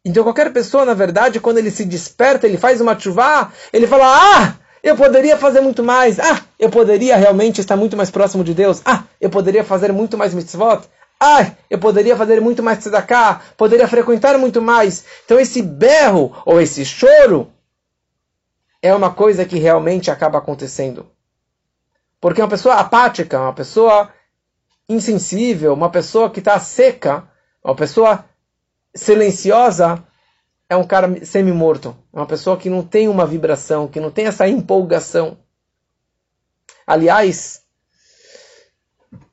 Então 0.03 0.23
qualquer 0.23 0.51
pessoa, 0.51 0.83
na 0.83 0.93
verdade, 0.93 1.39
quando 1.39 1.59
ele 1.59 1.71
se 1.71 1.85
desperta, 1.85 2.45
ele 2.45 2.57
faz 2.57 2.81
uma 2.81 2.99
chuva, 2.99 3.53
ele 3.71 3.87
fala: 3.87 4.07
"Ah, 4.07 4.60
eu 4.83 4.95
poderia 4.95 5.37
fazer 5.37 5.61
muito 5.61 5.83
mais. 5.83 6.19
Ah, 6.19 6.41
eu 6.57 6.69
poderia 6.69 7.15
realmente 7.15 7.61
estar 7.61 7.75
muito 7.75 7.95
mais 7.95 8.09
próximo 8.09 8.43
de 8.43 8.53
Deus. 8.53 8.81
Ah, 8.83 9.03
eu 9.19 9.29
poderia 9.29 9.63
fazer 9.63 9.91
muito 9.91 10.17
mais 10.17 10.33
mitzvot. 10.33 10.81
Ah, 11.19 11.51
eu 11.69 11.77
poderia 11.77 12.17
fazer 12.17 12.41
muito 12.41 12.63
mais 12.63 12.79
tzedakah. 12.79 13.41
Poderia 13.55 13.87
frequentar 13.87 14.37
muito 14.39 14.61
mais. 14.61 15.05
Então 15.23 15.39
esse 15.39 15.61
berro 15.61 16.35
ou 16.45 16.59
esse 16.59 16.83
choro 16.83 17.47
é 18.81 18.93
uma 18.93 19.11
coisa 19.13 19.45
que 19.45 19.59
realmente 19.59 20.09
acaba 20.09 20.39
acontecendo. 20.39 21.05
Porque 22.19 22.41
uma 22.41 22.47
pessoa 22.47 22.75
apática, 22.75 23.39
uma 23.39 23.53
pessoa 23.53 24.09
insensível, 24.89 25.73
uma 25.73 25.91
pessoa 25.91 26.29
que 26.29 26.39
está 26.39 26.59
seca, 26.59 27.23
uma 27.63 27.75
pessoa 27.75 28.25
silenciosa, 28.95 30.03
é 30.71 30.75
um 30.77 30.87
cara 30.87 31.25
semi-morto, 31.25 31.93
é 32.13 32.17
uma 32.17 32.25
pessoa 32.25 32.55
que 32.55 32.69
não 32.69 32.81
tem 32.81 33.09
uma 33.09 33.25
vibração, 33.25 33.89
que 33.89 33.99
não 33.99 34.09
tem 34.09 34.27
essa 34.27 34.47
empolgação. 34.47 35.37
Aliás, 36.87 37.63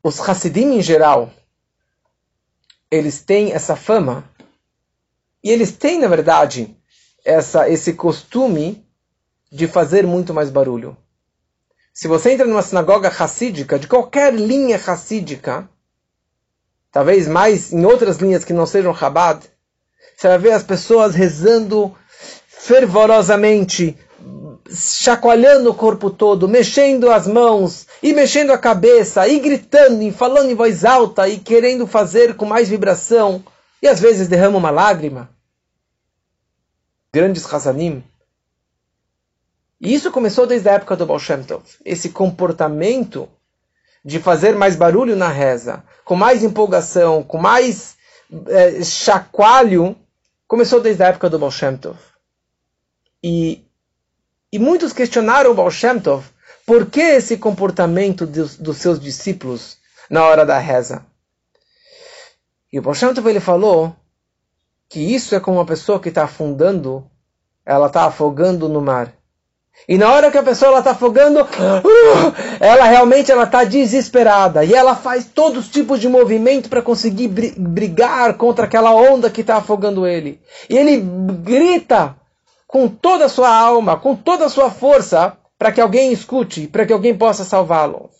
os 0.03 0.18
Hassidim 0.18 0.72
em 0.72 0.83
geral, 0.83 1.31
eles 2.90 3.22
têm 3.22 3.53
essa 3.53 3.77
fama, 3.77 4.29
e 5.40 5.53
eles 5.53 5.70
têm, 5.70 6.01
na 6.01 6.09
verdade, 6.09 6.77
essa, 7.24 7.68
esse 7.70 7.92
costume 7.92 8.85
de 9.48 9.68
fazer 9.68 10.05
muito 10.05 10.35
mais 10.35 10.51
barulho. 10.51 10.96
Se 11.94 12.09
você 12.09 12.33
entra 12.33 12.48
numa 12.48 12.62
sinagoga 12.62 13.11
hassídica, 13.16 13.79
de 13.79 13.87
qualquer 13.87 14.35
linha 14.35 14.74
hassídica, 14.77 15.70
talvez 16.90 17.29
mais 17.29 17.72
em 17.72 17.85
outras 17.87 18.16
linhas 18.16 18.44
que 18.44 18.53
não 18.53 18.66
sejam 18.66 18.92
Chabad, 18.92 19.48
você 20.16 20.28
vai 20.28 20.38
ver 20.38 20.52
as 20.52 20.62
pessoas 20.62 21.14
rezando 21.14 21.94
fervorosamente, 22.46 23.96
chacoalhando 24.74 25.70
o 25.70 25.74
corpo 25.74 26.11
todo, 26.11 26.48
mexendo 26.48 27.11
as 27.11 27.26
mãos, 27.26 27.87
e 28.02 28.12
mexendo 28.12 28.50
a 28.50 28.58
cabeça, 28.58 29.26
e 29.28 29.38
gritando, 29.38 30.02
e 30.02 30.11
falando 30.11 30.50
em 30.50 30.54
voz 30.54 30.84
alta, 30.84 31.28
e 31.28 31.38
querendo 31.38 31.87
fazer 31.87 32.34
com 32.34 32.44
mais 32.44 32.68
vibração, 32.68 33.44
e 33.80 33.87
às 33.87 34.00
vezes 34.00 34.28
derrama 34.28 34.58
uma 34.58 34.70
lágrima. 34.70 35.30
Grandes 37.12 37.50
Hasanim. 37.52 38.04
E 39.80 39.94
isso 39.94 40.11
começou 40.11 40.46
desde 40.46 40.68
a 40.68 40.72
época 40.72 40.96
do 40.96 41.06
Baal 41.06 41.20
Shem 41.20 41.44
Tov. 41.44 41.62
Esse 41.84 42.11
comportamento 42.11 43.28
de 44.04 44.18
fazer 44.18 44.56
mais 44.56 44.74
barulho 44.74 45.14
na 45.14 45.28
reza, 45.28 45.84
com 46.04 46.16
mais 46.16 46.42
empolgação, 46.42 47.22
com 47.22 47.38
mais 47.38 47.96
é, 48.48 48.82
chacoalho, 48.84 49.96
começou 50.46 50.80
desde 50.80 51.02
a 51.02 51.08
época 51.08 51.30
do 51.30 51.38
Baal 51.38 51.50
Shem 51.50 51.76
Tov. 51.76 51.98
E, 53.22 53.64
e 54.52 54.58
muitos 54.58 54.92
questionaram 54.92 55.50
o 55.50 55.54
Baal 55.54 55.70
Shem 55.70 55.98
Tov 55.98 56.26
por 56.66 56.86
que 56.90 57.00
esse 57.00 57.38
comportamento 57.38 58.26
dos, 58.26 58.56
dos 58.56 58.76
seus 58.76 59.00
discípulos 59.00 59.78
na 60.10 60.24
hora 60.24 60.44
da 60.44 60.58
reza. 60.58 61.04
E 62.72 62.78
o 62.78 62.82
Baal 62.82 62.94
Shem 62.94 63.14
Tov 63.14 63.28
ele 63.28 63.40
falou 63.40 63.94
que 64.88 65.00
isso 65.00 65.34
é 65.34 65.40
como 65.40 65.58
uma 65.58 65.66
pessoa 65.66 66.00
que 66.00 66.08
está 66.08 66.24
afundando, 66.24 67.08
ela 67.64 67.88
está 67.88 68.04
afogando 68.04 68.68
no 68.68 68.80
mar. 68.80 69.17
E 69.86 69.96
na 69.96 70.10
hora 70.10 70.30
que 70.30 70.38
a 70.38 70.42
pessoa 70.42 70.78
está 70.78 70.90
afogando, 70.90 71.42
uh, 71.42 71.46
ela 72.60 72.84
realmente 72.84 73.30
ela 73.30 73.44
está 73.44 73.64
desesperada 73.64 74.64
e 74.64 74.74
ela 74.74 74.94
faz 74.94 75.24
todos 75.24 75.66
os 75.66 75.70
tipos 75.70 76.00
de 76.00 76.08
movimento 76.08 76.68
para 76.68 76.82
conseguir 76.82 77.28
brigar 77.28 78.34
contra 78.34 78.64
aquela 78.64 78.94
onda 78.94 79.30
que 79.30 79.40
está 79.40 79.56
afogando 79.56 80.06
ele. 80.06 80.40
E 80.68 80.76
ele 80.76 80.96
grita 81.42 82.16
com 82.66 82.86
toda 82.86 83.24
a 83.24 83.28
sua 83.30 83.48
alma, 83.48 83.96
com 83.96 84.14
toda 84.14 84.44
a 84.44 84.50
sua 84.50 84.70
força, 84.70 85.36
para 85.58 85.72
que 85.72 85.80
alguém 85.80 86.12
escute, 86.12 86.66
para 86.66 86.84
que 86.84 86.92
alguém 86.92 87.16
possa 87.16 87.42
salvá-lo. 87.42 88.10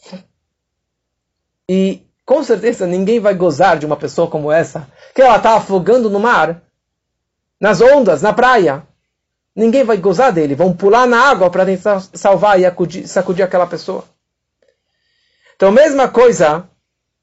E 1.69 2.03
com 2.25 2.43
certeza 2.43 2.87
ninguém 2.87 3.21
vai 3.21 3.35
gozar 3.35 3.79
de 3.79 3.85
uma 3.85 3.97
pessoa 3.97 4.29
como 4.29 4.51
essa, 4.51 4.89
que 5.15 5.21
ela 5.21 5.37
está 5.37 5.55
afogando 5.55 6.09
no 6.09 6.19
mar, 6.19 6.63
nas 7.61 7.81
ondas, 7.83 8.23
na 8.23 8.33
praia. 8.33 8.88
Ninguém 9.55 9.85
vai 9.85 9.97
gozar 9.97 10.33
dele, 10.33 10.55
vão 10.55 10.73
pular 10.73 11.07
na 11.07 11.21
água 11.21 11.51
para 11.51 11.67
tentar 11.67 12.01
salvar 12.15 12.61
e 12.61 12.67
acudir, 12.67 13.09
sacudir 13.09 13.45
aquela 13.45 13.67
pessoa. 13.67 14.05
Então, 15.57 15.73
mesma 15.73 16.09
coisa, 16.09 16.69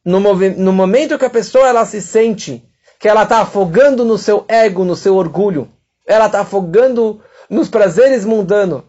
no, 0.03 0.19
no 0.19 0.73
momento 0.73 1.17
que 1.17 1.25
a 1.25 1.29
pessoa 1.29 1.67
ela 1.67 1.85
se 1.85 2.01
sente 2.01 2.63
que 2.99 3.07
ela 3.07 3.23
está 3.23 3.41
afogando 3.41 4.03
no 4.03 4.17
seu 4.17 4.45
ego, 4.47 4.83
no 4.83 4.95
seu 4.95 5.15
orgulho, 5.15 5.71
ela 6.05 6.25
está 6.25 6.41
afogando 6.41 7.21
nos 7.49 7.69
prazeres 7.69 8.25
mundanos, 8.25 8.83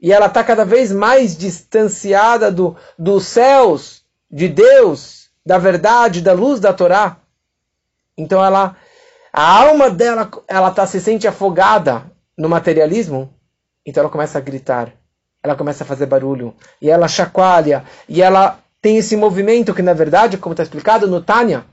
e 0.00 0.12
ela 0.12 0.26
está 0.26 0.42
cada 0.42 0.64
vez 0.64 0.90
mais 0.90 1.36
distanciada 1.36 2.50
do, 2.50 2.76
dos 2.98 3.24
céus, 3.24 4.02
de 4.30 4.48
Deus, 4.48 5.30
da 5.46 5.58
verdade, 5.58 6.20
da 6.20 6.32
luz 6.32 6.58
da 6.58 6.72
Torá. 6.72 7.18
Então 8.16 8.44
ela, 8.44 8.76
a 9.32 9.62
alma 9.62 9.90
dela, 9.90 10.28
ela 10.48 10.70
tá, 10.70 10.86
se 10.86 11.00
sente 11.00 11.28
afogada 11.28 12.10
no 12.36 12.48
materialismo, 12.48 13.32
então 13.84 14.02
ela 14.02 14.10
começa 14.10 14.38
a 14.38 14.40
gritar, 14.40 14.92
ela 15.42 15.56
começa 15.56 15.84
a 15.84 15.86
fazer 15.86 16.06
barulho, 16.06 16.54
e 16.80 16.88
ela 16.88 17.08
chacoalha, 17.08 17.84
e 18.08 18.22
ela 18.22 18.58
tem 18.80 18.96
esse 18.96 19.16
movimento 19.16 19.74
que, 19.74 19.82
na 19.82 19.92
verdade, 19.92 20.38
como 20.38 20.52
está 20.52 20.62
explicado 20.62 21.06
no 21.06 21.22
Tânia, 21.22 21.64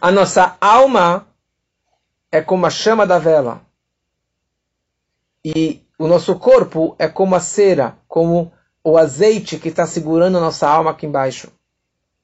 a 0.00 0.10
nossa 0.10 0.56
alma 0.60 1.26
é 2.30 2.40
como 2.40 2.64
a 2.64 2.70
chama 2.70 3.06
da 3.06 3.18
vela. 3.18 3.60
E 5.44 5.82
o 5.98 6.06
nosso 6.06 6.34
corpo 6.38 6.96
é 6.98 7.08
como 7.08 7.34
a 7.34 7.40
cera, 7.40 7.98
como 8.08 8.52
o 8.82 8.96
azeite 8.96 9.58
que 9.58 9.68
está 9.68 9.86
segurando 9.86 10.38
a 10.38 10.40
nossa 10.40 10.68
alma 10.68 10.92
aqui 10.92 11.04
embaixo. 11.04 11.52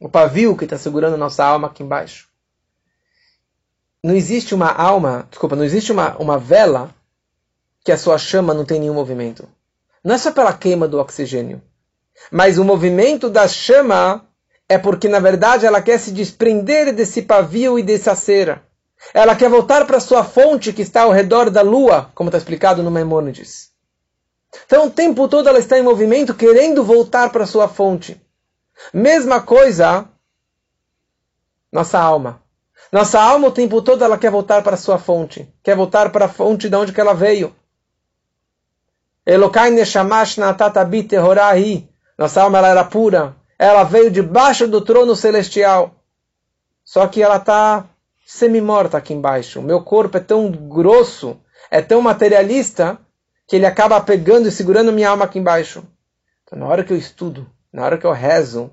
O 0.00 0.08
pavio 0.08 0.56
que 0.56 0.64
está 0.64 0.78
segurando 0.78 1.14
a 1.14 1.18
nossa 1.18 1.44
alma 1.44 1.68
aqui 1.68 1.82
embaixo. 1.82 2.28
Não 4.02 4.14
existe 4.14 4.54
uma 4.54 4.72
alma, 4.72 5.26
desculpa, 5.28 5.56
não 5.56 5.64
existe 5.64 5.92
uma, 5.92 6.16
uma 6.16 6.38
vela 6.38 6.94
que 7.84 7.92
a 7.92 7.98
sua 7.98 8.18
chama 8.18 8.54
não 8.54 8.64
tem 8.64 8.80
nenhum 8.80 8.94
movimento. 8.94 9.48
Não 10.02 10.14
é 10.14 10.18
só 10.18 10.32
pela 10.32 10.52
queima 10.52 10.86
do 10.86 10.98
oxigênio. 10.98 11.62
Mas 12.30 12.58
o 12.58 12.64
movimento 12.64 13.30
da 13.30 13.46
chama 13.46 14.26
é 14.68 14.76
porque, 14.76 15.08
na 15.08 15.18
verdade, 15.18 15.64
ela 15.64 15.80
quer 15.80 15.98
se 15.98 16.12
desprender 16.12 16.94
desse 16.94 17.22
pavio 17.22 17.78
e 17.78 17.82
dessa 17.82 18.14
cera. 18.14 18.62
Ela 19.14 19.36
quer 19.36 19.48
voltar 19.48 19.86
para 19.86 20.00
sua 20.00 20.24
fonte 20.24 20.72
que 20.72 20.82
está 20.82 21.02
ao 21.02 21.12
redor 21.12 21.50
da 21.50 21.62
lua, 21.62 22.10
como 22.14 22.28
está 22.28 22.38
explicado 22.38 22.82
no 22.82 22.90
Maimônides. 22.90 23.70
Então, 24.66 24.86
o 24.86 24.90
tempo 24.90 25.28
todo 25.28 25.48
ela 25.48 25.58
está 25.58 25.78
em 25.78 25.82
movimento, 25.82 26.34
querendo 26.34 26.82
voltar 26.84 27.30
para 27.30 27.46
sua 27.46 27.68
fonte. 27.68 28.20
Mesma 28.92 29.40
coisa, 29.40 30.08
nossa 31.72 31.98
alma. 31.98 32.42
Nossa 32.90 33.20
alma, 33.20 33.48
o 33.48 33.52
tempo 33.52 33.82
todo, 33.82 34.02
ela 34.02 34.16
quer 34.16 34.30
voltar 34.30 34.62
para 34.62 34.76
sua 34.76 34.98
fonte. 34.98 35.52
Quer 35.62 35.76
voltar 35.76 36.10
para 36.10 36.24
a 36.24 36.28
fonte 36.28 36.68
de 36.68 36.76
onde 36.76 36.98
ela 36.98 37.14
veio. 37.14 37.54
Elokai 39.28 39.70
neshamash 39.70 40.38
natatabit 40.38 41.10
tehorahi. 41.10 41.86
Nossa 42.16 42.42
alma 42.42 42.56
ela 42.56 42.68
era 42.68 42.82
pura. 42.82 43.36
Ela 43.58 43.84
veio 43.84 44.10
debaixo 44.10 44.66
do 44.66 44.80
trono 44.80 45.14
celestial. 45.14 45.96
Só 46.82 47.06
que 47.06 47.22
ela 47.22 47.36
está 47.36 47.84
semi-morta 48.26 48.96
aqui 48.96 49.12
embaixo. 49.12 49.60
O 49.60 49.62
meu 49.62 49.82
corpo 49.82 50.16
é 50.16 50.20
tão 50.20 50.50
grosso, 50.50 51.38
é 51.70 51.82
tão 51.82 52.00
materialista, 52.00 52.98
que 53.46 53.56
ele 53.56 53.66
acaba 53.66 54.00
pegando 54.00 54.48
e 54.48 54.50
segurando 54.50 54.92
minha 54.92 55.10
alma 55.10 55.26
aqui 55.26 55.38
embaixo. 55.38 55.84
Então, 56.44 56.58
na 56.58 56.66
hora 56.66 56.82
que 56.82 56.94
eu 56.94 56.96
estudo, 56.96 57.46
na 57.70 57.84
hora 57.84 57.98
que 57.98 58.06
eu 58.06 58.12
rezo, 58.12 58.70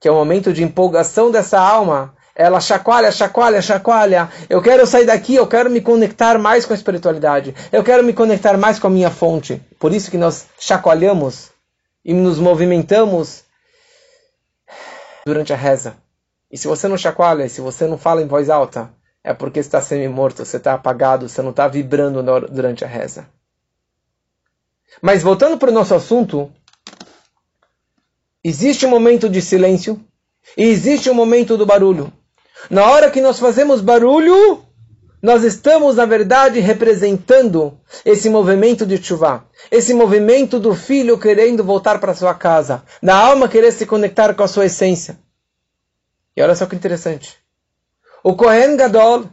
que 0.00 0.08
é 0.08 0.10
o 0.10 0.16
momento 0.16 0.52
de 0.52 0.64
empolgação 0.64 1.30
dessa 1.30 1.60
alma, 1.60 2.16
ela 2.38 2.60
chacoalha, 2.60 3.10
chacoalha, 3.10 3.60
chacoalha. 3.60 4.30
Eu 4.48 4.62
quero 4.62 4.86
sair 4.86 5.04
daqui, 5.04 5.34
eu 5.34 5.48
quero 5.48 5.68
me 5.68 5.80
conectar 5.80 6.38
mais 6.38 6.64
com 6.64 6.72
a 6.72 6.76
espiritualidade. 6.76 7.52
Eu 7.72 7.82
quero 7.82 8.04
me 8.04 8.12
conectar 8.12 8.56
mais 8.56 8.78
com 8.78 8.86
a 8.86 8.90
minha 8.90 9.10
fonte. 9.10 9.60
Por 9.76 9.92
isso 9.92 10.08
que 10.08 10.16
nós 10.16 10.46
chacoalhamos 10.56 11.50
e 12.04 12.14
nos 12.14 12.38
movimentamos 12.38 13.42
durante 15.26 15.52
a 15.52 15.56
reza. 15.56 15.96
E 16.48 16.56
se 16.56 16.68
você 16.68 16.86
não 16.86 16.96
chacoalha, 16.96 17.48
se 17.48 17.60
você 17.60 17.88
não 17.88 17.98
fala 17.98 18.22
em 18.22 18.28
voz 18.28 18.48
alta, 18.48 18.88
é 19.24 19.34
porque 19.34 19.58
está 19.58 19.82
semi-morto, 19.82 20.44
você 20.44 20.58
está 20.58 20.74
apagado, 20.74 21.28
você 21.28 21.42
não 21.42 21.50
está 21.50 21.66
vibrando 21.66 22.22
durante 22.48 22.84
a 22.84 22.88
reza. 22.88 23.28
Mas 25.02 25.24
voltando 25.24 25.58
para 25.58 25.70
o 25.70 25.74
nosso 25.74 25.92
assunto, 25.92 26.52
existe 28.44 28.86
um 28.86 28.90
momento 28.90 29.28
de 29.28 29.42
silêncio 29.42 30.00
e 30.56 30.62
existe 30.62 31.10
um 31.10 31.14
momento 31.14 31.56
do 31.56 31.66
barulho. 31.66 32.12
Na 32.70 32.90
hora 32.90 33.10
que 33.10 33.20
nós 33.20 33.38
fazemos 33.38 33.80
barulho, 33.80 34.64
nós 35.20 35.42
estamos, 35.42 35.96
na 35.96 36.04
verdade, 36.04 36.60
representando 36.60 37.78
esse 38.04 38.28
movimento 38.28 38.86
de 38.86 39.02
chuva, 39.02 39.44
esse 39.70 39.92
movimento 39.92 40.60
do 40.60 40.74
filho 40.74 41.18
querendo 41.18 41.64
voltar 41.64 41.98
para 41.98 42.14
sua 42.14 42.34
casa, 42.34 42.82
da 43.02 43.16
alma 43.16 43.48
querer 43.48 43.72
se 43.72 43.84
conectar 43.84 44.34
com 44.34 44.42
a 44.42 44.48
sua 44.48 44.66
essência. 44.66 45.18
E 46.36 46.42
olha 46.42 46.54
só 46.54 46.66
que 46.66 46.76
interessante. 46.76 47.36
O 48.22 48.36
Kohen 48.36 48.76
Gadol, 48.76 49.24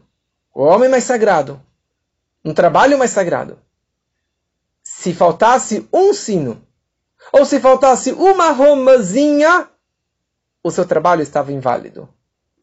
o 0.53 0.63
homem 0.63 0.89
mais 0.89 1.03
sagrado, 1.03 1.61
um 2.43 2.53
trabalho 2.53 2.97
mais 2.97 3.11
sagrado, 3.11 3.59
se 4.83 5.13
faltasse 5.13 5.87
um 5.91 6.13
sino, 6.13 6.61
ou 7.31 7.45
se 7.45 7.59
faltasse 7.59 8.11
uma 8.11 8.51
romazinha, 8.51 9.67
o 10.63 10.71
seu 10.71 10.85
trabalho 10.85 11.21
estava 11.21 11.51
inválido. 11.51 12.09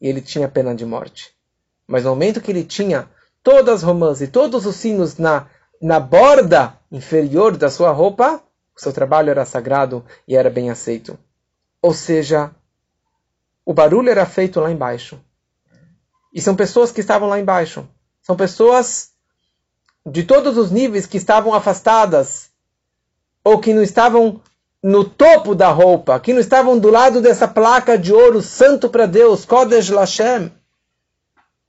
E 0.03 0.07
ele 0.09 0.19
tinha 0.19 0.49
pena 0.49 0.75
de 0.75 0.85
morte. 0.85 1.33
Mas 1.87 2.03
no 2.03 2.09
momento 2.09 2.41
que 2.41 2.51
ele 2.51 2.65
tinha 2.65 3.09
todas 3.41 3.75
as 3.75 3.83
romãs 3.83 4.21
e 4.21 4.27
todos 4.27 4.65
os 4.65 4.75
sinos 4.75 5.17
na, 5.17 5.47
na 5.81 5.97
borda 5.97 6.77
inferior 6.91 7.55
da 7.55 7.69
sua 7.69 7.91
roupa, 7.91 8.43
o 8.75 8.81
seu 8.81 8.91
trabalho 8.91 9.29
era 9.29 9.45
sagrado 9.45 10.03
e 10.27 10.35
era 10.35 10.49
bem 10.49 10.69
aceito. 10.69 11.17
Ou 11.81 11.93
seja, 11.93 12.51
o 13.65 13.73
barulho 13.73 14.09
era 14.09 14.25
feito 14.25 14.59
lá 14.59 14.69
embaixo. 14.69 15.17
E 16.33 16.41
são 16.41 16.53
pessoas 16.53 16.91
que 16.91 16.99
estavam 16.99 17.29
lá 17.29 17.39
embaixo. 17.39 17.87
São 18.21 18.35
pessoas 18.35 19.13
de 20.05 20.23
todos 20.23 20.57
os 20.57 20.69
níveis 20.69 21.05
que 21.05 21.15
estavam 21.15 21.53
afastadas 21.53 22.49
ou 23.41 23.57
que 23.57 23.73
não 23.73 23.81
estavam 23.81 24.41
no 24.83 25.05
topo 25.05 25.55
da 25.55 25.69
roupa, 25.69 26.19
que 26.19 26.33
não 26.33 26.41
estavam 26.41 26.77
do 26.77 26.89
lado 26.89 27.21
dessa 27.21 27.47
placa 27.47 27.97
de 27.97 28.13
ouro 28.13 28.41
santo 28.41 28.89
para 28.89 29.05
Deus, 29.05 29.45
Kodesh 29.45 29.89
Lashem. 29.89 30.51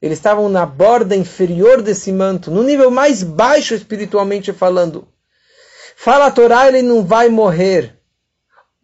Eles 0.02 0.18
estavam 0.18 0.48
na 0.48 0.66
borda 0.66 1.14
inferior 1.14 1.80
desse 1.80 2.12
manto, 2.12 2.50
no 2.50 2.62
nível 2.62 2.90
mais 2.90 3.22
baixo 3.22 3.74
espiritualmente 3.74 4.52
falando. 4.52 5.06
Fala 5.96 6.26
a 6.26 6.30
Torá, 6.30 6.66
ele 6.66 6.82
não 6.82 7.04
vai 7.04 7.28
morrer. 7.28 7.96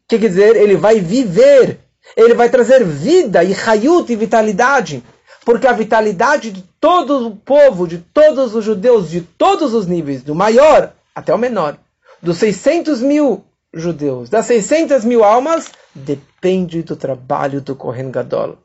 O 0.05 0.09
que 0.09 0.19
quer 0.19 0.29
dizer? 0.29 0.57
Ele 0.57 0.77
vai 0.77 1.01
viver 1.01 1.81
ele 2.17 2.35
vai 2.35 2.49
trazer 2.49 2.85
vida 2.85 3.45
e 3.45 3.55
hayut 3.55 4.13
e 4.13 4.17
vitalidade. 4.17 5.03
Porque 5.45 5.67
a 5.67 5.73
vitalidade 5.73 6.51
de 6.51 6.63
todo 6.81 7.27
o 7.27 7.37
povo, 7.37 7.87
de 7.87 7.99
todos 7.99 8.55
os 8.55 8.65
judeus, 8.65 9.11
de 9.11 9.21
todos 9.21 9.75
os 9.75 9.87
níveis, 9.87 10.23
do 10.23 10.35
maior 10.35 10.93
até 11.15 11.35
o 11.35 11.39
menor, 11.39 11.77
dos 12.23 12.39
600 12.39 13.01
mil 13.01 13.45
judeus, 13.73 14.29
das 14.29 14.47
600 14.47 15.05
mil 15.05 15.23
almas, 15.23 15.71
depende 15.95 16.83
do 16.83 16.97
trabalho 16.97 17.61
do 17.61 17.77
Kohen 17.77 18.11
Gadol. 18.11 18.59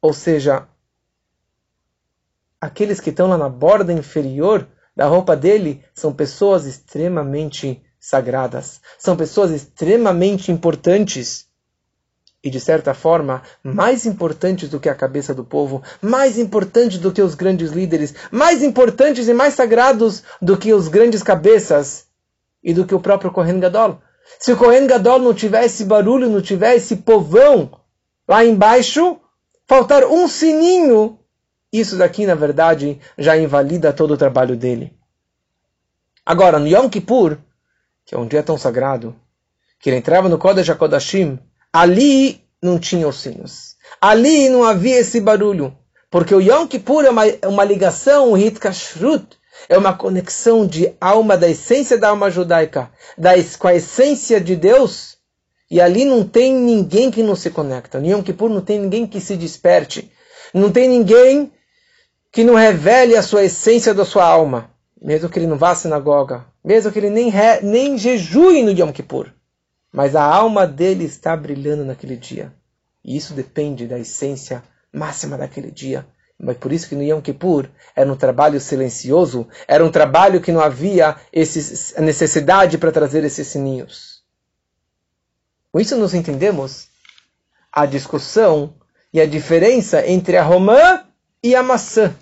Ou 0.00 0.12
seja, 0.12 0.66
aqueles 2.60 3.00
que 3.00 3.10
estão 3.10 3.28
lá 3.28 3.38
na 3.38 3.48
borda 3.48 3.92
inferior 3.92 4.66
da 4.94 5.06
roupa 5.06 5.36
dele 5.36 5.84
são 5.94 6.12
pessoas 6.12 6.66
extremamente 6.66 7.82
sagradas, 7.98 8.80
são 8.98 9.16
pessoas 9.16 9.50
extremamente 9.50 10.50
importantes. 10.50 11.46
E, 12.42 12.50
de 12.50 12.60
certa 12.60 12.94
forma, 12.94 13.42
mais 13.62 14.06
importantes 14.06 14.68
do 14.68 14.78
que 14.78 14.88
a 14.88 14.94
cabeça 14.94 15.34
do 15.34 15.44
povo, 15.44 15.82
mais 16.00 16.38
importantes 16.38 16.98
do 16.98 17.10
que 17.10 17.20
os 17.20 17.34
grandes 17.34 17.72
líderes, 17.72 18.14
mais 18.30 18.62
importantes 18.62 19.26
e 19.26 19.34
mais 19.34 19.54
sagrados 19.54 20.22
do 20.40 20.56
que 20.56 20.72
os 20.72 20.86
grandes 20.86 21.24
cabeças 21.24 22.06
e 22.66 22.74
do 22.74 22.84
que 22.84 22.94
o 22.94 23.00
próprio 23.00 23.30
Kohen 23.30 23.60
Gadol. 23.60 24.02
Se 24.40 24.52
o 24.52 24.56
Kohen 24.56 24.88
Gadol 24.88 25.20
não 25.20 25.32
tivesse 25.32 25.84
barulho, 25.84 26.28
não 26.28 26.42
tivesse 26.42 26.96
povão 26.96 27.70
lá 28.26 28.44
embaixo, 28.44 29.20
faltar 29.68 30.04
um 30.04 30.26
sininho, 30.26 31.16
isso 31.72 31.96
daqui, 31.96 32.26
na 32.26 32.34
verdade, 32.34 33.00
já 33.16 33.38
invalida 33.38 33.92
todo 33.92 34.14
o 34.14 34.16
trabalho 34.16 34.56
dele. 34.56 34.92
Agora, 36.24 36.58
no 36.58 36.66
Yom 36.66 36.88
Kippur, 36.88 37.38
que 38.04 38.16
é 38.16 38.18
um 38.18 38.26
dia 38.26 38.42
tão 38.42 38.58
sagrado, 38.58 39.14
que 39.78 39.88
ele 39.88 39.98
entrava 39.98 40.28
no 40.28 40.36
Kodesh 40.36 40.68
HaKodashim, 40.68 41.38
Ali 41.72 42.42
não 42.60 42.80
tinha 42.80 43.06
os 43.06 43.20
sinos. 43.20 43.76
Ali 44.00 44.48
não 44.48 44.64
havia 44.64 44.98
esse 44.98 45.20
barulho. 45.20 45.76
Porque 46.10 46.34
o 46.34 46.40
Yom 46.40 46.66
Kippur 46.66 47.04
é 47.04 47.10
uma, 47.10 47.26
é 47.26 47.46
uma 47.46 47.62
ligação, 47.62 48.32
o 48.32 48.34
Hit 48.34 48.58
Kashrut, 48.58 49.38
é 49.68 49.76
uma 49.76 49.96
conexão 49.96 50.66
de 50.66 50.92
alma, 51.00 51.36
da 51.36 51.48
essência 51.48 51.98
da 51.98 52.08
alma 52.08 52.30
judaica, 52.30 52.90
da, 53.16 53.32
com 53.58 53.68
a 53.68 53.74
essência 53.74 54.40
de 54.40 54.56
Deus. 54.56 55.16
E 55.70 55.80
ali 55.80 56.04
não 56.04 56.24
tem 56.26 56.54
ninguém 56.54 57.10
que 57.10 57.22
não 57.22 57.34
se 57.34 57.50
conecta. 57.50 57.98
No 57.98 58.06
Yom 58.06 58.22
Kippur 58.22 58.48
não 58.48 58.60
tem 58.60 58.78
ninguém 58.78 59.06
que 59.06 59.20
se 59.20 59.36
desperte. 59.36 60.10
Não 60.54 60.70
tem 60.70 60.88
ninguém 60.88 61.52
que 62.30 62.44
não 62.44 62.54
revele 62.54 63.16
a 63.16 63.22
sua 63.22 63.44
essência 63.44 63.92
da 63.92 64.04
sua 64.04 64.24
alma. 64.24 64.70
Mesmo 65.02 65.28
que 65.28 65.38
ele 65.38 65.46
não 65.46 65.58
vá 65.58 65.70
à 65.70 65.74
sinagoga. 65.74 66.44
Mesmo 66.64 66.92
que 66.92 66.98
ele 66.98 67.10
nem, 67.10 67.28
re, 67.28 67.60
nem 67.62 67.98
jejue 67.98 68.62
no 68.62 68.70
Yom 68.70 68.92
Kippur 68.92 69.32
mas 69.96 70.14
a 70.14 70.22
alma 70.22 70.66
dele 70.66 71.04
está 71.06 71.34
brilhando 71.34 71.82
naquele 71.82 72.18
dia. 72.18 72.52
E 73.02 73.16
isso 73.16 73.32
depende 73.32 73.86
da 73.86 73.98
essência 73.98 74.62
máxima 74.92 75.38
daquele 75.38 75.70
dia. 75.70 76.06
Mas 76.38 76.56
por 76.58 76.72
isso 76.72 76.88
que 76.88 76.94
no 76.94 77.02
Yom 77.02 77.20
Kippur 77.20 77.68
era 77.94 78.10
um 78.12 78.16
trabalho 78.16 78.60
silencioso, 78.60 79.48
era 79.66 79.84
um 79.84 79.90
trabalho 79.90 80.40
que 80.40 80.52
não 80.52 80.60
havia 80.60 81.16
esse, 81.32 81.98
necessidade 82.00 82.76
para 82.76 82.92
trazer 82.92 83.24
esses 83.24 83.46
sininhos. 83.46 84.22
Com 85.72 85.80
isso 85.80 85.96
nós 85.96 86.14
entendemos 86.14 86.88
a 87.72 87.86
discussão 87.86 88.74
e 89.12 89.20
a 89.20 89.26
diferença 89.26 90.06
entre 90.06 90.36
a 90.36 90.42
romã 90.42 91.04
e 91.42 91.54
a 91.54 91.62
maçã. 91.62 92.14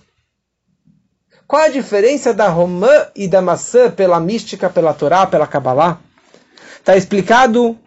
Qual 1.47 1.63
a 1.63 1.69
diferença 1.69 2.33
da 2.33 2.49
romã 2.49 3.09
e 3.15 3.29
da 3.29 3.43
maçã 3.43 3.91
pela 3.91 4.19
mística, 4.19 4.71
pela 4.71 4.95
Torá, 4.95 5.27
pela 5.27 5.47
Kabbalah? 5.47 6.01
Está 6.79 6.97
explicado 6.97 7.79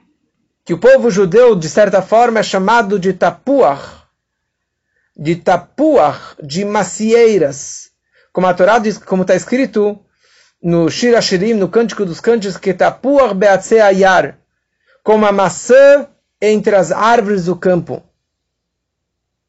que 0.64 0.74
o 0.74 0.78
povo 0.78 1.10
judeu, 1.10 1.56
de 1.56 1.70
certa 1.70 2.02
forma, 2.02 2.40
é 2.40 2.44
chamado 2.44 3.00
de 3.00 3.14
tapuach, 3.14 4.07
de 5.18 5.36
tapuach, 5.36 6.36
de 6.42 6.64
macieiras. 6.64 7.90
Como 8.32 8.46
a 8.46 8.54
Torá 8.54 8.78
diz, 8.78 8.98
como 8.98 9.24
está 9.24 9.36
escrito 9.36 10.00
no 10.62 10.90
Shir 10.90 11.16
Hashirim, 11.16 11.56
no 11.56 11.70
Cântico 11.70 12.06
dos 12.06 12.20
Cânticos, 12.20 12.58
que 12.58 12.74
tapuach 12.74 13.34
beatzeh 13.34 13.82
ayar, 13.82 14.38
como 15.04 15.26
a 15.26 15.32
maçã 15.32 16.08
entre 16.40 16.76
as 16.76 16.92
árvores 16.92 17.46
do 17.46 17.56
campo. 17.56 18.04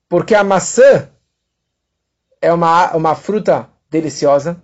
Porque 0.09 0.35
a 0.35 0.43
maçã 0.43 1.11
é 2.41 2.51
uma, 2.53 2.97
uma 2.97 3.15
fruta 3.15 3.69
deliciosa, 3.91 4.63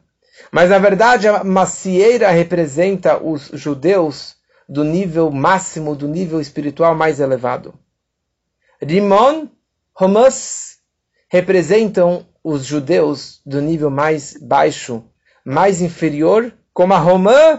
mas 0.51 0.71
na 0.71 0.79
verdade 0.79 1.29
a 1.29 1.45
macieira 1.45 2.31
representa 2.31 3.23
os 3.23 3.51
judeus 3.53 4.37
do 4.67 4.83
nível 4.83 5.31
máximo, 5.31 5.95
do 5.95 6.09
nível 6.09 6.41
espiritual 6.41 6.95
mais 6.95 7.21
elevado. 7.21 7.75
Rimon, 8.81 9.49
Hamas 9.95 10.74
representam 11.35 12.25
os 12.45 12.65
judeus 12.65 13.41
do 13.45 13.61
nível 13.61 13.91
mais 13.91 14.37
baixo, 14.41 15.03
mais 15.45 15.81
inferior, 15.81 16.53
como 16.73 16.95
a 16.95 16.99
Romã 16.99 17.59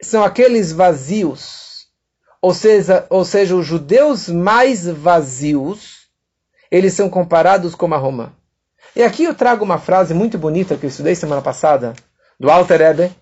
são 0.00 0.24
aqueles 0.24 0.72
vazios. 0.72 1.86
Ou 2.40 2.54
seja, 2.54 3.06
ou 3.10 3.22
seja, 3.22 3.54
os 3.54 3.66
judeus 3.66 4.26
mais 4.30 4.86
vazios, 4.86 6.08
eles 6.70 6.94
são 6.94 7.10
comparados 7.10 7.74
com 7.74 7.92
a 7.92 7.98
Romã. 7.98 8.32
E 8.96 9.02
aqui 9.02 9.24
eu 9.24 9.34
trago 9.34 9.66
uma 9.66 9.76
frase 9.76 10.14
muito 10.14 10.38
bonita 10.38 10.78
que 10.78 10.86
eu 10.86 10.88
estudei 10.88 11.14
semana 11.14 11.42
passada, 11.42 11.92
do 12.38 12.50
Alter 12.50 12.80
Ebe, 12.80 13.12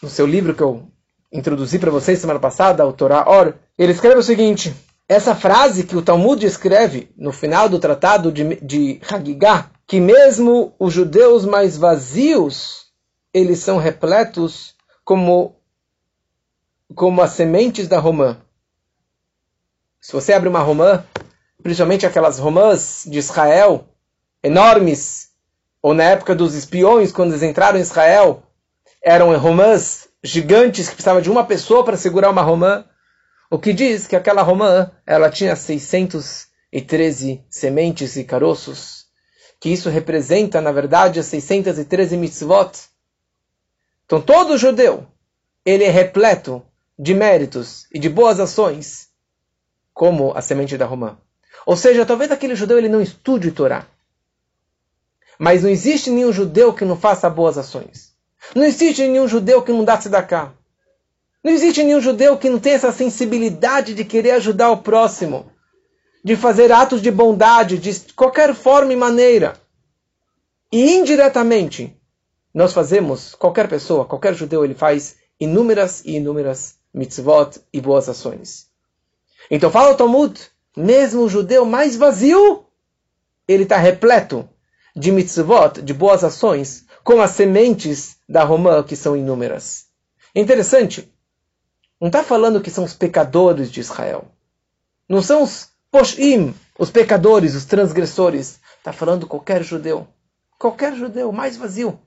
no 0.00 0.08
seu 0.08 0.26
livro 0.26 0.54
que 0.54 0.62
eu 0.62 0.86
introduzi 1.32 1.80
para 1.80 1.90
vocês 1.90 2.20
semana 2.20 2.38
passada, 2.38 2.86
o 2.86 2.92
Torah 2.92 3.28
Or. 3.28 3.54
Ele 3.76 3.90
escreve 3.90 4.20
o 4.20 4.22
seguinte: 4.22 4.72
essa 5.10 5.34
frase 5.34 5.82
que 5.82 5.96
o 5.96 6.02
Talmud 6.02 6.46
escreve 6.46 7.12
no 7.16 7.32
final 7.32 7.68
do 7.68 7.80
tratado 7.80 8.30
de, 8.30 8.54
de 8.64 9.00
Hagigah, 9.10 9.68
que 9.84 9.98
mesmo 9.98 10.72
os 10.78 10.94
judeus 10.94 11.44
mais 11.44 11.76
vazios, 11.76 12.92
eles 13.34 13.58
são 13.58 13.76
repletos 13.76 14.76
como, 15.04 15.56
como 16.94 17.20
as 17.20 17.32
sementes 17.32 17.88
da 17.88 17.98
romã. 17.98 18.40
Se 20.00 20.12
você 20.12 20.32
abre 20.32 20.48
uma 20.48 20.60
romã, 20.60 21.04
principalmente 21.60 22.06
aquelas 22.06 22.38
romãs 22.38 23.02
de 23.04 23.18
Israel, 23.18 23.88
enormes, 24.44 25.30
ou 25.82 25.92
na 25.92 26.04
época 26.04 26.36
dos 26.36 26.54
espiões, 26.54 27.10
quando 27.10 27.32
eles 27.32 27.42
entraram 27.42 27.80
em 27.80 27.82
Israel, 27.82 28.44
eram 29.02 29.36
romãs 29.36 30.08
gigantes 30.22 30.88
que 30.88 30.94
precisavam 30.94 31.20
de 31.20 31.32
uma 31.32 31.44
pessoa 31.44 31.84
para 31.84 31.96
segurar 31.96 32.30
uma 32.30 32.42
romã. 32.42 32.84
O 33.50 33.58
que 33.58 33.72
diz 33.72 34.06
que 34.06 34.14
aquela 34.14 34.42
romã 34.42 34.92
ela 35.04 35.28
tinha 35.28 35.56
613 35.56 37.44
sementes 37.50 38.14
e 38.14 38.22
caroços, 38.22 39.06
que 39.58 39.68
isso 39.68 39.90
representa, 39.90 40.60
na 40.60 40.70
verdade, 40.70 41.18
as 41.18 41.26
613 41.26 42.16
mitzvot. 42.16 42.70
Então 44.06 44.22
todo 44.22 44.56
judeu, 44.56 45.04
ele 45.64 45.82
é 45.82 45.90
repleto 45.90 46.62
de 46.96 47.12
méritos 47.12 47.88
e 47.92 47.98
de 47.98 48.08
boas 48.08 48.38
ações, 48.38 49.08
como 49.92 50.32
a 50.36 50.40
semente 50.40 50.78
da 50.78 50.86
romã. 50.86 51.18
Ou 51.66 51.76
seja, 51.76 52.06
talvez 52.06 52.30
aquele 52.30 52.54
judeu 52.54 52.78
ele 52.78 52.88
não 52.88 53.00
estude 53.00 53.50
Torá. 53.50 53.84
Mas 55.36 55.64
não 55.64 55.70
existe 55.70 56.08
nenhum 56.08 56.32
judeu 56.32 56.72
que 56.72 56.84
não 56.84 56.96
faça 56.96 57.28
boas 57.28 57.58
ações. 57.58 58.14
Não 58.54 58.64
existe 58.64 59.02
nenhum 59.02 59.26
judeu 59.26 59.60
que 59.60 59.72
não 59.72 59.84
dá 59.84 60.22
cá. 60.22 60.54
Não 61.42 61.52
existe 61.52 61.82
nenhum 61.82 62.00
judeu 62.00 62.36
que 62.36 62.50
não 62.50 62.58
tenha 62.58 62.76
essa 62.76 62.92
sensibilidade 62.92 63.94
de 63.94 64.04
querer 64.04 64.32
ajudar 64.32 64.70
o 64.70 64.78
próximo, 64.78 65.50
de 66.22 66.36
fazer 66.36 66.70
atos 66.70 67.00
de 67.00 67.10
bondade, 67.10 67.78
de 67.78 68.12
qualquer 68.12 68.54
forma 68.54 68.92
e 68.92 68.96
maneira. 68.96 69.58
E 70.70 70.96
indiretamente, 70.96 71.96
nós 72.52 72.72
fazemos, 72.72 73.34
qualquer 73.34 73.68
pessoa, 73.68 74.04
qualquer 74.04 74.34
judeu, 74.34 74.64
ele 74.64 74.74
faz 74.74 75.16
inúmeras 75.38 76.02
e 76.04 76.16
inúmeras 76.16 76.74
mitzvot 76.92 77.58
e 77.72 77.80
boas 77.80 78.08
ações. 78.08 78.66
Então 79.50 79.70
fala 79.70 79.92
o 79.92 79.96
Talmud, 79.96 80.38
mesmo 80.76 81.22
o 81.22 81.28
judeu 81.28 81.64
mais 81.64 81.96
vazio, 81.96 82.66
ele 83.48 83.62
está 83.62 83.78
repleto 83.78 84.48
de 84.94 85.10
mitzvot, 85.10 85.80
de 85.82 85.94
boas 85.94 86.22
ações, 86.22 86.84
com 87.02 87.20
as 87.20 87.30
sementes 87.30 88.16
da 88.28 88.44
romã, 88.44 88.82
que 88.82 88.94
são 88.94 89.16
inúmeras. 89.16 89.86
Interessante, 90.34 91.10
não 92.00 92.08
está 92.08 92.24
falando 92.24 92.62
que 92.62 92.70
são 92.70 92.84
os 92.84 92.94
pecadores 92.94 93.70
de 93.70 93.80
Israel. 93.80 94.24
Não 95.06 95.20
são 95.20 95.42
os 95.42 95.68
poshim, 95.90 96.54
os 96.78 96.90
pecadores, 96.90 97.54
os 97.54 97.66
transgressores. 97.66 98.58
Está 98.78 98.92
falando 98.92 99.26
qualquer 99.26 99.62
judeu. 99.62 100.08
Qualquer 100.58 100.94
judeu, 100.94 101.30
mais 101.30 101.58
vazio. 101.58 102.00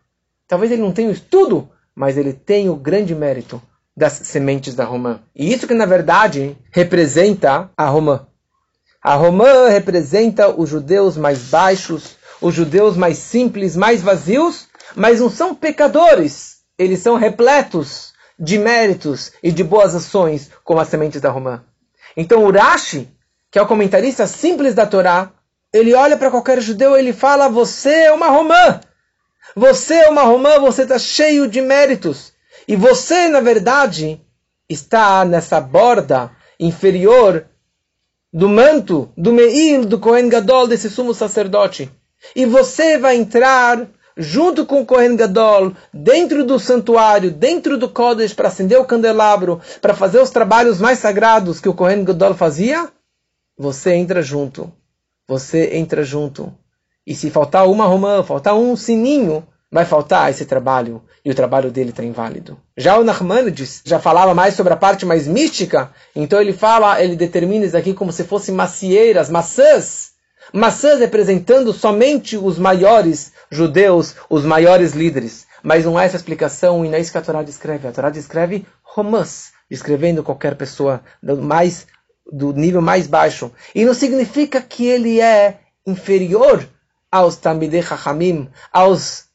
Talvez 0.48 0.72
ele 0.72 0.82
não 0.82 0.92
tenha 0.92 1.10
o 1.10 1.14
estudo, 1.14 1.70
mas 1.94 2.18
ele 2.18 2.34
tem 2.34 2.70
o 2.70 2.76
grande 2.76 3.14
mérito 3.14 3.62
das 3.96 4.14
sementes 4.14 4.74
da 4.74 4.84
romã. 4.84 5.20
E 5.36 5.54
isso 5.54 5.68
que, 5.68 5.76
na 5.76 5.86
verdade, 5.86 6.58
representa 6.72 7.70
a 7.78 7.86
romã. 7.86 8.26
A 9.02 9.14
romã 9.14 9.68
representa 9.68 10.50
os 10.50 10.70
judeus 10.70 11.18
mais 11.18 11.50
baixos, 11.50 12.16
os 12.42 12.56
judeus 12.56 12.98
mais 12.98 13.18
simples, 13.18 13.76
mais 13.76 14.02
vazios, 14.02 14.68
mas 14.96 15.20
não 15.20 15.30
são 15.30 15.54
pecadores. 15.54 16.64
Eles 16.80 17.00
são 17.00 17.16
repletos 17.16 18.13
de 18.44 18.58
méritos 18.58 19.32
e 19.42 19.54
de 19.54 19.64
boas 19.64 19.96
ações, 19.96 20.52
como 20.66 20.82
as 20.82 20.90
sementes 20.90 21.22
da 21.22 21.30
romã. 21.30 21.64
Então, 22.16 22.44
o 22.44 22.52
Rashi, 22.52 23.10
que 23.50 23.58
é 23.58 23.62
o 23.62 23.68
comentarista 23.68 24.28
simples 24.28 24.76
da 24.76 24.86
Torá, 24.86 25.32
ele 25.72 25.94
olha 25.94 26.18
para 26.18 26.30
qualquer 26.30 26.62
judeu 26.62 26.96
e 26.96 27.00
ele 27.00 27.14
fala: 27.14 27.48
Você 27.48 27.90
é 27.90 28.12
uma 28.12 28.28
romã. 28.28 28.82
Você 29.56 29.94
é 29.96 30.10
uma 30.10 30.24
romã, 30.24 30.60
você 30.60 30.84
está 30.84 31.00
cheio 31.00 31.48
de 31.48 31.62
méritos. 31.62 32.34
E 32.68 32.76
você, 32.76 33.30
na 33.30 33.40
verdade, 33.40 34.20
está 34.68 35.24
nessa 35.24 35.62
borda 35.62 36.30
inferior 36.60 37.46
do 38.32 38.50
manto, 38.50 39.10
do 39.16 39.32
Meir, 39.32 39.86
do 39.86 40.00
Kohen 40.00 40.28
Gadol, 40.28 40.68
desse 40.68 40.90
sumo 40.90 41.14
sacerdote. 41.14 41.90
E 42.36 42.46
você 42.46 42.98
vai 42.98 43.16
entrar 43.16 43.88
junto 44.18 44.66
com 44.66 44.82
o 44.82 44.86
Kohen 44.86 45.16
Gadol, 45.16 45.74
dentro 45.94 46.46
do 46.46 46.60
santuário, 46.60 47.32
dentro 47.32 47.78
do 47.78 47.90
Kodesh, 47.90 48.34
para 48.34 48.48
acender 48.48 48.80
o 48.80 48.86
candelabro, 48.86 49.60
para 49.82 49.94
fazer 49.94 50.20
os 50.20 50.30
trabalhos 50.30 50.80
mais 50.80 51.00
sagrados 51.00 51.60
que 51.60 51.70
o 51.70 51.74
Kohen 51.74 52.04
Gadol 52.04 52.34
fazia, 52.34 52.90
você 53.58 53.94
entra 53.94 54.22
junto. 54.22 54.72
Você 55.28 55.76
entra 55.76 56.04
junto. 56.04 56.54
E 57.06 57.16
se 57.16 57.30
faltar 57.30 57.68
uma 57.68 57.86
romã, 57.86 58.24
faltar 58.24 58.56
um 58.56 58.76
sininho, 58.76 59.46
vai 59.72 59.86
faltar 59.86 60.30
esse 60.30 60.46
trabalho. 60.46 61.02
E 61.26 61.32
o 61.32 61.36
trabalho 61.36 61.72
dele 61.72 61.90
está 61.90 62.04
inválido. 62.04 62.58
Já 62.78 62.98
o 62.98 63.04
Nachmanides 63.04 63.82
já 63.86 64.00
falava 64.00 64.34
mais 64.34 64.54
sobre 64.56 64.74
a 64.74 64.78
parte 64.78 65.06
mais 65.06 65.28
mística, 65.28 65.92
então 66.16 66.40
ele 66.40 66.54
fala, 66.54 67.02
ele 67.02 67.16
determina 67.16 67.66
isso 67.66 67.78
aqui 67.78 67.94
como 67.94 68.12
se 68.12 68.26
fossem 68.26 68.54
macieiras, 68.54 69.30
maçãs, 69.30 70.12
maçãs 70.54 71.00
representando 71.00 71.72
somente 71.72 72.38
os 72.38 72.60
maiores 72.60 73.33
judeus, 73.54 74.16
os 74.30 74.44
maiores 74.44 74.94
líderes. 74.94 75.46
Mas 75.62 75.86
não 75.86 76.00
é 76.00 76.06
essa 76.06 76.18
explicação 76.18 76.84
e 76.84 76.90
não 76.90 76.98
é 76.98 77.02
isso 77.02 77.12
que 77.12 77.18
a 77.18 77.22
Torá 77.22 77.42
descreve. 77.44 77.88
A 77.88 77.92
Torá 77.92 78.10
descreve 78.10 78.66
romãs, 78.82 79.54
descrevendo 79.70 80.24
qualquer 80.24 80.56
pessoa 80.56 81.02
do, 81.22 81.42
mais, 81.42 81.88
do 82.32 82.52
nível 82.54 82.82
mais 82.82 83.08
baixo. 83.08 83.52
E 83.74 83.86
não 83.86 83.94
significa 83.94 84.62
que 84.62 84.86
ele 84.86 85.22
é 85.22 85.60
inferior 85.86 86.68
aos 87.12 87.38
Tamidei 87.38 87.82
Chachamim, 87.82 88.50
aos, 88.72 89.26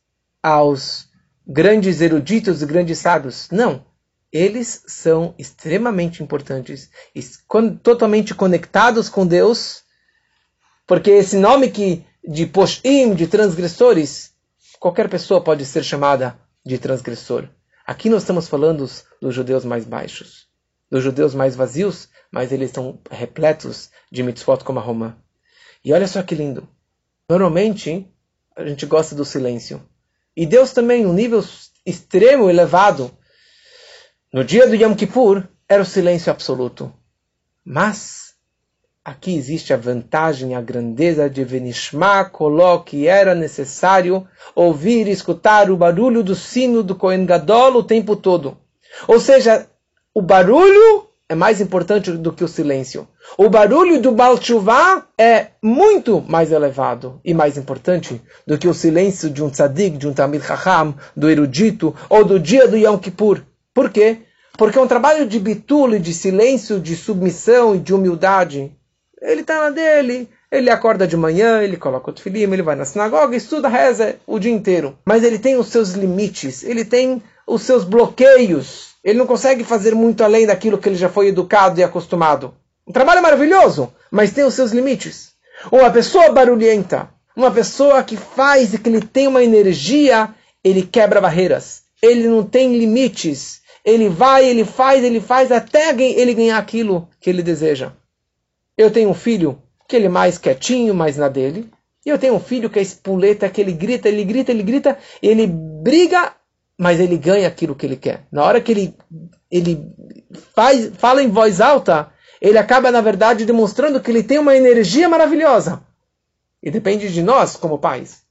aos 0.42 1.08
grandes 1.46 2.00
eruditos 2.00 2.60
e 2.60 2.66
grandes 2.66 2.98
sábios. 2.98 3.48
Não. 3.50 3.86
Eles 4.30 4.82
são 4.86 5.34
extremamente 5.38 6.22
importantes, 6.22 6.90
totalmente 7.82 8.34
conectados 8.34 9.08
com 9.08 9.26
Deus 9.26 9.84
porque 10.88 11.10
esse 11.10 11.36
nome 11.36 11.70
que 11.70 12.02
de 12.30 12.44
poshim, 12.44 13.14
de 13.14 13.26
transgressores, 13.26 14.34
qualquer 14.78 15.08
pessoa 15.08 15.40
pode 15.40 15.64
ser 15.64 15.82
chamada 15.82 16.38
de 16.62 16.76
transgressor. 16.76 17.48
Aqui 17.86 18.10
nós 18.10 18.22
estamos 18.22 18.46
falando 18.46 18.86
dos 19.18 19.34
judeus 19.34 19.64
mais 19.64 19.86
baixos, 19.86 20.46
dos 20.90 21.02
judeus 21.02 21.34
mais 21.34 21.56
vazios, 21.56 22.10
mas 22.30 22.52
eles 22.52 22.68
estão 22.68 23.00
repletos 23.10 23.88
de 24.12 24.22
mitzvot 24.22 24.62
como 24.62 24.78
a 24.78 24.82
Romã. 24.82 25.16
E 25.82 25.90
olha 25.90 26.06
só 26.06 26.22
que 26.22 26.34
lindo. 26.34 26.68
Normalmente, 27.30 28.06
a 28.54 28.66
gente 28.66 28.84
gosta 28.84 29.14
do 29.14 29.24
silêncio. 29.24 29.82
E 30.36 30.44
Deus 30.44 30.72
também, 30.72 31.06
um 31.06 31.14
nível 31.14 31.42
extremo, 31.86 32.50
elevado. 32.50 33.10
No 34.30 34.44
dia 34.44 34.68
do 34.68 34.74
Yom 34.74 34.94
Kippur, 34.94 35.48
era 35.66 35.82
o 35.82 35.86
silêncio 35.86 36.30
absoluto. 36.30 36.92
Mas 37.64 38.27
aqui 39.08 39.34
existe 39.34 39.72
a 39.72 39.76
vantagem, 39.76 40.54
a 40.54 40.60
grandeza 40.60 41.30
de 41.30 41.42
Venishma 41.42 42.26
Koló, 42.26 42.78
que 42.78 43.06
era 43.06 43.34
necessário 43.34 44.26
ouvir 44.54 45.06
e 45.06 45.12
escutar 45.12 45.70
o 45.70 45.76
barulho 45.76 46.22
do 46.22 46.34
sino 46.34 46.82
do 46.82 46.94
Kohen 46.94 47.24
Gadol 47.24 47.76
o 47.76 47.82
tempo 47.82 48.14
todo. 48.14 48.58
Ou 49.06 49.18
seja, 49.18 49.66
o 50.14 50.20
barulho 50.20 51.06
é 51.26 51.34
mais 51.34 51.58
importante 51.58 52.12
do 52.12 52.32
que 52.32 52.44
o 52.44 52.48
silêncio. 52.48 53.08
O 53.38 53.48
barulho 53.48 54.00
do 54.00 54.12
Baal 54.12 54.38
Tshuva 54.38 55.06
é 55.16 55.48
muito 55.62 56.20
mais 56.20 56.52
elevado 56.52 57.18
e 57.24 57.32
mais 57.32 57.56
importante 57.56 58.20
do 58.46 58.58
que 58.58 58.68
o 58.68 58.74
silêncio 58.74 59.30
de 59.30 59.42
um 59.42 59.48
tzadik, 59.48 59.96
de 59.96 60.06
um 60.06 60.12
Tamil 60.12 60.42
Chacham, 60.42 60.94
do 61.16 61.30
erudito 61.30 61.94
ou 62.10 62.24
do 62.24 62.38
dia 62.38 62.68
do 62.68 62.76
Yom 62.76 62.98
Kippur. 62.98 63.42
Por 63.72 63.90
quê? 63.90 64.18
Porque 64.58 64.76
é 64.76 64.82
um 64.82 64.88
trabalho 64.88 65.26
de 65.26 65.38
bitul, 65.38 65.98
de 65.98 66.12
silêncio, 66.12 66.78
de 66.78 66.96
submissão 66.96 67.74
e 67.74 67.78
de 67.78 67.94
humildade. 67.94 68.76
Ele 69.20 69.40
está 69.40 69.64
na 69.64 69.70
dele, 69.70 70.28
ele 70.50 70.70
acorda 70.70 71.06
de 71.06 71.16
manhã, 71.16 71.62
ele 71.62 71.76
coloca 71.76 72.10
o 72.10 72.12
tefilim, 72.12 72.52
ele 72.52 72.62
vai 72.62 72.76
na 72.76 72.84
sinagoga, 72.84 73.36
estuda, 73.36 73.68
reza 73.68 74.16
o 74.26 74.38
dia 74.38 74.52
inteiro. 74.52 74.96
Mas 75.04 75.24
ele 75.24 75.38
tem 75.38 75.56
os 75.56 75.68
seus 75.68 75.90
limites, 75.90 76.62
ele 76.62 76.84
tem 76.84 77.22
os 77.46 77.62
seus 77.62 77.84
bloqueios 77.84 78.88
ele 79.08 79.18
não 79.18 79.26
consegue 79.26 79.64
fazer 79.64 79.94
muito 79.94 80.22
além 80.24 80.46
daquilo 80.46 80.78
que 80.78 80.88
ele 80.88 80.96
já 80.96 81.08
foi 81.08 81.28
educado 81.28 81.80
e 81.80 81.84
acostumado. 81.84 82.54
Um 82.86 82.92
trabalho 82.92 83.22
maravilhoso, 83.22 83.92
mas 84.10 84.32
tem 84.32 84.44
os 84.44 84.54
seus 84.54 84.72
limites. 84.72 85.30
Uma 85.70 85.90
pessoa 85.90 86.30
barulhenta, 86.30 87.08
uma 87.36 87.50
pessoa 87.50 88.02
que 88.02 88.16
faz 88.16 88.74
e 88.74 88.78
que 88.78 88.88
ele 88.88 89.00
tem 89.00 89.26
uma 89.26 89.42
energia, 89.42 90.28
ele 90.64 90.82
quebra 90.82 91.20
barreiras. 91.20 91.82
Ele 92.02 92.28
não 92.28 92.42
tem 92.42 92.76
limites. 92.76 93.60
Ele 93.84 94.08
vai, 94.08 94.44
ele 94.44 94.64
faz, 94.64 95.02
ele 95.02 95.20
faz 95.20 95.50
até 95.50 95.90
ele 95.98 96.34
ganhar 96.34 96.58
aquilo 96.58 97.08
que 97.20 97.30
ele 97.30 97.42
deseja. 97.42 97.92
Eu 98.78 98.90
tenho 98.90 99.10
um 99.10 99.14
filho 99.14 99.60
que 99.86 99.96
ele 99.96 100.06
é 100.06 100.08
mais 100.08 100.38
quietinho, 100.38 100.94
mais 100.94 101.18
na 101.18 101.28
dele. 101.28 101.68
E 102.06 102.08
eu 102.08 102.18
tenho 102.18 102.34
um 102.34 102.40
filho 102.40 102.70
que 102.70 102.78
é 102.78 102.82
espuleta, 102.82 103.50
que 103.50 103.60
ele 103.60 103.72
grita, 103.72 104.08
ele 104.08 104.24
grita, 104.24 104.50
ele 104.50 104.62
grita, 104.62 104.98
ele 105.20 105.46
briga 105.46 106.32
mas 106.78 107.00
ele 107.00 107.18
ganha 107.18 107.48
aquilo 107.48 107.74
que 107.74 107.84
ele 107.84 107.96
quer. 107.96 108.24
Na 108.30 108.44
hora 108.44 108.60
que 108.60 108.70
ele, 108.70 108.96
ele 109.50 109.92
faz, 110.54 110.92
fala 110.96 111.20
em 111.20 111.28
voz 111.28 111.60
alta, 111.60 112.12
ele 112.40 112.56
acaba, 112.56 112.92
na 112.92 113.00
verdade, 113.00 113.44
demonstrando 113.44 114.00
que 114.00 114.08
ele 114.12 114.22
tem 114.22 114.38
uma 114.38 114.56
energia 114.56 115.08
maravilhosa. 115.08 115.82
E 116.62 116.70
depende 116.70 117.12
de 117.12 117.20
nós, 117.20 117.56
como 117.56 117.80
pais, 117.80 118.22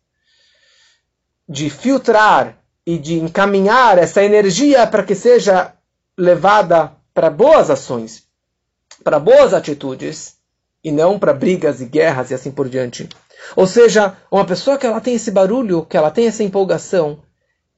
de 1.47 1.69
filtrar 1.69 2.57
e 2.85 2.97
de 2.97 3.15
encaminhar 3.15 3.97
essa 3.97 4.23
energia 4.23 4.87
para 4.87 5.03
que 5.03 5.13
seja 5.13 5.73
levada 6.17 6.93
para 7.13 7.29
boas 7.29 7.69
ações, 7.69 8.23
para 9.03 9.19
boas 9.19 9.53
atitudes, 9.53 10.36
e 10.83 10.91
não 10.91 11.19
para 11.19 11.33
brigas 11.33 11.81
e 11.81 11.85
guerras 11.85 12.31
e 12.31 12.33
assim 12.33 12.51
por 12.51 12.69
diante. 12.69 13.07
Ou 13.55 13.67
seja, 13.67 14.15
uma 14.31 14.45
pessoa 14.45 14.77
que 14.77 14.85
ela 14.85 15.01
tem 15.01 15.15
esse 15.15 15.31
barulho, 15.31 15.85
que 15.85 15.97
ela 15.97 16.11
tem 16.11 16.27
essa 16.27 16.43
empolgação, 16.43 17.19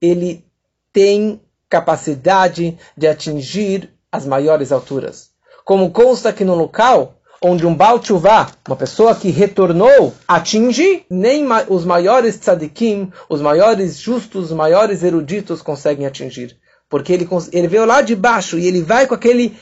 ele 0.01 0.45
tem 0.91 1.41
capacidade 1.69 2.77
de 2.97 3.07
atingir 3.07 3.89
as 4.11 4.25
maiores 4.25 4.71
alturas. 4.71 5.29
Como 5.63 5.91
consta 5.91 6.33
que 6.33 6.43
no 6.43 6.55
local 6.55 7.19
onde 7.41 7.65
um 7.65 7.73
Baal 7.73 7.99
Tshuva, 7.99 8.47
uma 8.67 8.75
pessoa 8.75 9.15
que 9.15 9.29
retornou, 9.29 10.13
atinge, 10.27 11.05
nem 11.09 11.45
os 11.69 11.85
maiores 11.85 12.37
tzadikim, 12.37 13.11
os 13.29 13.41
maiores 13.41 13.97
justos, 13.97 14.45
os 14.45 14.51
maiores 14.51 15.03
eruditos 15.03 15.61
conseguem 15.61 16.05
atingir. 16.05 16.57
Porque 16.89 17.13
ele, 17.13 17.27
ele 17.53 17.67
veio 17.67 17.85
lá 17.85 18.01
de 18.01 18.15
baixo 18.15 18.57
e 18.57 18.67
ele 18.67 18.81
vai 18.81 19.07
com 19.07 19.13
aquele 19.13 19.55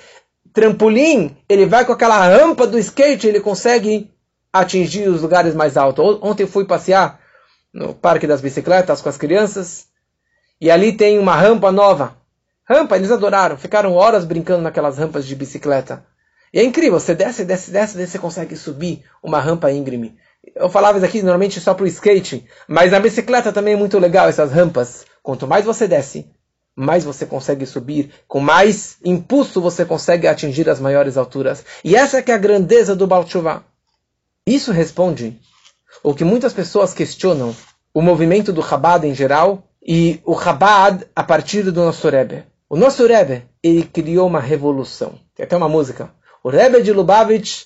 trampolim, 0.58 1.38
ele 1.48 1.68
vai 1.68 1.86
com 1.86 1.92
aquela 1.92 2.20
rampa 2.20 2.66
do 2.66 2.80
skate, 2.80 3.28
ele 3.28 3.40
consegue 3.40 4.12
atingir 4.52 5.08
os 5.08 5.22
lugares 5.22 5.54
mais 5.54 5.78
altos. 5.78 6.18
Ontem 6.20 6.48
fui 6.48 6.66
passear 6.66 7.20
no 7.72 7.94
Parque 7.94 8.26
das 8.26 8.42
Bicicletas 8.42 9.00
com 9.00 9.08
as 9.08 9.18
crianças 9.18 9.86
e 10.60 10.72
ali 10.72 10.94
tem 10.94 11.20
uma 11.20 11.36
rampa 11.36 11.72
nova. 11.72 12.18
Rampa, 12.68 12.96
eles 12.96 13.12
adoraram. 13.12 13.56
Ficaram 13.56 13.94
horas 13.94 14.26
brincando 14.26 14.64
naquelas 14.64 14.98
rampas 14.98 15.28
de 15.28 15.36
bicicleta. 15.36 16.04
E 16.52 16.60
é 16.60 16.64
incrível, 16.64 17.00
você 17.00 17.14
desce, 17.14 17.46
desce, 17.46 17.70
desce, 17.70 17.96
desce, 17.96 18.14
você 18.14 18.18
consegue 18.18 18.56
subir 18.56 19.04
uma 19.22 19.40
rampa 19.40 19.72
íngreme. 19.72 20.18
Eu 20.56 20.70
falava 20.70 20.98
isso 20.98 21.06
aqui 21.06 21.22
normalmente 21.22 21.60
só 21.60 21.76
para 21.76 21.84
o 21.84 21.88
skate, 21.88 22.48
mas 22.68 22.92
na 22.92 23.00
bicicleta 23.00 23.54
também 23.54 23.76
é 23.76 23.78
muito 23.78 24.00
legal 24.00 24.28
essas 24.28 24.52
rampas. 24.52 25.06
Quanto 25.22 25.46
mais 25.46 25.66
você 25.66 25.88
desce, 25.88 26.28
mais 26.80 27.04
você 27.04 27.26
consegue 27.26 27.66
subir, 27.66 28.12
com 28.28 28.40
mais 28.40 28.98
impulso 29.04 29.60
você 29.60 29.84
consegue 29.84 30.28
atingir 30.28 30.70
as 30.70 30.80
maiores 30.80 31.18
alturas. 31.18 31.66
E 31.84 31.96
essa 31.96 32.18
é 32.18 32.22
que 32.22 32.32
é 32.32 32.36
a 32.36 32.38
grandeza 32.38 32.96
do 32.96 33.08
Baal 33.08 33.26
Isso 34.46 34.72
responde 34.72 35.40
o 36.04 36.14
que 36.14 36.24
muitas 36.24 36.54
pessoas 36.54 36.94
questionam 36.94 37.56
o 37.92 38.00
movimento 38.00 38.54
do 38.54 38.62
Chabad 38.62 39.08
em 39.08 39.16
geral 39.16 39.64
e 39.82 40.22
o 40.24 40.40
Chabad 40.40 41.04
a 41.16 41.24
partir 41.24 41.64
do 41.64 41.84
nosso 41.84 42.08
Rebbe. 42.10 42.44
O 42.70 42.78
nosso 42.78 43.08
Rebbe, 43.08 43.44
ele 43.64 43.82
criou 43.84 44.28
uma 44.28 44.40
revolução. 44.40 45.16
Tem 45.34 45.46
até 45.46 45.58
uma 45.58 45.68
música. 45.68 46.12
O 46.44 46.50
Rebbe 46.50 46.84
de 46.84 46.94
Lubavitch 46.94 47.64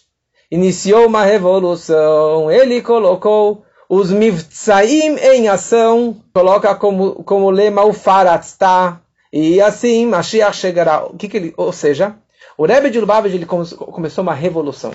iniciou 0.49 1.05
uma 1.05 1.26
revolução. 1.26 2.49
Ele 2.49 2.82
colocou 2.82 3.66
os 3.91 4.11
Mivtsaim 4.11 5.17
em 5.17 5.49
ação. 5.49 6.15
Coloca 6.33 6.73
como, 6.75 7.23
como 7.23 7.49
lema 7.49 7.83
o 7.83 7.91
Faratzta. 7.91 9.01
E 9.33 9.59
assim 9.59 10.05
Mashiach 10.05 10.55
chegará. 10.55 11.05
O 11.05 11.17
que, 11.17 11.27
que 11.27 11.37
ele, 11.37 11.53
ou 11.57 11.73
seja, 11.73 12.15
o 12.57 12.65
Rebbe 12.65 12.89
de 12.89 12.99
Lubavitch 12.99 13.33
ele 13.33 13.45
começou 13.45 14.21
uma 14.21 14.33
revolução. 14.33 14.93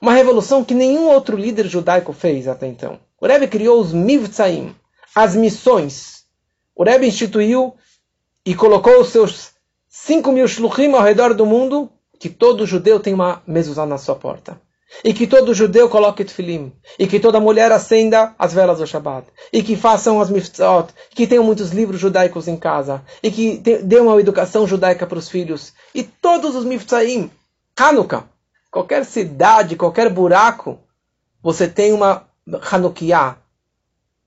Uma 0.00 0.14
revolução 0.14 0.64
que 0.64 0.74
nenhum 0.74 1.08
outro 1.08 1.36
líder 1.36 1.66
judaico 1.66 2.12
fez 2.12 2.48
até 2.48 2.66
então. 2.66 2.98
O 3.20 3.26
Rebbe 3.26 3.48
criou 3.48 3.80
os 3.80 3.92
Mivtsaim, 3.92 4.74
as 5.14 5.34
missões 5.34 6.18
o 6.78 6.84
Rebbe 6.84 7.08
instituiu 7.08 7.74
e 8.46 8.54
colocou 8.54 9.00
os 9.00 9.08
seus 9.08 9.50
5 9.88 10.30
mil 10.30 10.46
shluchim 10.46 10.92
ao 10.94 11.02
redor 11.02 11.34
do 11.34 11.44
mundo, 11.44 11.90
que 12.20 12.28
todo 12.28 12.64
judeu 12.64 13.00
tem 13.00 13.12
uma 13.12 13.42
mezuzá 13.44 13.84
na 13.84 13.98
sua 13.98 14.14
porta. 14.14 14.60
E 15.04 15.12
que 15.12 15.26
todo 15.26 15.54
judeu 15.54 15.88
coloque 15.88 16.24
tefilim. 16.24 16.72
E 16.98 17.06
que 17.06 17.20
toda 17.20 17.40
mulher 17.40 17.70
acenda 17.70 18.34
as 18.38 18.52
velas 18.52 18.78
do 18.78 18.86
Shabbat. 18.86 19.26
E 19.52 19.62
que 19.62 19.76
façam 19.76 20.20
as 20.20 20.30
mitzvot. 20.30 20.88
Que 21.10 21.26
tenham 21.26 21.44
muitos 21.44 21.70
livros 21.70 22.00
judaicos 22.00 22.48
em 22.48 22.56
casa. 22.56 23.02
E 23.22 23.30
que 23.30 23.58
dê 23.58 24.00
uma 24.00 24.18
educação 24.18 24.66
judaica 24.66 25.06
para 25.06 25.18
os 25.18 25.28
filhos. 25.28 25.72
E 25.94 26.02
todos 26.02 26.54
os 26.54 26.64
mitzvahim. 26.64 27.30
Hanukkah. 27.78 28.24
Qualquer 28.70 29.04
cidade, 29.04 29.76
qualquer 29.76 30.10
buraco, 30.10 30.78
você 31.42 31.68
tem 31.68 31.92
uma 31.92 32.26
Hanukkah 32.70 33.38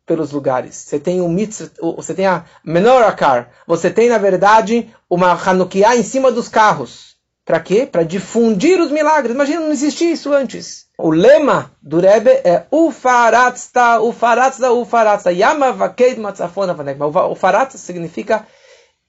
pelos 0.05 0.31
lugares. 0.31 0.75
Você 0.75 0.99
tem 0.99 1.21
o 1.21 1.29
mitzvah, 1.29 1.69
você 1.95 2.13
tem 2.13 2.25
a 2.25 2.45
menorah 2.63 3.47
você 3.67 3.89
tem 3.89 4.09
na 4.09 4.17
verdade 4.17 4.93
uma 5.09 5.31
Hanukkah 5.31 5.95
em 5.95 6.03
cima 6.03 6.31
dos 6.31 6.47
carros. 6.47 7.10
Para 7.45 7.59
quê? 7.59 7.85
Para 7.85 8.03
difundir 8.03 8.79
os 8.79 8.91
milagres. 8.91 9.33
Imagina, 9.33 9.61
não 9.61 9.71
existia 9.71 10.11
isso 10.11 10.31
antes. 10.33 10.85
O 10.97 11.09
lema 11.09 11.71
do 11.81 11.99
Rebbe 11.99 12.29
é 12.29 12.65
Ufaratzta, 12.71 13.99
Ufaratzta, 13.99 14.71
Ufaratzta, 14.71 15.31
Yama 15.31 15.71
Vakeid 15.71 16.19
Matzafona 16.19 16.73
Vanekma. 16.73 17.07
Ufaratzta 17.27 17.77
significa 17.77 18.45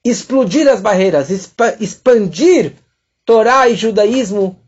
explodir 0.04 0.66
as 0.68 0.80
barreiras, 0.80 1.28
expandir 1.78 2.74
Torá 3.24 3.68
e 3.68 3.76
judaísmo 3.76 4.58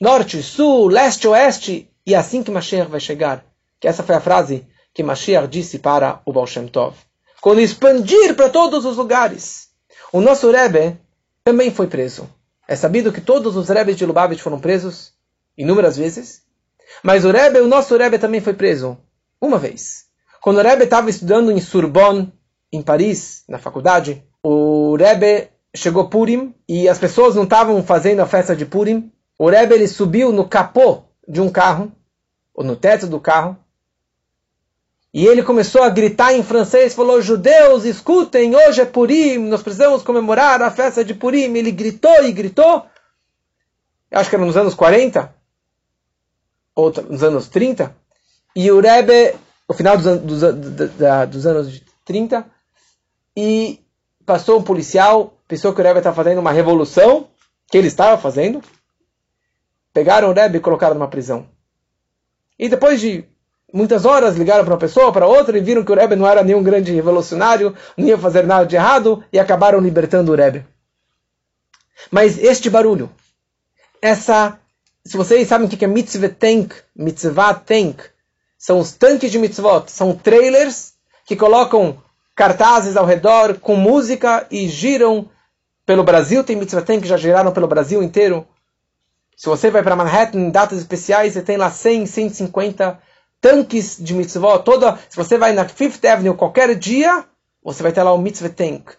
norte, 0.00 0.42
sul, 0.42 0.88
leste, 0.88 1.26
oeste, 1.26 1.88
e 2.06 2.14
é 2.14 2.18
assim 2.18 2.42
que 2.42 2.50
Mashiach 2.50 2.90
vai 2.90 3.00
chegar. 3.00 3.44
Que 3.80 3.88
essa 3.88 4.02
foi 4.02 4.14
a 4.14 4.20
frase 4.20 4.66
que 4.92 5.02
Mashiach 5.02 5.48
disse 5.48 5.78
para 5.78 6.20
o 6.26 6.32
Baal 6.32 6.46
Shem 6.46 6.68
Tov. 6.68 6.96
Quando 7.40 7.60
expandir 7.60 8.34
para 8.34 8.50
todos 8.50 8.84
os 8.84 8.96
lugares. 8.96 9.68
O 10.12 10.20
nosso 10.20 10.50
Rebbe 10.50 10.98
também 11.42 11.70
foi 11.70 11.86
preso. 11.86 12.28
É 12.66 12.74
sabido 12.76 13.12
que 13.12 13.20
todos 13.20 13.56
os 13.56 13.68
Rebes 13.68 13.96
de 13.96 14.06
Lubavitch 14.06 14.40
foram 14.40 14.58
presos 14.58 15.12
inúmeras 15.56 15.96
vezes. 15.96 16.42
Mas 17.02 17.24
o 17.24 17.30
Rebbe, 17.30 17.60
o 17.60 17.66
nosso 17.66 17.96
Rebbe 17.96 18.18
também 18.18 18.40
foi 18.40 18.54
preso 18.54 18.98
uma 19.40 19.58
vez. 19.58 20.06
Quando 20.40 20.58
o 20.58 20.62
Rebbe 20.62 20.84
estava 20.84 21.10
estudando 21.10 21.50
em 21.50 21.60
Sorbonne, 21.60 22.32
em 22.72 22.82
Paris, 22.82 23.44
na 23.48 23.58
faculdade, 23.58 24.24
o 24.42 24.96
Rebbe 24.96 25.48
chegou 25.74 26.08
Purim 26.08 26.54
e 26.68 26.88
as 26.88 26.98
pessoas 26.98 27.34
não 27.34 27.44
estavam 27.44 27.82
fazendo 27.82 28.20
a 28.20 28.26
festa 28.26 28.54
de 28.54 28.64
Purim. 28.64 29.12
O 29.38 29.48
Rebbe 29.48 29.74
ele 29.74 29.88
subiu 29.88 30.32
no 30.32 30.48
capô 30.48 31.02
de 31.26 31.40
um 31.40 31.48
carro, 31.48 31.92
ou 32.54 32.64
no 32.64 32.76
teto 32.76 33.06
do 33.06 33.18
carro, 33.18 33.56
e 35.14 35.28
ele 35.28 35.44
começou 35.44 35.84
a 35.84 35.88
gritar 35.88 36.34
em 36.34 36.42
francês, 36.42 36.92
falou, 36.92 37.22
judeus, 37.22 37.84
escutem, 37.84 38.56
hoje 38.56 38.80
é 38.80 38.84
Purim, 38.84 39.38
nós 39.38 39.62
precisamos 39.62 40.02
comemorar 40.02 40.60
a 40.60 40.72
festa 40.72 41.04
de 41.04 41.14
Purim. 41.14 41.56
Ele 41.56 41.70
gritou 41.70 42.24
e 42.24 42.32
gritou. 42.32 42.84
Acho 44.10 44.28
que 44.28 44.34
era 44.34 44.44
nos 44.44 44.56
anos 44.56 44.74
40, 44.74 45.32
ou 46.74 46.92
nos 47.08 47.22
anos 47.22 47.46
30. 47.46 47.96
E 48.56 48.68
o 48.72 48.80
Rebbe, 48.80 49.36
no 49.68 49.74
final 49.76 49.96
dos, 49.96 50.18
dos, 50.18 50.40
dos 51.30 51.46
anos 51.46 51.80
30, 52.04 52.44
e 53.36 53.80
passou 54.26 54.58
um 54.58 54.64
policial, 54.64 55.38
pensou 55.46 55.72
que 55.72 55.80
o 55.80 55.84
Rebbe 55.84 55.98
estava 55.98 56.16
fazendo 56.16 56.40
uma 56.40 56.50
revolução, 56.50 57.28
que 57.70 57.78
ele 57.78 57.86
estava 57.86 58.20
fazendo. 58.20 58.60
Pegaram 59.92 60.30
o 60.30 60.32
Rebbe 60.32 60.58
e 60.58 60.60
colocaram 60.60 60.94
numa 60.94 61.06
prisão. 61.06 61.46
E 62.58 62.68
depois 62.68 63.00
de 63.00 63.24
muitas 63.74 64.04
horas 64.04 64.36
ligaram 64.36 64.64
para 64.64 64.74
uma 64.74 64.78
pessoa, 64.78 65.12
para 65.12 65.26
outra, 65.26 65.58
e 65.58 65.60
viram 65.60 65.84
que 65.84 65.90
o 65.90 65.96
Rebbe 65.96 66.14
não 66.14 66.28
era 66.28 66.44
nenhum 66.44 66.62
grande 66.62 66.92
revolucionário, 66.92 67.74
não 67.96 68.06
ia 68.06 68.16
fazer 68.16 68.46
nada 68.46 68.64
de 68.64 68.76
errado, 68.76 69.24
e 69.32 69.38
acabaram 69.38 69.80
libertando 69.80 70.30
o 70.30 70.36
Rebbe. 70.36 70.64
Mas 72.08 72.38
este 72.38 72.70
barulho, 72.70 73.10
essa, 74.00 74.58
se 75.04 75.16
vocês 75.16 75.48
sabem 75.48 75.66
o 75.66 75.70
que 75.70 75.84
é 75.84 75.88
mitzvah 75.88 76.28
tank, 76.28 76.72
mitzvah 76.94 77.54
tank, 77.54 78.00
são 78.56 78.78
os 78.78 78.92
tanques 78.92 79.32
de 79.32 79.38
mitzvot, 79.40 79.90
são 79.90 80.14
trailers 80.14 80.94
que 81.26 81.34
colocam 81.34 82.00
cartazes 82.36 82.96
ao 82.96 83.04
redor 83.04 83.58
com 83.58 83.74
música 83.74 84.46
e 84.50 84.68
giram 84.68 85.28
pelo 85.84 86.04
Brasil. 86.04 86.44
Tem 86.44 86.56
mitzvah 86.56 86.82
tank 86.82 87.02
que 87.02 87.08
já 87.08 87.16
giraram 87.16 87.52
pelo 87.52 87.66
Brasil 87.66 88.02
inteiro. 88.02 88.46
Se 89.36 89.48
você 89.48 89.70
vai 89.70 89.82
para 89.82 89.96
Manhattan 89.96 90.38
em 90.38 90.50
datas 90.50 90.78
especiais, 90.78 91.32
você 91.32 91.42
tem 91.42 91.56
lá 91.56 91.70
100, 91.70 92.06
150 92.06 92.98
tanques 93.44 93.98
de 94.00 94.14
mitzvot. 94.14 94.62
Toda, 94.64 94.98
se 95.06 95.14
você 95.14 95.36
vai 95.36 95.52
na 95.52 95.68
Fifth 95.68 96.02
Avenue 96.06 96.34
qualquer 96.34 96.74
dia, 96.74 97.26
você 97.62 97.82
vai 97.82 97.92
ter 97.92 98.02
lá 98.02 98.10
o 98.10 98.16
mitzvah 98.16 98.48
tank. 98.48 98.92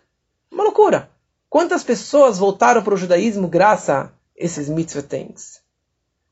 Uma 0.51 0.65
loucura. 0.65 1.09
Quantas 1.49 1.83
pessoas 1.83 2.37
voltaram 2.37 2.83
para 2.83 2.93
o 2.93 2.97
judaísmo 2.97 3.47
graças 3.47 3.89
a 3.89 4.11
esses 4.35 4.69
mitzvah 4.69 5.01
tanks? 5.01 5.61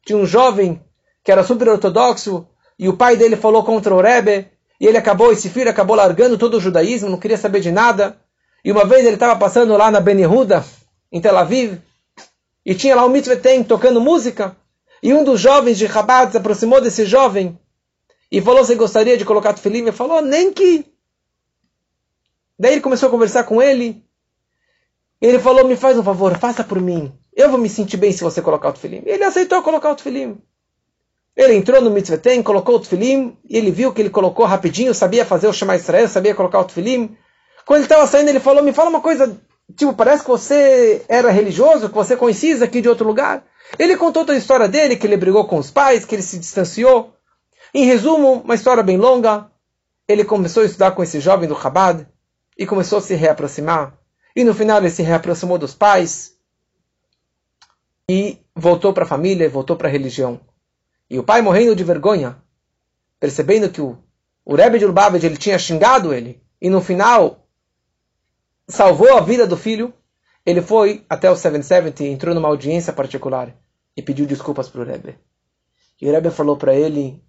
Tinha 0.06 0.16
um 0.16 0.28
jovem 0.28 0.80
que 1.24 1.32
era 1.32 1.44
super 1.44 1.68
ortodoxo 1.70 2.48
e 2.78 2.88
o 2.88 2.96
pai 2.96 3.18
dele 3.18 3.36
falou 3.36 3.64
contra 3.64 3.96
o 3.96 4.00
Rebbe 4.00 4.48
e 4.80 4.86
ele 4.86 4.98
acabou, 5.00 5.32
esse 5.32 5.50
filho 5.50 5.72
acabou 5.72 5.96
largando 5.96 6.38
todo 6.38 6.58
o 6.58 6.62
judaísmo, 6.62 7.10
não 7.10 7.18
queria 7.18 7.38
saber 7.38 7.62
de 7.62 7.72
nada. 7.72 8.16
E 8.64 8.72
uma 8.72 8.86
vez 8.86 9.04
ele 9.08 9.16
estava 9.16 9.36
passando 9.40 9.76
lá 9.76 9.90
na 9.90 10.00
Ben 10.00 10.20
Yehuda, 10.20 10.64
em 11.12 11.20
Tel 11.20 11.36
Aviv, 11.36 11.80
e 12.64 12.76
tinha 12.76 12.96
lá 12.96 13.04
um 13.08 13.10
mitzvah 13.10 13.38
tank 13.38 13.68
tocando 13.68 14.00
música. 14.00 14.56
E 15.02 15.16
um 15.16 15.24
dos 15.24 15.42
jovens 15.42 15.80
de 15.80 15.88
Chabad 15.88 16.32
se 16.32 16.38
aproximou 16.38 16.80
desse 16.80 17.06
jovem 17.06 17.58
e 18.34 18.42
falou 18.42 18.66
se 18.66 18.74
gostaria 18.74 19.16
de 19.16 19.24
colocar 19.24 19.54
tefilim. 19.54 19.84
Ele 19.84 19.92
falou, 19.92 20.20
nem 20.20 20.52
que. 20.52 20.84
Daí 22.58 22.72
ele 22.72 22.82
começou 22.82 23.08
a 23.08 23.12
conversar 23.12 23.44
com 23.44 23.62
ele. 23.62 24.04
Ele 25.22 25.38
falou, 25.38 25.68
me 25.68 25.76
faz 25.76 26.00
um 26.00 26.04
favor, 26.04 26.36
faça 26.40 26.64
por 26.64 26.82
mim. 26.82 27.14
Eu 27.36 27.52
vou 27.52 27.60
me 27.60 27.70
sentir 27.70 27.96
bem 27.96 28.12
se 28.12 28.24
você 28.24 28.42
colocar 28.42 28.70
o 28.70 28.74
tefilim. 28.74 29.04
Ele 29.06 29.24
aceitou 29.24 29.62
colocar 29.62 29.92
o 29.92 29.96
tefilim. 29.96 30.42
Ele 31.38 31.54
entrou 31.54 31.80
no 31.80 31.92
mitzvah 31.92 32.18
tem, 32.18 32.42
colocou 32.42 32.78
o 32.78 32.80
tefilim, 32.80 33.38
e 33.48 33.56
ele 33.56 33.70
viu 33.70 33.94
que 33.94 34.02
ele 34.02 34.10
colocou 34.10 34.48
rapidinho, 34.48 34.96
sabia 34.96 35.24
fazer 35.24 35.48
o 35.48 35.54
Shema 35.54 35.76
Israel, 35.76 36.08
sabia 36.08 36.34
colocar 36.34 36.60
o 36.60 36.66
tefilim. 36.66 37.16
Quando 37.68 37.82
ele 37.82 37.86
estava 37.86 38.08
saindo, 38.08 38.30
ele 38.30 38.40
falou, 38.40 38.64
me 38.64 38.74
fala 38.74 38.90
uma 38.90 39.02
coisa, 39.02 39.40
tipo, 39.76 39.94
parece 39.94 40.24
que 40.24 40.30
você 40.30 41.06
era 41.08 41.30
religioso, 41.30 41.88
que 41.88 41.96
você 41.96 42.18
conhecia 42.18 42.64
aqui 42.64 42.82
de 42.82 42.90
outro 42.90 43.06
lugar. 43.06 43.46
Ele 43.78 43.96
contou 43.96 44.26
toda 44.26 44.34
a 44.34 44.38
história 44.38 44.68
dele, 44.68 44.96
que 44.96 45.06
ele 45.06 45.18
brigou 45.18 45.46
com 45.46 45.58
os 45.58 45.70
pais, 45.70 46.04
que 46.04 46.16
ele 46.16 46.24
se 46.24 46.40
distanciou. 46.40 47.14
Em 47.74 47.86
resumo, 47.86 48.42
uma 48.42 48.56
história 48.56 48.84
bem 48.84 48.98
longa. 48.98 49.50
Ele 50.08 50.24
começou 50.24 50.64
a 50.64 50.66
estudar 50.66 50.92
com 50.92 51.02
esse 51.02 51.20
jovem 51.20 51.50
do 51.50 51.60
Chabad 51.60 52.08
e 52.58 52.68
começou 52.68 53.00
a 53.00 53.02
se 53.02 53.16
reaproximar. 53.16 53.98
E 54.36 54.44
no 54.44 54.54
final 54.54 54.78
ele 54.78 54.90
se 54.90 55.02
reaproximou 55.02 55.58
dos 55.58 55.74
pais 55.74 56.38
e 58.08 58.38
voltou 58.56 58.94
para 58.94 59.06
a 59.06 59.08
família, 59.08 59.50
voltou 59.50 59.76
para 59.76 59.88
a 59.88 59.92
religião. 59.92 60.40
E 61.10 61.18
o 61.18 61.24
pai 61.24 61.42
morrendo 61.42 61.76
de 61.76 61.84
vergonha, 61.84 62.38
percebendo 63.20 63.70
que 63.70 63.82
o, 63.82 63.98
o 64.46 64.56
Rebbe 64.56 64.78
de 64.78 64.86
Lubavitch 64.86 65.24
ele 65.24 65.38
tinha 65.38 65.58
xingado 65.58 66.14
ele 66.14 66.42
e 66.62 66.70
no 66.70 66.82
final 66.82 67.48
salvou 68.68 69.18
a 69.18 69.22
vida 69.22 69.48
do 69.48 69.58
filho, 69.58 69.94
ele 70.46 70.62
foi 70.62 71.06
até 71.10 71.30
o 71.30 71.36
770 71.36 72.04
e 72.04 72.08
entrou 72.08 72.36
numa 72.36 72.50
audiência 72.50 72.94
particular 72.94 73.56
e 73.96 74.02
pediu 74.02 74.26
desculpas 74.26 74.70
para 74.70 74.82
o 74.82 74.86
Rebbe. 74.86 75.18
E 76.02 76.08
o 76.08 76.12
Rebbe 76.12 76.30
falou 76.32 76.58
para 76.58 76.76
ele, 76.76 77.24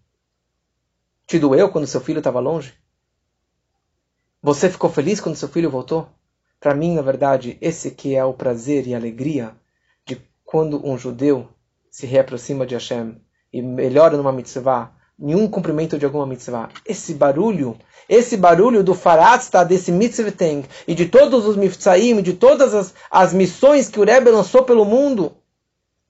te 1.26 1.38
doeu 1.38 1.70
quando 1.70 1.86
seu 1.86 2.00
filho 2.00 2.18
estava 2.18 2.40
longe? 2.40 2.74
Você 4.42 4.68
ficou 4.68 4.90
feliz 4.90 5.20
quando 5.20 5.36
seu 5.36 5.48
filho 5.48 5.70
voltou? 5.70 6.08
Para 6.60 6.74
mim, 6.74 6.94
na 6.94 7.02
verdade, 7.02 7.56
esse 7.60 7.90
que 7.90 8.14
é 8.14 8.24
o 8.24 8.34
prazer 8.34 8.86
e 8.86 8.94
alegria 8.94 9.54
de 10.06 10.20
quando 10.44 10.86
um 10.86 10.98
judeu 10.98 11.48
se 11.90 12.06
reaproxima 12.06 12.66
de 12.66 12.74
Hashem 12.74 13.20
e 13.52 13.62
melhora 13.62 14.16
numa 14.16 14.32
mitzvah, 14.32 14.92
nenhum 15.18 15.48
cumprimento 15.48 15.98
de 15.98 16.04
alguma 16.04 16.26
mitzvah. 16.26 16.68
Esse 16.84 17.14
barulho, 17.14 17.78
esse 18.08 18.36
barulho 18.36 18.82
do 18.82 18.94
faratzta, 18.94 19.64
desse 19.64 19.92
mitzvah 19.92 20.32
tem, 20.32 20.64
e 20.86 20.94
de 20.94 21.06
todos 21.06 21.46
os 21.46 21.56
mitzvahim, 21.56 22.20
de 22.20 22.34
todas 22.34 22.74
as, 22.74 22.94
as 23.10 23.32
missões 23.32 23.88
que 23.88 24.00
o 24.00 24.04
Rebbe 24.04 24.30
lançou 24.30 24.64
pelo 24.64 24.84
mundo, 24.84 25.36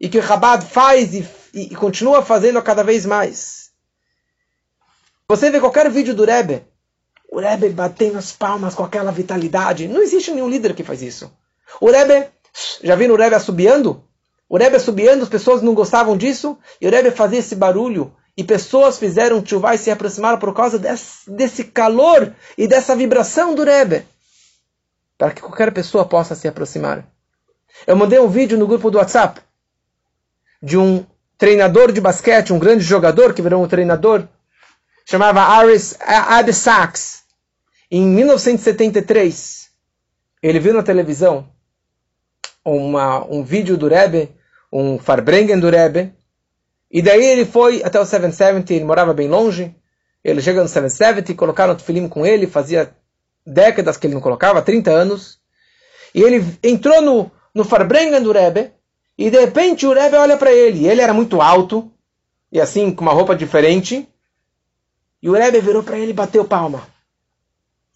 e 0.00 0.08
que 0.08 0.18
o 0.18 0.22
Chabad 0.22 0.64
faz 0.64 1.14
e, 1.14 1.28
e, 1.52 1.72
e 1.72 1.76
continua 1.76 2.22
fazendo 2.22 2.60
cada 2.62 2.82
vez 2.82 3.06
mais. 3.06 3.63
Você 5.28 5.50
vê 5.50 5.58
qualquer 5.58 5.90
vídeo 5.90 6.14
do 6.14 6.24
Rebbe, 6.24 6.62
o 7.30 7.40
Rebbe 7.40 7.70
batendo 7.70 8.18
as 8.18 8.30
palmas 8.30 8.74
com 8.74 8.84
aquela 8.84 9.10
vitalidade. 9.10 9.88
Não 9.88 10.02
existe 10.02 10.30
nenhum 10.30 10.48
líder 10.48 10.74
que 10.74 10.84
faz 10.84 11.00
isso. 11.00 11.32
O 11.80 11.90
Rebbe, 11.90 12.28
já 12.82 12.94
viram 12.94 13.14
o 13.14 13.18
Rebbe 13.18 13.34
assobiando? 13.34 14.04
O 14.48 14.58
Rebbe 14.58 14.76
assobiando, 14.76 15.22
as 15.22 15.28
pessoas 15.30 15.62
não 15.62 15.74
gostavam 15.74 16.14
disso, 16.14 16.58
e 16.78 16.86
o 16.86 16.90
Rebbe 16.90 17.10
fazia 17.10 17.38
esse 17.38 17.56
barulho, 17.56 18.14
e 18.36 18.44
pessoas 18.44 18.98
fizeram 18.98 19.44
chuva 19.44 19.74
e 19.74 19.78
se 19.78 19.90
aproximaram 19.90 20.38
por 20.38 20.52
causa 20.54 20.78
desse, 20.78 21.30
desse 21.30 21.64
calor 21.64 22.34
e 22.58 22.68
dessa 22.68 22.94
vibração 22.94 23.54
do 23.54 23.64
Rebbe, 23.64 24.04
para 25.16 25.30
que 25.30 25.40
qualquer 25.40 25.72
pessoa 25.72 26.04
possa 26.04 26.34
se 26.34 26.46
aproximar. 26.46 27.06
Eu 27.86 27.96
mandei 27.96 28.18
um 28.18 28.28
vídeo 28.28 28.58
no 28.58 28.66
grupo 28.66 28.90
do 28.90 28.98
WhatsApp 28.98 29.40
de 30.62 30.76
um 30.76 31.04
treinador 31.38 31.92
de 31.92 32.00
basquete, 32.00 32.52
um 32.52 32.58
grande 32.58 32.84
jogador 32.84 33.32
que 33.32 33.42
virou 33.42 33.64
um 33.64 33.68
treinador, 33.68 34.28
chamava 35.04 35.40
Aris 35.40 36.56
Sachs. 36.56 37.22
Em 37.90 38.06
1973, 38.06 39.68
ele 40.42 40.58
viu 40.58 40.74
na 40.74 40.82
televisão 40.82 41.48
uma, 42.64 43.24
um 43.30 43.44
vídeo 43.44 43.76
do 43.76 43.88
Rebbe, 43.88 44.30
um 44.72 44.98
Farbrengen 44.98 45.60
do 45.60 45.68
Rebbe, 45.68 46.12
e 46.90 47.02
daí 47.02 47.24
ele 47.24 47.44
foi 47.44 47.82
até 47.84 48.00
o 48.00 48.06
770, 48.06 48.72
ele 48.72 48.84
morava 48.84 49.12
bem 49.12 49.28
longe, 49.28 49.74
ele 50.22 50.40
chega 50.40 50.62
no 50.62 50.68
770, 50.68 51.34
colocaram 51.34 51.74
o 51.74 51.76
tefilim 51.76 52.08
com 52.08 52.24
ele, 52.24 52.46
fazia 52.46 52.94
décadas 53.46 53.96
que 53.96 54.06
ele 54.06 54.14
não 54.14 54.20
colocava, 54.20 54.62
30 54.62 54.90
anos, 54.90 55.38
e 56.14 56.22
ele 56.22 56.44
entrou 56.62 57.02
no, 57.02 57.30
no 57.54 57.64
Farbrengen 57.64 58.22
do 58.22 58.32
Rebbe, 58.32 58.72
e 59.18 59.30
de 59.30 59.38
repente 59.38 59.86
o 59.86 59.92
Rebbe 59.92 60.16
olha 60.16 60.36
para 60.36 60.52
ele, 60.52 60.88
ele 60.88 61.02
era 61.02 61.12
muito 61.12 61.42
alto, 61.42 61.92
e 62.50 62.60
assim, 62.60 62.92
com 62.92 63.02
uma 63.02 63.12
roupa 63.12 63.36
diferente, 63.36 64.08
e 65.24 65.28
o 65.30 65.32
Rebbe 65.32 65.58
virou 65.58 65.82
para 65.82 65.98
ele 65.98 66.10
e 66.10 66.12
bateu 66.12 66.44
palma. 66.44 66.86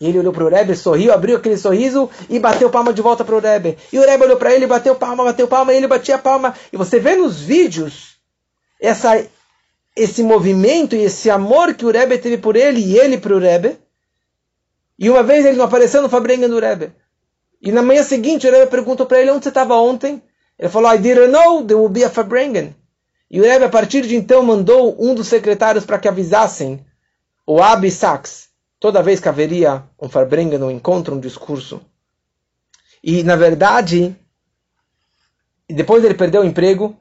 E 0.00 0.08
ele 0.08 0.18
olhou 0.18 0.32
para 0.32 0.44
o 0.44 0.48
Rebbe, 0.48 0.74
sorriu, 0.74 1.12
abriu 1.12 1.36
aquele 1.36 1.58
sorriso 1.58 2.08
e 2.26 2.38
bateu 2.38 2.70
palma 2.70 2.90
de 2.90 3.02
volta 3.02 3.22
para 3.22 3.36
o 3.36 3.38
Rebbe. 3.38 3.76
E 3.92 3.98
o 3.98 4.02
Rebbe 4.02 4.24
olhou 4.24 4.38
para 4.38 4.54
ele, 4.54 4.66
bateu 4.66 4.94
palma, 4.94 5.24
bateu 5.24 5.46
palma, 5.46 5.74
e 5.74 5.76
ele 5.76 5.86
batia 5.86 6.16
palma. 6.16 6.54
E 6.72 6.76
você 6.78 6.98
vê 6.98 7.16
nos 7.16 7.38
vídeos 7.38 8.16
essa, 8.80 9.22
esse 9.94 10.22
movimento 10.22 10.96
e 10.96 11.02
esse 11.02 11.28
amor 11.28 11.74
que 11.74 11.84
o 11.84 11.90
Rebbe 11.90 12.16
teve 12.16 12.38
por 12.38 12.56
ele 12.56 12.80
e 12.80 12.98
ele 12.98 13.18
para 13.18 13.34
o 13.34 13.38
Rebbe. 13.38 13.76
E 14.98 15.10
uma 15.10 15.22
vez 15.22 15.44
ele 15.44 15.58
não 15.58 15.66
apareceu 15.66 16.00
no 16.00 16.08
Fabrenga 16.08 16.48
do 16.48 16.58
Rebbe. 16.58 16.92
E 17.60 17.70
na 17.70 17.82
manhã 17.82 18.02
seguinte 18.04 18.48
o 18.48 18.50
Rebbe 18.50 18.70
perguntou 18.70 19.04
para 19.04 19.20
ele 19.20 19.32
onde 19.32 19.42
você 19.42 19.50
estava 19.50 19.74
ontem. 19.74 20.22
Ele 20.58 20.70
falou, 20.70 20.90
I 20.94 20.96
didn't 20.96 21.30
know 21.30 21.62
there 21.62 21.78
will 21.78 21.90
be 21.90 22.04
a 22.04 22.08
Fabrengen. 22.08 22.74
E 23.30 23.38
o 23.38 23.44
Rebbe 23.44 23.66
a 23.66 23.68
partir 23.68 24.06
de 24.06 24.16
então 24.16 24.42
mandou 24.42 24.96
um 24.98 25.14
dos 25.14 25.28
secretários 25.28 25.84
para 25.84 25.98
que 25.98 26.08
avisassem 26.08 26.87
o 27.50 27.62
Abi 27.62 27.90
Sachs, 27.90 28.50
toda 28.78 29.02
vez 29.02 29.20
que 29.20 29.28
haveria 29.28 29.82
um 29.98 30.06
Farbrengen, 30.06 30.62
um 30.62 30.70
encontro, 30.70 31.14
um 31.14 31.18
discurso. 31.18 31.80
E, 33.02 33.22
na 33.22 33.36
verdade, 33.36 34.14
depois 35.66 36.04
ele 36.04 36.12
perdeu 36.12 36.42
o 36.42 36.44
emprego, 36.44 36.94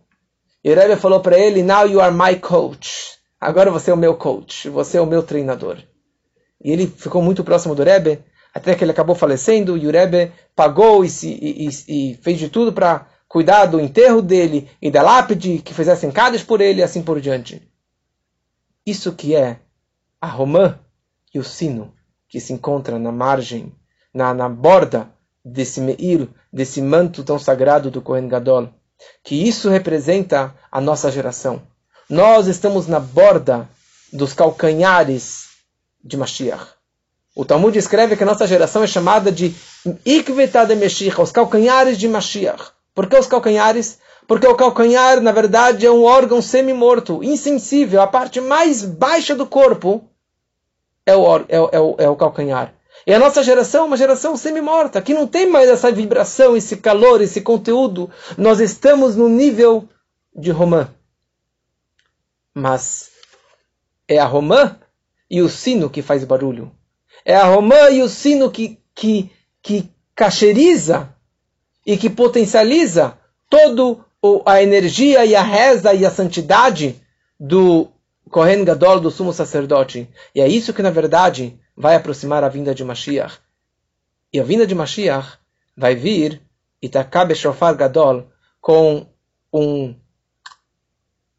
e 0.64 0.72
o 0.72 0.74
Rebbe 0.74 0.96
falou 0.96 1.20
para 1.20 1.38
ele, 1.38 1.62
Now 1.62 1.86
you 1.86 2.00
are 2.00 2.16
my 2.16 2.40
coach. 2.40 3.18
Agora 3.42 3.70
você 3.70 3.92
é 3.92 3.94
o 3.94 3.98
meu 3.98 4.16
coach, 4.16 4.70
você 4.70 4.98
é 4.98 5.02
o 5.02 5.06
meu 5.06 5.22
treinador. 5.22 5.80
E 6.64 6.72
ele 6.72 6.88
ficou 6.88 7.22
muito 7.22 7.44
próximo 7.44 7.76
do 7.76 7.84
Rebbe, 7.84 8.24
até 8.54 8.74
que 8.74 8.86
ele 8.86 8.92
acabou 8.92 9.18
falecendo, 9.18 9.78
e 9.78 9.86
o 9.86 9.92
Rebbe 9.92 10.32
pagou 10.56 11.04
e, 11.04 11.10
se, 11.10 11.28
e, 11.28 11.68
e, 11.68 12.12
e 12.12 12.16
fez 12.22 12.40
de 12.40 12.48
tudo 12.48 12.72
para 12.72 13.06
cuidar 13.28 13.66
do 13.66 13.82
enterro 13.82 14.22
dele 14.22 14.70
e 14.82 14.90
da 14.90 15.02
lápide, 15.02 15.58
que 15.58 15.74
fizessem 15.74 16.10
cadas 16.10 16.42
por 16.42 16.62
ele 16.62 16.80
e 16.80 16.84
assim 16.84 17.04
por 17.04 17.20
diante. 17.20 17.62
Isso 18.86 19.12
que 19.12 19.36
é 19.36 19.60
a 20.20 20.28
romã 20.28 20.80
e 21.34 21.40
o 21.40 21.44
sino 21.44 21.94
que 22.30 22.40
se 22.40 22.54
encontra 22.54 23.00
na 23.00 23.12
margem, 23.12 23.74
na, 24.14 24.34
na 24.34 24.50
borda 24.50 25.10
desse 25.44 25.80
meir, 25.80 26.28
desse 26.52 26.82
manto 26.82 27.24
tão 27.24 27.40
sagrado 27.40 27.90
do 27.90 28.02
Kohen 28.02 28.28
Gadol, 28.28 28.70
que 29.24 29.48
isso 29.48 29.70
representa 29.70 30.54
a 30.72 30.82
nossa 30.82 31.12
geração. 31.12 31.62
Nós 32.10 32.48
estamos 32.48 32.88
na 32.88 33.00
borda 33.00 33.70
dos 34.12 34.34
calcanhares 34.34 35.48
de 36.04 36.18
Mashiach. 36.18 36.68
O 37.36 37.46
Talmud 37.46 37.78
escreve 37.78 38.18
que 38.18 38.24
a 38.24 38.26
nossa 38.26 38.48
geração 38.48 38.84
é 38.84 38.88
chamada 38.88 39.32
de 39.32 39.56
Ikveta 40.06 40.66
de 40.66 40.76
Mashiach, 40.76 41.22
os 41.22 41.32
calcanhares 41.32 41.98
de 41.98 42.08
Mashiach. 42.08 42.72
Por 42.96 43.08
que 43.08 43.18
os 43.18 43.28
calcanhares? 43.28 44.00
Porque 44.28 44.46
o 44.46 44.56
calcanhar, 44.56 45.22
na 45.22 45.32
verdade, 45.32 45.86
é 45.86 45.92
um 45.92 46.04
órgão 46.04 46.42
semi-morto, 46.42 47.24
insensível. 47.24 48.02
A 48.02 48.08
parte 48.08 48.42
mais 48.42 48.84
baixa 48.84 49.34
do 49.34 49.48
corpo 49.48 50.04
é 51.06 51.16
o, 51.16 51.46
é, 51.48 51.60
o, 51.60 51.70
é, 51.72 51.80
o, 51.80 51.96
é 51.98 52.10
o 52.10 52.16
calcanhar. 52.16 52.74
E 53.06 53.14
a 53.14 53.20
nossa 53.20 53.42
geração 53.42 53.84
é 53.84 53.88
uma 53.88 53.96
geração 53.96 54.36
semi-morta, 54.36 55.02
que 55.02 55.14
não 55.14 55.26
tem 55.26 55.50
mais 55.50 55.70
essa 55.70 55.90
vibração, 55.90 56.58
esse 56.58 56.76
calor, 56.76 57.22
esse 57.22 57.40
conteúdo. 57.40 58.12
Nós 58.38 58.60
estamos 58.60 59.16
no 59.16 59.30
nível 59.30 59.88
de 60.36 60.52
romã. 60.52 60.90
Mas 62.54 63.12
é 64.10 64.18
a 64.20 64.26
romã 64.26 64.78
e 65.30 65.42
o 65.42 65.48
sino 65.48 65.90
que 65.90 66.02
faz 66.02 66.26
barulho. 66.26 66.70
É 67.24 67.36
a 67.36 67.46
romã 67.46 67.90
e 67.92 68.02
o 68.02 68.10
sino 68.10 68.52
que, 68.52 68.78
que, 68.94 69.32
que 69.62 69.90
cacheriza 70.14 71.16
e 71.86 71.96
que 71.96 72.10
potencializa 72.10 73.18
todo 73.50 74.04
a 74.46 74.62
energia 74.62 75.26
e 75.26 75.36
a 75.36 75.42
reza 75.42 75.94
e 75.94 76.06
a 76.06 76.12
santidade 76.12 76.96
do 77.40 77.88
Kohen 78.30 78.64
Gadol, 78.66 79.00
do 79.00 79.12
sumo 79.12 79.32
sacerdote. 79.32 80.10
E 80.34 80.42
é 80.42 80.48
isso 80.48 80.74
que, 80.74 80.82
na 80.82 80.90
verdade, 80.90 81.58
vai 81.76 81.96
aproximar 81.96 82.44
a 82.44 82.50
vinda 82.50 82.74
de 82.74 82.84
Mashiach. 82.84 83.40
E 84.34 84.40
a 84.40 84.44
vinda 84.44 84.66
de 84.66 84.76
Mashiach 84.76 85.38
vai 85.76 85.96
vir, 85.96 86.42
Itakabe 86.82 87.36
Shofar 87.36 87.76
Gadol, 87.76 88.28
com 88.60 89.08
um, 89.54 89.96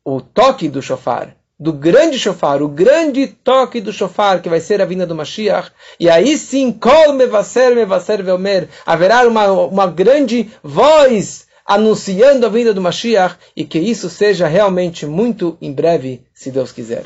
o 0.05 0.21
toque 0.21 0.69
do 0.69 0.81
shofar, 0.81 1.37
do 1.59 1.73
grande 1.73 2.19
shofar, 2.19 2.63
o 2.63 2.69
grande 2.69 3.27
toque 3.27 3.81
do 3.81 3.93
shofar, 3.93 4.41
que 4.41 4.49
vai 4.49 4.61
ser 4.61 4.81
a 4.81 4.85
vinda 4.85 5.07
do 5.07 5.15
Mashiach. 5.15 5.71
E 5.99 6.09
aí 6.09 6.39
sim, 6.39 6.73
Kol 6.73 7.13
Mevaser 7.13 7.75
Mevaser 7.75 8.25
Velmer, 8.25 8.69
haverá 8.87 9.27
uma, 9.27 9.51
uma 9.51 9.87
grande 9.87 10.51
voz 10.63 11.48
anunciando 11.69 12.47
a 12.47 12.49
vinda 12.49 12.73
do 12.73 12.81
Mashiach 12.81 13.37
e 13.55 13.63
que 13.63 13.79
isso 13.79 14.09
seja 14.09 14.49
realmente 14.49 15.05
muito 15.05 15.59
em 15.61 15.71
breve, 15.71 16.23
se 16.33 16.51
Deus 16.51 16.73
quiser. 16.73 17.05